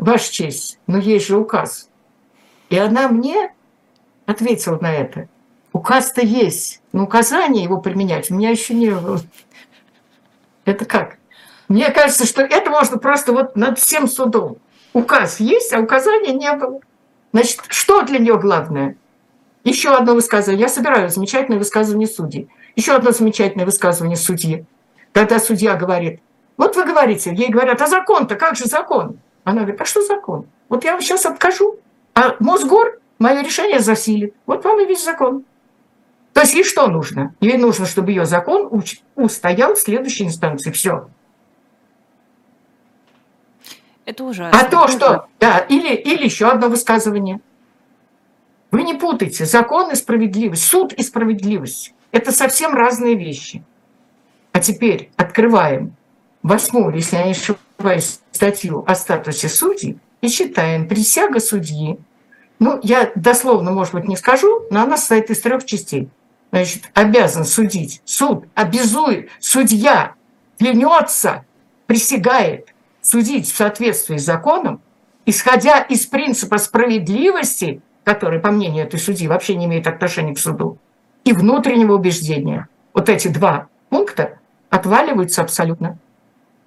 Ваша 0.01 0.33
честь, 0.33 0.79
но 0.87 0.97
есть 0.97 1.27
же 1.27 1.37
указ. 1.37 1.91
И 2.71 2.79
она 2.79 3.09
мне 3.09 3.53
ответила 4.25 4.79
на 4.81 4.91
это. 4.91 5.29
Указ-то 5.75 6.23
есть, 6.23 6.81
но 6.93 7.05
указание 7.05 7.63
его 7.63 7.83
применять 7.83 8.31
у 8.31 8.35
меня 8.35 8.49
еще 8.49 8.73
не 8.73 8.91
было. 8.91 9.21
Это 10.65 10.87
как? 10.87 11.19
Мне 11.69 11.91
кажется, 11.91 12.25
что 12.25 12.41
это 12.41 12.71
можно 12.71 12.97
просто 12.97 13.33
вот 13.33 13.57
над 13.57 13.79
всем 13.79 14.09
судом. 14.09 14.57
Указ 14.95 15.39
есть, 15.39 15.71
а 15.75 15.81
указания 15.81 16.33
не 16.33 16.51
было. 16.55 16.81
Значит, 17.35 17.61
что 17.69 18.01
для 18.01 18.19
нее 18.19 18.39
главное? 18.39 18.97
Еще 19.65 19.95
одно 19.95 20.15
высказывание. 20.15 20.63
Я 20.63 20.69
собираю 20.69 21.11
замечательное 21.11 21.59
высказывание 21.59 22.09
судьи. 22.09 22.49
Еще 22.75 22.95
одно 22.95 23.13
замечательное 23.13 23.67
высказывание 23.67 24.17
судьи. 24.17 24.65
Когда 25.13 25.39
судья 25.39 25.75
говорит, 25.75 26.21
вот 26.61 26.77
вы 26.77 26.85
говорите, 26.85 27.35
ей 27.35 27.49
говорят, 27.49 27.81
а 27.81 27.87
закон-то, 27.87 28.37
как 28.37 28.55
же 28.55 28.67
закон? 28.67 29.19
Она 29.45 29.63
говорит, 29.63 29.81
а 29.81 29.87
что 29.87 30.03
закон? 30.03 30.45
Вот 30.69 30.85
я 30.85 30.93
вам 30.93 31.01
сейчас 31.01 31.25
откажу, 31.25 31.79
а 32.15 32.37
Мосгор 32.39 33.01
мое 33.19 33.43
решение 33.43 33.81
засилит. 33.81 34.35
Вот 34.45 34.63
вам 34.63 34.79
и 34.79 34.85
весь 34.85 35.03
закон. 35.03 35.47
То 36.35 36.43
есть 36.43 36.53
ей 36.53 36.63
что 36.63 36.87
нужно? 36.89 37.35
Ей 37.41 37.57
нужно, 37.57 37.87
чтобы 37.87 38.11
ее 38.11 38.27
закон 38.27 38.85
устоял 39.15 39.75
в 39.75 39.79
следующей 39.79 40.25
инстанции. 40.25 40.71
Все. 40.71 41.09
Это 44.05 44.23
ужасно. 44.23 44.61
А 44.61 44.65
то, 44.65 44.87
что... 44.89 45.29
Да, 45.39 45.61
или, 45.61 45.95
или 45.95 46.25
еще 46.25 46.47
одно 46.47 46.69
высказывание. 46.69 47.41
Вы 48.71 48.83
не 48.83 48.93
путайте 48.93 49.47
закон 49.47 49.93
и 49.93 49.95
справедливость, 49.95 50.65
суд 50.67 50.93
и 50.93 51.03
справедливость. 51.03 51.95
Это 52.13 52.33
совсем 52.33 52.75
разные 52.75 53.15
вещи. 53.15 53.65
А 54.53 54.61
теперь 54.61 55.11
открываем 55.17 55.97
восьмую, 56.43 56.95
если 56.95 57.17
я 57.17 57.25
не 57.25 57.33
ошибаюсь, 57.33 58.21
статью 58.33 58.85
о 58.87 58.95
статусе 58.95 59.49
судей 59.49 59.99
и 60.21 60.29
читаем 60.29 60.89
«Присяга 60.89 61.41
судьи». 61.41 61.99
Ну, 62.59 62.79
я 62.83 63.11
дословно, 63.15 63.71
может 63.71 63.95
быть, 63.95 64.07
не 64.07 64.17
скажу, 64.17 64.67
но 64.71 64.83
она 64.83 64.97
состоит 64.97 65.31
из 65.31 65.41
трех 65.41 65.65
частей 65.65 66.11
значит, 66.51 66.91
обязан 66.95 67.45
судить. 67.45 68.03
Суд 68.05 68.47
обязует, 68.55 69.31
судья 69.41 70.15
клянется, 70.59 71.45
присягает 71.87 72.75
судить 73.03 73.51
в 73.51 73.57
соответствии 73.57 74.19
с 74.19 74.25
законом, 74.25 74.81
исходя 75.27 75.81
из 75.81 76.07
принципа 76.07 76.59
справедливости, 76.59 77.81
который, 78.05 78.41
по 78.41 78.51
мнению 78.51 78.85
этой 78.85 78.99
судьи, 78.99 79.29
вообще 79.29 79.55
не 79.55 79.67
имеет 79.67 79.87
отношения 79.87 80.35
к 80.35 80.39
суду, 80.39 80.79
и 81.25 81.33
внутреннего 81.33 81.95
убеждения. 81.95 82.69
Вот 82.93 83.09
эти 83.09 83.29
два 83.29 83.69
пункта 83.89 84.39
отваливаются 84.69 85.43
абсолютно. 85.43 85.99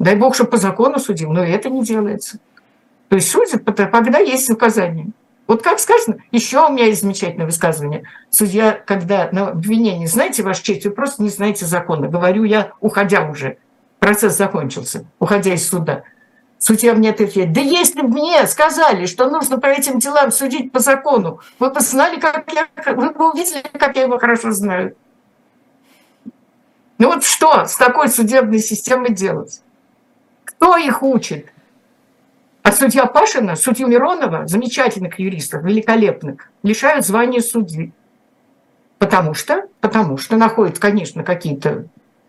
Дай 0.03 0.15
бог, 0.15 0.35
чтобы 0.35 0.51
по 0.51 0.57
закону 0.57 0.99
судил, 0.99 1.31
но 1.31 1.43
это 1.43 1.69
не 1.69 1.81
делается. 1.81 2.39
То 3.07 3.15
есть 3.15 3.31
судят, 3.31 3.63
когда 3.63 4.19
есть 4.19 4.49
указание. 4.49 5.07
Вот 5.47 5.61
как 5.61 5.79
сказано, 5.79 6.17
еще 6.31 6.67
у 6.67 6.71
меня 6.71 6.87
есть 6.87 7.01
замечательное 7.01 7.45
высказывание. 7.45 8.03
Судья, 8.29 8.81
когда 8.85 9.29
на 9.31 9.49
обвинении, 9.49 10.05
знаете, 10.05 10.43
ваш 10.43 10.59
честь, 10.59 10.83
вы 10.85 10.91
просто 10.91 11.23
не 11.23 11.29
знаете 11.29 11.65
закона. 11.65 12.09
Говорю 12.09 12.43
я, 12.43 12.73
уходя 12.81 13.29
уже. 13.29 13.57
Процесс 13.99 14.35
закончился, 14.35 15.05
уходя 15.19 15.53
из 15.53 15.67
суда. 15.69 16.03
Судья 16.57 16.93
мне 16.95 17.11
отвечает, 17.11 17.53
да 17.53 17.61
если 17.61 18.01
бы 18.01 18.09
мне 18.09 18.45
сказали, 18.47 19.05
что 19.05 19.29
нужно 19.29 19.57
по 19.57 19.67
этим 19.67 19.99
делам 19.99 20.31
судить 20.31 20.73
по 20.73 20.79
закону, 20.79 21.39
вы 21.59 21.69
бы 21.71 21.79
знали, 21.79 22.19
как 22.19 22.45
я, 22.51 22.67
вы 22.93 23.11
бы 23.11 23.31
увидели, 23.31 23.63
как 23.73 23.95
я 23.95 24.03
его 24.03 24.17
хорошо 24.17 24.51
знаю. 24.51 24.95
Ну 26.97 27.07
вот 27.07 27.23
что 27.23 27.65
с 27.65 27.77
такой 27.77 28.09
судебной 28.09 28.59
системой 28.59 29.13
делать? 29.13 29.62
Кто 30.57 30.77
их 30.77 31.03
учит? 31.03 31.51
А 32.63 32.71
судья 32.71 33.05
Пашина, 33.05 33.55
судью 33.57 33.87
Миронова, 33.87 34.47
замечательных 34.47 35.19
юристов, 35.19 35.63
великолепных, 35.63 36.49
лишают 36.63 37.05
звания 37.05 37.41
судьи. 37.41 37.91
Потому 38.99 39.33
что, 39.33 39.67
потому 39.81 40.17
что 40.17 40.37
находят, 40.37 40.79
конечно, 40.79 41.23
какие-то 41.23 41.87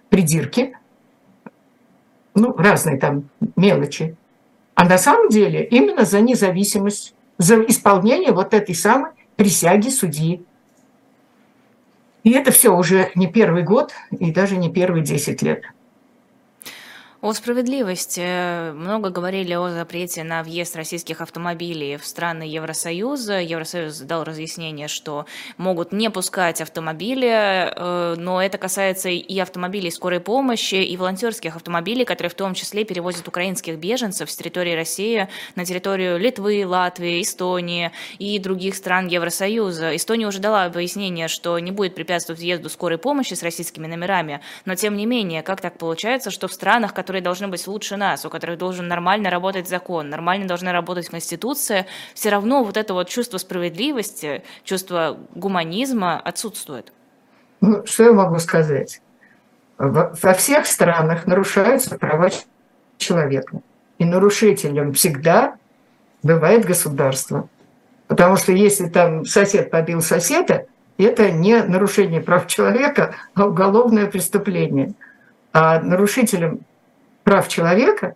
придирки, 0.08 0.76
ну, 2.34 2.52
разные 2.56 2.98
там 2.98 3.28
мелочи. 3.54 4.16
А 4.74 4.84
на 4.88 4.98
самом 4.98 5.28
деле 5.28 5.64
именно 5.64 6.04
за 6.04 6.20
независимость, 6.20 7.14
за 7.38 7.62
исполнение 7.62 8.32
вот 8.32 8.54
этой 8.54 8.74
самой 8.74 9.12
присяги 9.36 9.88
судьи. 9.88 10.44
И 12.24 12.32
это 12.32 12.50
все 12.50 12.70
уже 12.70 13.12
не 13.14 13.28
первый 13.28 13.62
год 13.62 13.92
и 14.10 14.32
даже 14.32 14.56
не 14.56 14.68
первые 14.68 15.04
10 15.04 15.42
лет. 15.42 15.62
О 17.24 17.32
справедливости. 17.32 18.72
Много 18.72 19.08
говорили 19.08 19.54
о 19.54 19.70
запрете 19.70 20.24
на 20.24 20.42
въезд 20.42 20.76
российских 20.76 21.22
автомобилей 21.22 21.96
в 21.96 22.04
страны 22.04 22.42
Евросоюза. 22.42 23.40
Евросоюз 23.40 23.98
дал 24.00 24.24
разъяснение, 24.24 24.88
что 24.88 25.24
могут 25.56 25.90
не 25.90 26.10
пускать 26.10 26.60
автомобили, 26.60 27.30
э, 27.30 28.16
но 28.18 28.42
это 28.42 28.58
касается 28.58 29.08
и 29.08 29.38
автомобилей 29.38 29.90
скорой 29.90 30.20
помощи, 30.20 30.74
и 30.74 30.94
волонтерских 30.98 31.56
автомобилей, 31.56 32.04
которые 32.04 32.28
в 32.30 32.34
том 32.34 32.52
числе 32.52 32.84
перевозят 32.84 33.26
украинских 33.26 33.78
беженцев 33.78 34.30
с 34.30 34.36
территории 34.36 34.74
России 34.74 35.26
на 35.54 35.64
территорию 35.64 36.18
Литвы, 36.18 36.66
Латвии, 36.66 37.22
Эстонии 37.22 37.90
и 38.18 38.38
других 38.38 38.74
стран 38.74 39.06
Евросоюза. 39.06 39.96
Эстония 39.96 40.26
уже 40.26 40.40
дала 40.40 40.68
пояснение, 40.68 41.28
что 41.28 41.58
не 41.58 41.70
будет 41.70 41.94
препятствовать 41.94 42.42
въезду 42.42 42.68
скорой 42.68 42.98
помощи 42.98 43.32
с 43.32 43.42
российскими 43.42 43.86
номерами, 43.86 44.42
но 44.66 44.74
тем 44.74 44.94
не 44.94 45.06
менее, 45.06 45.42
как 45.42 45.62
так 45.62 45.78
получается, 45.78 46.30
что 46.30 46.48
в 46.48 46.52
странах, 46.52 46.92
которые 46.92 47.13
которые 47.14 47.22
должны 47.22 47.46
быть 47.46 47.64
лучше 47.68 47.96
нас, 47.96 48.24
у 48.26 48.28
которых 48.28 48.58
должен 48.58 48.88
нормально 48.88 49.30
работать 49.30 49.68
закон, 49.68 50.10
нормально 50.10 50.48
должна 50.48 50.72
работать 50.72 51.08
Конституция, 51.08 51.86
все 52.12 52.30
равно 52.30 52.64
вот 52.64 52.76
это 52.76 52.92
вот 52.92 53.08
чувство 53.08 53.38
справедливости, 53.38 54.42
чувство 54.64 55.16
гуманизма 55.36 56.18
отсутствует. 56.18 56.92
Ну, 57.60 57.86
что 57.86 58.02
я 58.02 58.12
могу 58.12 58.40
сказать? 58.40 59.00
Во 59.78 60.34
всех 60.34 60.66
странах 60.66 61.28
нарушаются 61.28 61.96
права 61.98 62.30
человека. 62.98 63.60
И 63.98 64.04
нарушителем 64.04 64.92
всегда 64.92 65.54
бывает 66.24 66.64
государство. 66.64 67.48
Потому 68.08 68.36
что 68.36 68.50
если 68.50 68.88
там 68.88 69.24
сосед 69.24 69.70
побил 69.70 70.00
соседа, 70.00 70.66
это 70.98 71.30
не 71.30 71.62
нарушение 71.62 72.20
прав 72.20 72.48
человека, 72.48 73.14
а 73.34 73.46
уголовное 73.46 74.06
преступление. 74.06 74.94
А 75.52 75.78
нарушителем 75.80 76.62
прав 77.24 77.48
человека 77.48 78.14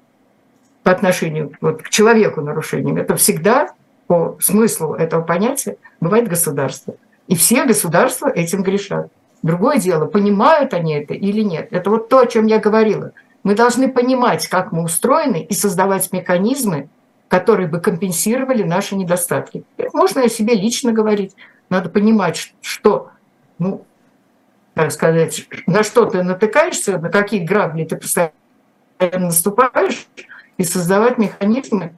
по 0.82 0.92
отношению 0.92 1.52
вот, 1.60 1.82
к 1.82 1.88
человеку 1.88 2.40
нарушением, 2.40 2.96
это 2.96 3.16
всегда 3.16 3.70
по 4.06 4.38
смыслу 4.40 4.94
этого 4.94 5.22
понятия 5.22 5.76
бывает 6.00 6.28
государство. 6.28 6.94
И 7.26 7.36
все 7.36 7.64
государства 7.64 8.28
этим 8.28 8.62
грешат. 8.62 9.10
Другое 9.42 9.78
дело, 9.78 10.06
понимают 10.06 10.72
они 10.72 10.94
это 10.94 11.14
или 11.14 11.42
нет. 11.42 11.68
Это 11.70 11.90
вот 11.90 12.08
то, 12.08 12.20
о 12.20 12.26
чем 12.26 12.46
я 12.46 12.58
говорила. 12.58 13.12
Мы 13.44 13.54
должны 13.54 13.88
понимать, 13.90 14.48
как 14.48 14.72
мы 14.72 14.82
устроены, 14.82 15.42
и 15.42 15.54
создавать 15.54 16.12
механизмы, 16.12 16.88
которые 17.28 17.68
бы 17.68 17.80
компенсировали 17.80 18.62
наши 18.62 18.96
недостатки. 18.96 19.62
Это 19.76 19.96
можно 19.96 20.22
о 20.22 20.28
себе 20.28 20.54
лично 20.54 20.92
говорить. 20.92 21.34
Надо 21.68 21.90
понимать, 21.90 22.54
что, 22.62 23.10
ну, 23.58 23.84
так 24.74 24.90
сказать, 24.90 25.46
на 25.66 25.82
что 25.82 26.06
ты 26.06 26.22
натыкаешься, 26.22 26.98
на 26.98 27.10
какие 27.10 27.44
грабли 27.44 27.84
ты 27.84 27.96
постоянно 27.96 28.32
наступаешь, 29.00 30.06
и 30.56 30.64
создавать 30.64 31.18
механизмы, 31.18 31.94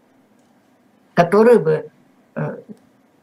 которые 1.14 1.58
бы 1.58 1.90
э, 2.36 2.56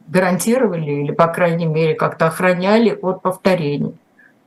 гарантировали 0.07 1.03
или, 1.03 1.11
по 1.11 1.27
крайней 1.27 1.67
мере, 1.67 1.95
как-то 1.95 2.27
охраняли 2.27 2.97
от 3.01 3.21
повторений. 3.21 3.95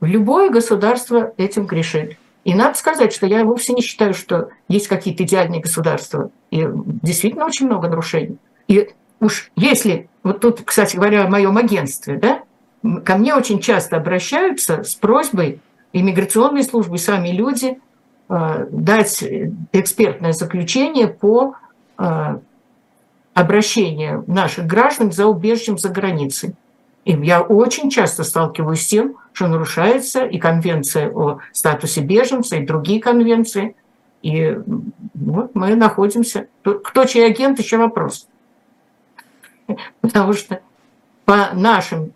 Любое 0.01 0.49
государство 0.49 1.33
этим 1.37 1.65
грешит. 1.65 2.17
И 2.43 2.55
надо 2.55 2.77
сказать, 2.77 3.13
что 3.13 3.27
я 3.27 3.45
вовсе 3.45 3.73
не 3.73 3.81
считаю, 3.81 4.13
что 4.13 4.49
есть 4.67 4.87
какие-то 4.87 5.23
идеальные 5.23 5.61
государства. 5.61 6.31
И 6.49 6.67
действительно 6.73 7.45
очень 7.45 7.67
много 7.67 7.87
нарушений. 7.87 8.37
И 8.67 8.89
уж 9.19 9.51
если, 9.55 10.09
вот 10.23 10.41
тут, 10.41 10.61
кстати 10.63 10.95
говоря, 10.95 11.25
о 11.25 11.29
моем 11.29 11.57
агентстве, 11.57 12.17
да, 12.17 12.41
ко 13.05 13.15
мне 13.15 13.35
очень 13.35 13.59
часто 13.59 13.97
обращаются 13.97 14.83
с 14.83 14.95
просьбой 14.95 15.61
иммиграционной 15.93 16.63
службы, 16.63 16.97
сами 16.97 17.29
люди, 17.29 17.79
дать 18.69 19.23
экспертное 19.73 20.31
заключение 20.31 21.07
по 21.07 21.55
э, 21.97 22.37
обращению 23.33 24.23
наших 24.25 24.67
граждан 24.67 25.11
за 25.11 25.27
убежищем 25.27 25.77
за 25.77 25.89
границей. 25.89 26.55
И 27.03 27.11
я 27.11 27.41
очень 27.41 27.89
часто 27.89 28.23
сталкиваюсь 28.23 28.83
с 28.83 28.87
тем, 28.87 29.17
что 29.33 29.47
нарушается 29.47 30.23
и 30.25 30.37
конвенция 30.37 31.11
о 31.11 31.39
статусе 31.51 32.01
беженца, 32.01 32.55
и 32.55 32.65
другие 32.65 33.01
конвенции. 33.01 33.75
И 34.21 34.57
вот 35.15 35.53
мы 35.53 35.75
находимся. 35.75 36.47
Кто 36.63 37.03
чей 37.05 37.25
агент, 37.25 37.59
еще 37.59 37.77
вопрос. 37.77 38.27
Потому 40.01 40.31
что 40.31 40.61
по 41.25 41.49
нашим 41.53 42.13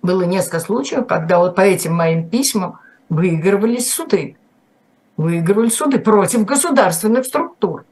было 0.00 0.22
несколько 0.22 0.60
случаев, 0.60 1.06
когда 1.06 1.40
вот 1.40 1.56
по 1.56 1.60
этим 1.60 1.94
моим 1.94 2.26
письмам 2.26 2.78
выигрывались 3.10 3.92
суды. 3.92 4.36
Выигрывали 5.16 5.68
суды 5.68 5.98
против 5.98 6.44
государственных 6.44 7.24
структур. 7.24 7.84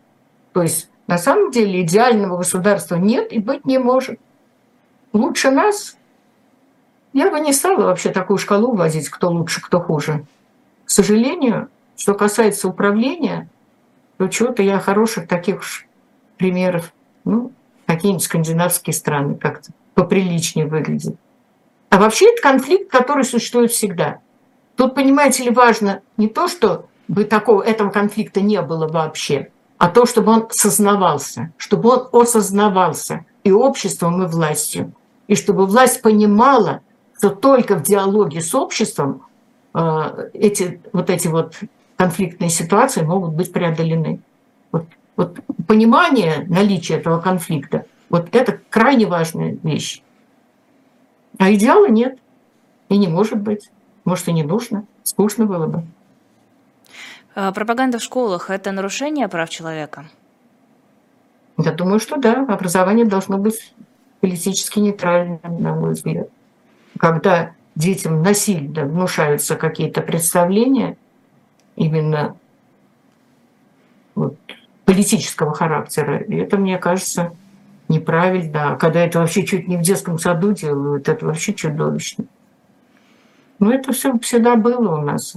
То 0.53 0.63
есть 0.63 0.91
на 1.07 1.19
самом 1.19 1.51
деле 1.51 1.83
идеального 1.83 2.39
государства 2.39 2.97
нет 2.97 3.33
и 3.33 3.39
быть 3.39 3.65
не 3.65 3.79
может. 3.79 4.19
Лучше 5.13 5.51
нас 5.51 5.97
я 7.15 7.31
бы 7.31 7.39
не 7.39 7.53
стала 7.53 7.85
вообще 7.85 8.11
такую 8.11 8.39
шкалу 8.39 8.75
вводить, 8.75 9.09
кто 9.09 9.31
лучше, 9.31 9.63
кто 9.63 9.81
хуже. 9.81 10.25
К 10.85 10.91
сожалению, 10.91 11.69
что 11.97 12.15
касается 12.15 12.69
управления, 12.69 13.49
то 14.19 14.27
чего-то 14.27 14.65
я 14.65 14.81
хороших 14.81 15.29
таких 15.29 15.61
уж 15.61 15.87
примеров, 16.37 16.93
ну, 17.25 17.53
какие-нибудь 17.87 18.25
скандинавские 18.25 18.95
страны 18.95 19.37
как-то 19.37 19.71
поприличнее 19.95 20.67
выглядят. 20.67 21.15
А 21.89 21.99
вообще 21.99 22.33
это 22.33 22.43
конфликт, 22.43 22.91
который 22.91 23.23
существует 23.23 23.71
всегда. 23.71 24.19
Тут, 24.75 24.97
понимаете 24.97 25.45
ли, 25.45 25.51
важно 25.51 26.03
не 26.17 26.27
то, 26.29 26.49
что 26.49 26.87
бы 27.09 27.25
такого, 27.25 27.63
этого 27.63 27.91
конфликта 27.91 28.41
не 28.41 28.61
было 28.63 28.89
вообще, 28.89 29.51
а 29.79 29.89
то, 29.89 30.07
чтобы 30.07 30.33
он 30.33 30.49
сознавался, 30.51 31.53
чтобы 31.57 31.91
он 31.91 32.09
осознавался 32.13 33.27
и 33.43 33.53
обществом, 33.53 34.23
и 34.23 34.27
властью. 34.27 34.93
И 35.27 35.35
чтобы 35.35 35.67
власть 35.67 36.03
понимала, 36.03 36.81
что 37.17 37.31
только 37.31 37.77
в 37.77 37.83
диалоге 37.83 38.41
с 38.41 38.55
обществом 38.55 39.23
э, 39.75 40.31
эти, 40.35 40.81
вот 40.93 41.11
эти 41.11 41.29
вот 41.29 41.55
конфликтные 41.97 42.51
ситуации 42.51 43.03
могут 43.03 43.35
быть 43.35 43.53
преодолены. 43.53 44.21
Вот, 44.73 44.87
вот 45.17 45.41
понимание 45.67 46.45
наличия 46.49 46.95
этого 46.95 47.21
конфликта, 47.21 47.87
вот 48.11 48.29
это 48.35 48.61
крайне 48.71 49.07
важная 49.07 49.57
вещь. 49.63 50.03
А 51.39 51.53
идеала 51.53 51.89
нет. 51.89 52.19
И 52.89 52.97
не 52.97 53.09
может 53.09 53.41
быть. 53.41 53.71
Может, 54.05 54.29
и 54.29 54.33
не 54.33 54.43
нужно. 54.43 54.87
Скучно 55.03 55.47
было 55.47 55.67
бы. 55.67 55.85
А 57.35 57.53
пропаганда 57.53 57.99
в 57.99 58.03
школах– 58.03 58.49
это 58.51 58.73
нарушение 58.73 59.29
прав 59.29 59.51
человека? 59.51 60.05
Я 61.59 61.73
думаю, 61.73 62.01
что 62.01 62.17
да. 62.17 62.47
Образование 62.49 63.05
должно 63.05 63.39
быть 63.39 63.75
политически 64.21 64.79
нейтральным, 64.79 65.41
на 65.43 65.75
мой 65.75 65.93
взгляд 65.93 66.29
когда 66.99 67.53
детям 67.75 68.23
насильно 68.23 68.85
внушаются 68.85 69.57
какие-то 69.57 70.01
представления 70.01 70.97
именно 71.77 72.37
вот, 74.15 74.37
политического 74.85 75.55
характера, 75.55 76.19
и 76.19 76.37
это, 76.37 76.57
мне 76.57 76.79
кажется, 76.79 77.33
неправильно. 77.89 78.73
А 78.73 78.77
когда 78.77 79.01
это 79.01 79.19
вообще 79.19 79.45
чуть 79.45 79.67
не 79.67 79.77
в 79.77 79.83
детском 79.83 80.19
саду 80.19 80.53
делают, 80.53 81.09
это 81.09 81.27
вообще 81.27 81.53
чудовищно. 81.53 82.27
Но 83.59 83.73
это 83.73 83.93
все 83.93 84.17
всегда 84.21 84.57
было 84.57 84.97
у 84.97 85.03
нас. 85.03 85.37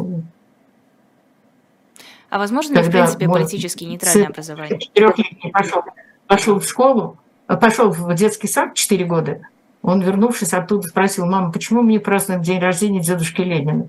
А 2.30 2.38
возможно 2.40 2.76
ли, 2.76 2.84
в 2.84 2.92
принципе, 2.92 3.28
политически 3.28 3.86
нейтральное 3.86 4.28
образование? 4.28 4.80
Четырехлетний 4.80 5.52
пошел, 5.52 5.82
пошел 6.28 6.60
в 6.60 6.66
школу, 6.66 7.18
пошел 7.48 7.92
в 7.92 8.14
детский 8.16 8.48
сад 8.48 8.74
4 8.74 9.06
года, 9.06 9.42
он, 9.82 10.02
вернувшись 10.02 10.54
оттуда, 10.54 10.88
спросил, 10.88 11.26
мама, 11.26 11.52
почему 11.52 11.82
мне 11.82 12.00
празднуем 12.00 12.42
день 12.42 12.60
рождения 12.60 13.00
дедушки 13.00 13.42
Ленина? 13.42 13.88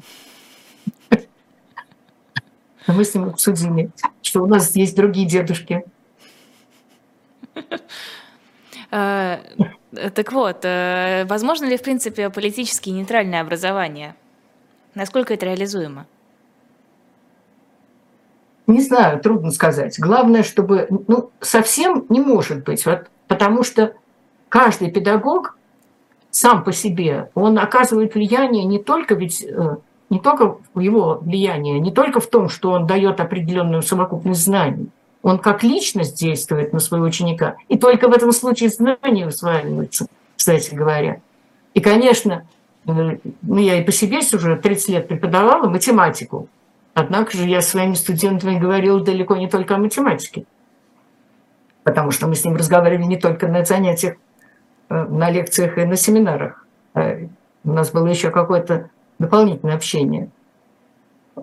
Мы 2.86 3.04
с 3.04 3.14
ним 3.14 3.30
обсудили, 3.30 3.90
что 4.22 4.42
у 4.42 4.46
нас 4.46 4.76
есть 4.76 4.94
другие 4.94 5.26
дедушки. 5.26 5.84
А, 8.90 9.40
так 10.14 10.32
вот, 10.32 10.60
э, 10.62 11.26
возможно 11.28 11.66
ли, 11.66 11.76
в 11.76 11.82
принципе, 11.82 12.30
политически 12.30 12.90
нейтральное 12.90 13.40
образование? 13.40 14.14
Насколько 14.94 15.34
это 15.34 15.44
реализуемо? 15.46 16.06
Не 18.68 18.82
знаю, 18.82 19.18
трудно 19.20 19.50
сказать. 19.50 19.98
Главное, 19.98 20.42
чтобы... 20.42 20.86
Ну, 21.08 21.30
совсем 21.40 22.04
не 22.10 22.20
может 22.20 22.64
быть, 22.64 22.84
вот, 22.84 23.06
потому 23.26 23.62
что 23.62 23.94
каждый 24.50 24.90
педагог 24.90 25.56
сам 26.30 26.62
по 26.62 26.72
себе, 26.72 27.30
он 27.34 27.58
оказывает 27.58 28.14
влияние 28.14 28.64
не 28.64 28.78
только 28.78 29.14
ведь 29.14 29.42
э, 29.42 29.76
не 30.10 30.20
только 30.20 30.58
его 30.74 31.18
влияние, 31.22 31.80
не 31.80 31.90
только 31.90 32.20
в 32.20 32.26
том, 32.26 32.50
что 32.50 32.72
он 32.72 32.86
дает 32.86 33.20
определенную 33.20 33.80
совокупность 33.80 34.44
знаний, 34.44 34.90
он 35.22 35.38
как 35.38 35.62
личность 35.62 36.18
действует 36.18 36.74
на 36.74 36.78
своего 36.78 37.06
ученика, 37.06 37.56
и 37.68 37.78
только 37.78 38.08
в 38.08 38.12
этом 38.12 38.32
случае 38.32 38.68
знания 38.68 39.26
усваиваются, 39.26 40.08
кстати 40.36 40.74
говоря. 40.74 41.22
И, 41.72 41.80
конечно, 41.80 42.46
э, 42.86 43.16
ну, 43.40 43.58
я 43.58 43.80
и 43.80 43.84
по 43.84 43.92
себе 43.92 44.18
уже 44.18 44.56
30 44.56 44.88
лет 44.90 45.08
преподавала 45.08 45.70
математику, 45.70 46.48
однако 46.98 47.36
же 47.36 47.44
я 47.44 47.60
своими 47.62 47.94
студентами 47.94 48.58
говорила 48.58 49.00
далеко 49.00 49.36
не 49.36 49.48
только 49.48 49.74
о 49.74 49.78
математике, 49.78 50.44
потому 51.82 52.10
что 52.10 52.26
мы 52.26 52.34
с 52.34 52.44
ним 52.44 52.56
разговаривали 52.56 53.06
не 53.06 53.18
только 53.18 53.48
на 53.48 53.64
занятиях 53.64 54.16
Э, 54.90 55.04
на 55.04 55.30
лекциях 55.30 55.76
и 55.76 55.84
на 55.84 55.96
семинарах. 55.96 56.64
Э, 56.94 57.26
у 57.64 57.72
нас 57.72 57.90
было 57.90 58.06
еще 58.06 58.30
какое-то 58.30 58.88
дополнительное 59.18 59.74
общение. 59.74 60.30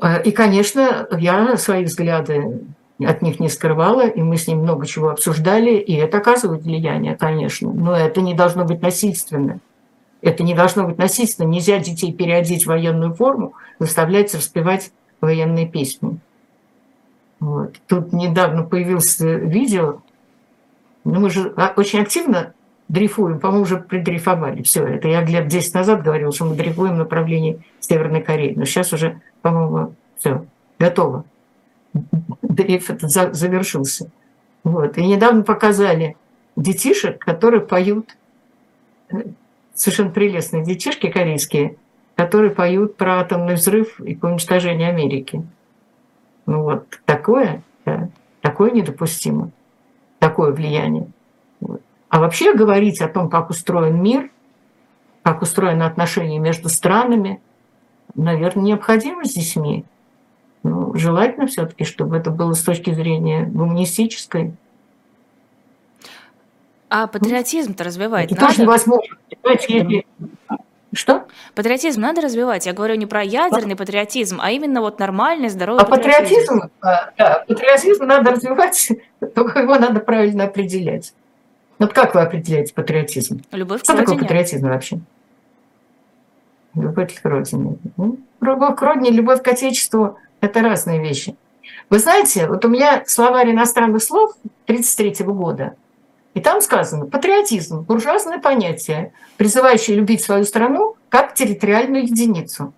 Э, 0.02 0.24
и, 0.24 0.32
конечно, 0.32 1.08
я 1.12 1.56
свои 1.58 1.86
взгляды 1.86 2.62
от 3.00 3.22
них 3.22 3.40
не 3.40 3.50
скрывала, 3.50 4.08
и 4.08 4.22
мы 4.22 4.38
с 4.38 4.48
ним 4.48 4.60
много 4.60 4.88
чего 4.88 5.10
обсуждали, 5.10 5.76
и 5.76 5.94
это 5.94 6.18
оказывает 6.18 6.64
влияние, 6.64 7.16
конечно. 7.16 7.72
Но 7.72 7.96
это 7.96 8.22
не 8.22 8.34
должно 8.34 8.66
быть 8.66 8.82
насильственно. 8.82 9.60
Это 10.22 10.42
не 10.42 10.56
должно 10.56 10.88
быть 10.88 10.98
насильственно. 10.98 11.48
Нельзя 11.48 11.78
детей 11.78 12.12
переодеть 12.12 12.64
в 12.64 12.68
военную 12.68 13.14
форму, 13.14 13.54
заставлять 13.78 14.34
распевать 14.34 14.92
военные 15.22 15.68
песни. 15.68 16.20
Вот. 17.40 17.76
Тут 17.88 18.14
недавно 18.14 18.64
появилось 18.64 19.20
видео, 19.20 20.02
ну, 21.04 21.20
мы 21.20 21.30
же 21.30 21.54
а, 21.56 21.74
очень 21.76 22.00
активно 22.00 22.54
дрейфуем, 22.88 23.40
по-моему, 23.40 23.64
уже 23.64 23.78
придрейфовали. 23.78 24.64
Все, 24.64 24.86
это 24.86 25.08
я 25.08 25.22
лет 25.22 25.48
10 25.48 25.74
назад 25.74 26.04
говорил, 26.04 26.32
что 26.32 26.46
мы 26.46 26.56
дрейфуем 26.56 26.96
в 26.96 27.00
направлении 27.00 27.64
Северной 27.80 28.22
Кореи. 28.22 28.54
Но 28.56 28.66
сейчас 28.66 28.94
уже, 28.94 29.22
по-моему, 29.42 29.94
все, 30.18 30.46
готово. 30.80 31.26
Дрейф 32.42 32.90
этот 32.90 33.12
завершился. 33.12 34.10
Вот. 34.64 34.98
И 34.98 35.06
недавно 35.06 35.44
показали 35.44 36.18
детишек, 36.56 37.24
которые 37.24 37.62
поют, 37.62 38.18
э, 39.12 39.18
совершенно 39.74 40.10
прелестные 40.10 40.64
детишки 40.64 41.10
корейские, 41.10 41.78
которые 42.16 42.52
поют 42.52 42.96
про 42.98 43.20
атомный 43.20 43.56
взрыв 43.56 44.00
и 44.00 44.16
по 44.16 44.28
уничтожению 44.28 44.90
Америки. 44.90 45.46
Ну 46.46 46.64
вот 46.64 47.00
такое, 47.06 47.64
да, 47.86 48.10
такое 48.42 48.72
недопустимо, 48.72 49.52
такое 50.20 50.52
влияние. 50.52 51.08
Вот. 51.60 51.82
А 52.10 52.20
вообще 52.20 52.54
говорить 52.54 53.02
о 53.02 53.08
том, 53.08 53.30
как 53.30 53.50
устроен 53.50 54.02
мир, 54.02 54.30
как 55.24 55.42
устроены 55.42 55.84
отношения 55.84 56.40
между 56.40 56.70
странами, 56.70 57.42
наверное, 58.14 58.64
необходимо 58.64 59.26
с 59.26 59.34
детьми. 59.34 59.84
Ну, 60.64 60.96
желательно 60.96 61.48
все-таки, 61.48 61.84
чтобы 61.84 62.18
это 62.18 62.32
было 62.32 62.54
с 62.54 62.64
точки 62.64 62.94
зрения 62.94 63.46
гуманистической. 63.46 64.54
А 66.90 67.08
патриотизм-то 67.08 67.84
развивать 67.84 68.32
это 68.32 68.42
надо? 68.42 68.48
тоже 68.48 68.62
невозможно. 68.64 69.16
Понимаете, 69.42 70.06
Что? 70.94 71.26
Патриотизм 71.56 72.02
надо 72.02 72.22
развивать. 72.22 72.66
Я 72.66 72.74
говорю 72.74 72.96
не 72.96 73.06
про 73.06 73.24
ядерный 73.24 73.74
а? 73.74 73.78
патриотизм, 73.78 74.40
а 74.42 74.52
именно 74.52 74.82
вот 74.82 75.00
нормальный, 75.00 75.50
здоровый 75.50 75.82
а 75.82 75.86
патриотизм. 75.86 76.70
патриотизм, 76.82 77.14
да, 77.18 77.44
патриотизм 77.48 78.06
надо 78.06 78.32
развивать, 78.32 78.92
только 79.36 79.60
его 79.60 79.76
надо 79.78 80.00
правильно 80.00 80.46
определять. 80.46 81.14
Вот 81.80 81.94
как 81.94 82.16
вы 82.16 82.22
определяете 82.22 82.74
патриотизм? 82.74 83.42
Любовь 83.52 83.82
Что 83.84 83.94
к 83.94 83.98
такое 83.98 84.16
родине. 84.16 84.28
патриотизм 84.28 84.68
вообще? 84.68 85.00
Любовь 86.76 87.22
к 87.22 87.26
родине. 87.26 87.78
Ну, 87.98 88.20
любовь 88.42 88.76
к 88.76 88.82
родине, 88.82 89.12
любовь 89.12 89.42
к 89.42 89.48
отечеству– 89.48 90.18
это 90.42 90.62
разные 90.62 91.02
вещи. 91.02 91.36
Вы 91.90 92.00
знаете, 92.00 92.48
вот 92.48 92.64
у 92.66 92.68
меня 92.68 93.04
словарь 93.06 93.52
иностранных 93.52 94.04
слов 94.04 94.36
1933 94.66 95.26
года, 95.26 95.76
и 96.36 96.42
там 96.42 96.62
сказано 96.62 97.06
«патриотизм– 97.08 97.82
буржуазное 97.88 98.40
понятие, 98.40 99.14
призывающее 99.38 99.96
любить 99.96 100.22
свою 100.22 100.44
страну 100.44 100.98
как 101.10 101.34
территориальную 101.34 102.04
единицу». 102.04 102.74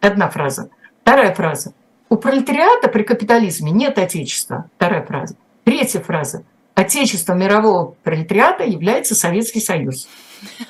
Одна 0.00 0.30
фраза. 0.30 0.70
Вторая 1.02 1.34
фраза. 1.34 1.74
У 2.08 2.16
пролетариата 2.16 2.88
при 2.88 3.02
капитализме 3.02 3.70
нет 3.70 3.98
отечества. 3.98 4.70
Вторая 4.76 5.04
фраза. 5.04 5.36
Третья 5.64 6.00
фраза. 6.00 6.44
Отечеством 6.74 7.40
мирового 7.40 7.94
пролетариата 8.02 8.64
является 8.64 9.14
Советский 9.14 9.60
Союз. 9.60 10.08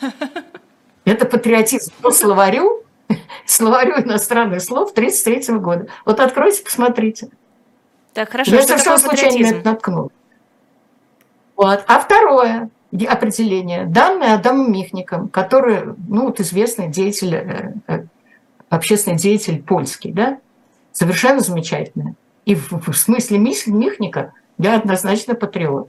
Это 1.05 1.27
патриотизм 1.27 1.93
по 2.03 2.11
словарю, 2.11 2.83
словарю 3.47 4.01
иностранных 4.01 4.63
слов 4.63 4.91
1933 4.91 5.59
года. 5.59 5.87
Вот 6.05 6.19
откройте, 6.19 6.65
посмотрите. 6.65 7.29
Так, 8.15 8.31
хорошо, 8.31 8.51
Я 8.51 8.63
что 8.63 8.79
совершенно 8.79 8.99
случайно 8.99 9.63
наткнулась. 9.63 10.13
Вот. 11.57 11.85
А 11.87 12.01
второе 12.01 12.71
де- 12.91 13.07
определение, 13.07 13.87
данное 13.87 14.35
Адамом 14.35 14.73
Михником, 14.73 15.29
который, 15.29 15.95
ну, 16.09 16.27
вот 16.27 16.41
известный 16.41 16.89
деятель, 16.89 17.35
э, 17.35 17.73
э, 17.89 18.05
общественный 18.69 19.17
деятель 19.17 19.63
польский, 19.63 20.13
да, 20.13 20.39
совершенно 20.93 21.41
замечательное. 21.41 22.15
И 22.45 22.55
в, 22.55 22.71
в 22.73 22.95
смысле 22.95 23.39
Мих- 23.39 23.67
Михника 23.69 24.33
я 24.59 24.77
однозначно 24.77 25.35
патриот. 25.35 25.89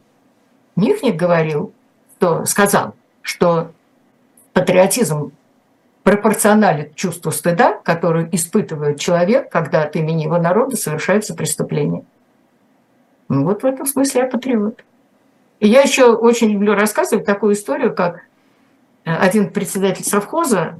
Михник 0.75 1.15
говорил, 1.15 1.73
что, 2.17 2.45
сказал, 2.45 2.95
что 3.21 3.71
патриотизм 4.53 5.31
пропорционален 6.03 6.93
чувству 6.95 7.31
стыда, 7.31 7.79
которое 7.83 8.27
испытывает 8.31 8.99
человек, 8.99 9.49
когда 9.49 9.83
от 9.83 9.95
имени 9.95 10.23
его 10.23 10.37
народа 10.37 10.75
совершается 10.75 11.33
преступление. 11.33 12.03
Ну 13.29 13.45
вот 13.45 13.63
в 13.63 13.65
этом 13.65 13.85
смысле 13.85 14.21
я 14.21 14.27
патриот. 14.27 14.83
Я 15.63 15.81
еще 15.81 16.11
очень 16.13 16.51
люблю 16.51 16.73
рассказывать 16.73 17.25
такую 17.25 17.53
историю, 17.53 17.95
как 17.95 18.17
э, 19.05 19.15
один 19.15 19.49
председатель 19.49 20.03
совхоза, 20.03 20.77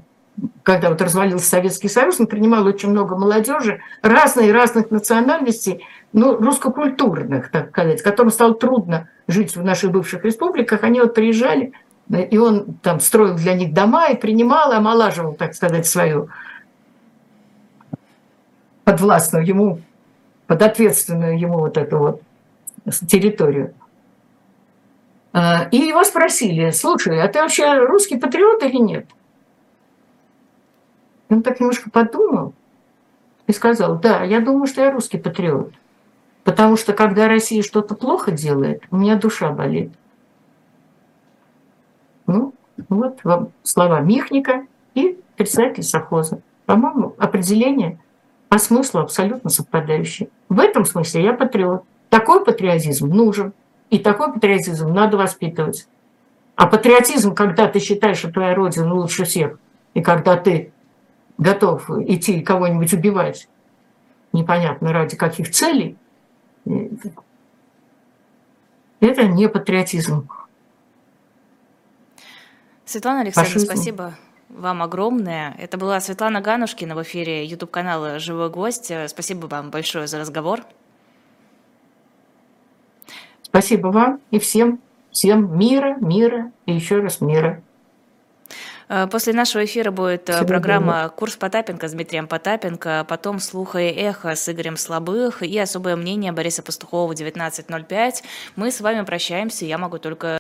когда 0.62 0.90
вот 0.90 1.02
развалился 1.02 1.48
Советский 1.48 1.88
Союз, 1.88 2.20
он 2.20 2.28
принимал 2.28 2.66
очень 2.66 2.90
много 2.90 3.16
молодежи 3.16 3.80
разной 4.02 4.52
разных 4.52 4.92
национальностей, 4.92 5.86
ну, 6.12 6.36
русско-культурных, 6.36 7.50
так 7.50 7.70
сказать, 7.70 8.02
которым 8.02 8.30
стало 8.30 8.56
трудно 8.56 9.08
жить 9.30 9.56
в 9.56 9.64
наших 9.64 9.92
бывших 9.92 10.26
республиках. 10.26 10.84
Они 10.84 11.00
вот 11.00 11.14
приезжали, 11.14 11.72
э, 12.12 12.26
и 12.26 12.38
он 12.38 12.74
там 12.82 13.00
строил 13.00 13.36
для 13.36 13.54
них 13.54 13.74
дома 13.74 14.10
и 14.10 14.18
принимал, 14.18 14.74
и 14.74 14.76
омолаживал, 14.76 15.34
так 15.34 15.56
сказать, 15.56 15.88
свою 15.88 16.28
подвластную 18.84 19.46
ему, 19.46 19.80
подответственную 20.48 21.40
ему 21.40 21.60
вот 21.60 21.78
эту 21.78 22.00
вот 22.00 22.22
территорию. 23.08 23.74
А, 25.34 25.68
И 25.72 25.78
его 25.78 26.04
спросили, 26.04 26.70
слушай, 26.70 27.20
а 27.20 27.28
ты 27.28 27.42
вообще 27.42 27.80
русский 27.80 28.18
патриот 28.18 28.64
или 28.64 28.78
нет? 28.78 29.08
Он 31.30 31.42
так 31.42 31.60
немножко 31.60 31.90
подумал 31.90 32.54
и 33.48 33.52
сказал, 33.52 33.98
да, 34.00 34.24
я 34.24 34.40
думаю, 34.40 34.68
что 34.68 34.82
я 34.82 34.92
русский 34.92 35.18
патриот. 35.18 35.74
Потому 36.44 36.78
что 36.78 36.94
когда 36.94 37.28
Россия 37.28 37.64
что-то 37.64 37.96
плохо 37.96 38.32
делает, 38.32 38.84
у 38.92 38.98
меня 38.98 39.16
душа 39.16 39.52
болит. 39.52 39.92
Ну, 42.28 42.54
вот 42.90 43.20
вам 43.24 43.50
слова 43.64 44.02
Михника 44.02 44.68
и 44.94 45.20
председатель 45.36 45.84
совхоза. 45.84 46.42
По-моему, 46.66 47.16
определение 47.18 47.98
по 48.50 48.60
смыслу 48.60 49.02
абсолютно 49.02 49.50
совпадающее. 49.50 50.30
В 50.48 50.60
этом 50.60 50.86
смысле 50.86 51.24
я 51.24 51.34
патриот. 51.34 51.84
Такой 52.10 52.46
патриотизм 52.46 53.08
нужен. 53.08 53.54
И 53.94 54.00
такой 54.00 54.34
патриотизм 54.34 54.92
надо 54.92 55.18
воспитывать. 55.18 55.88
А 56.56 56.66
патриотизм, 56.66 57.36
когда 57.36 57.68
ты 57.68 57.78
считаешь, 57.80 58.18
что 58.18 58.32
твоя 58.32 58.56
родина 58.56 58.92
лучше 58.92 59.24
всех, 59.24 59.60
и 59.94 60.02
когда 60.02 60.36
ты 60.36 60.74
готов 61.38 61.88
идти 61.92 62.42
кого-нибудь 62.42 62.92
убивать, 62.92 63.48
непонятно 64.32 64.94
ради 64.94 65.16
каких 65.16 65.52
целей, 65.52 65.96
это 69.00 69.28
не 69.28 69.48
патриотизм. 69.48 70.28
Светлана 72.86 73.22
Александровна, 73.22 73.60
Фашизм. 73.60 73.66
спасибо 73.68 74.16
вам 74.50 74.82
огромное. 74.82 75.56
Это 75.60 75.78
была 75.78 76.00
Светлана 76.00 76.42
Ганушкина 76.42 76.96
в 76.96 77.04
эфире 77.04 77.46
YouTube-канала 77.46 78.18
«Живой 78.18 78.50
гость». 78.50 78.92
Спасибо 79.06 79.46
вам 79.46 79.70
большое 79.70 80.08
за 80.08 80.18
разговор. 80.18 80.62
Спасибо 83.54 83.90
вам 83.90 84.20
и 84.32 84.40
всем, 84.40 84.80
всем 85.12 85.60
мира, 85.60 85.96
мира 86.02 86.52
и 86.66 86.74
еще 86.74 87.02
раз 87.02 87.22
мира. 87.22 87.62
Э, 88.90 89.06
После 89.06 89.32
нашего 89.34 89.64
эфира 89.64 89.92
будет 89.92 90.28
э, 90.28 90.34
Всего 90.34 90.48
программа 90.48 91.10
«Курс 91.10 91.36
Потапенко» 91.36 91.88
с 91.88 91.92
Дмитрием 91.92 92.28
Потапенко, 92.28 93.06
потом 93.08 93.40
«Слуха 93.40 93.78
и 93.80 93.92
эхо» 93.92 94.34
с 94.34 94.50
Игорем 94.50 94.76
Слабых 94.76 95.44
и 95.44 95.60
«Особое 95.60 95.96
мнение» 95.96 96.32
Бориса 96.32 96.64
Пастухова 96.64 97.14
в 97.14 97.16
19.05. 97.16 98.24
Мы 98.56 98.72
с 98.72 98.82
вами 98.82 99.06
прощаемся, 99.06 99.66
я 99.66 99.78
могу 99.78 100.00
только 100.00 100.28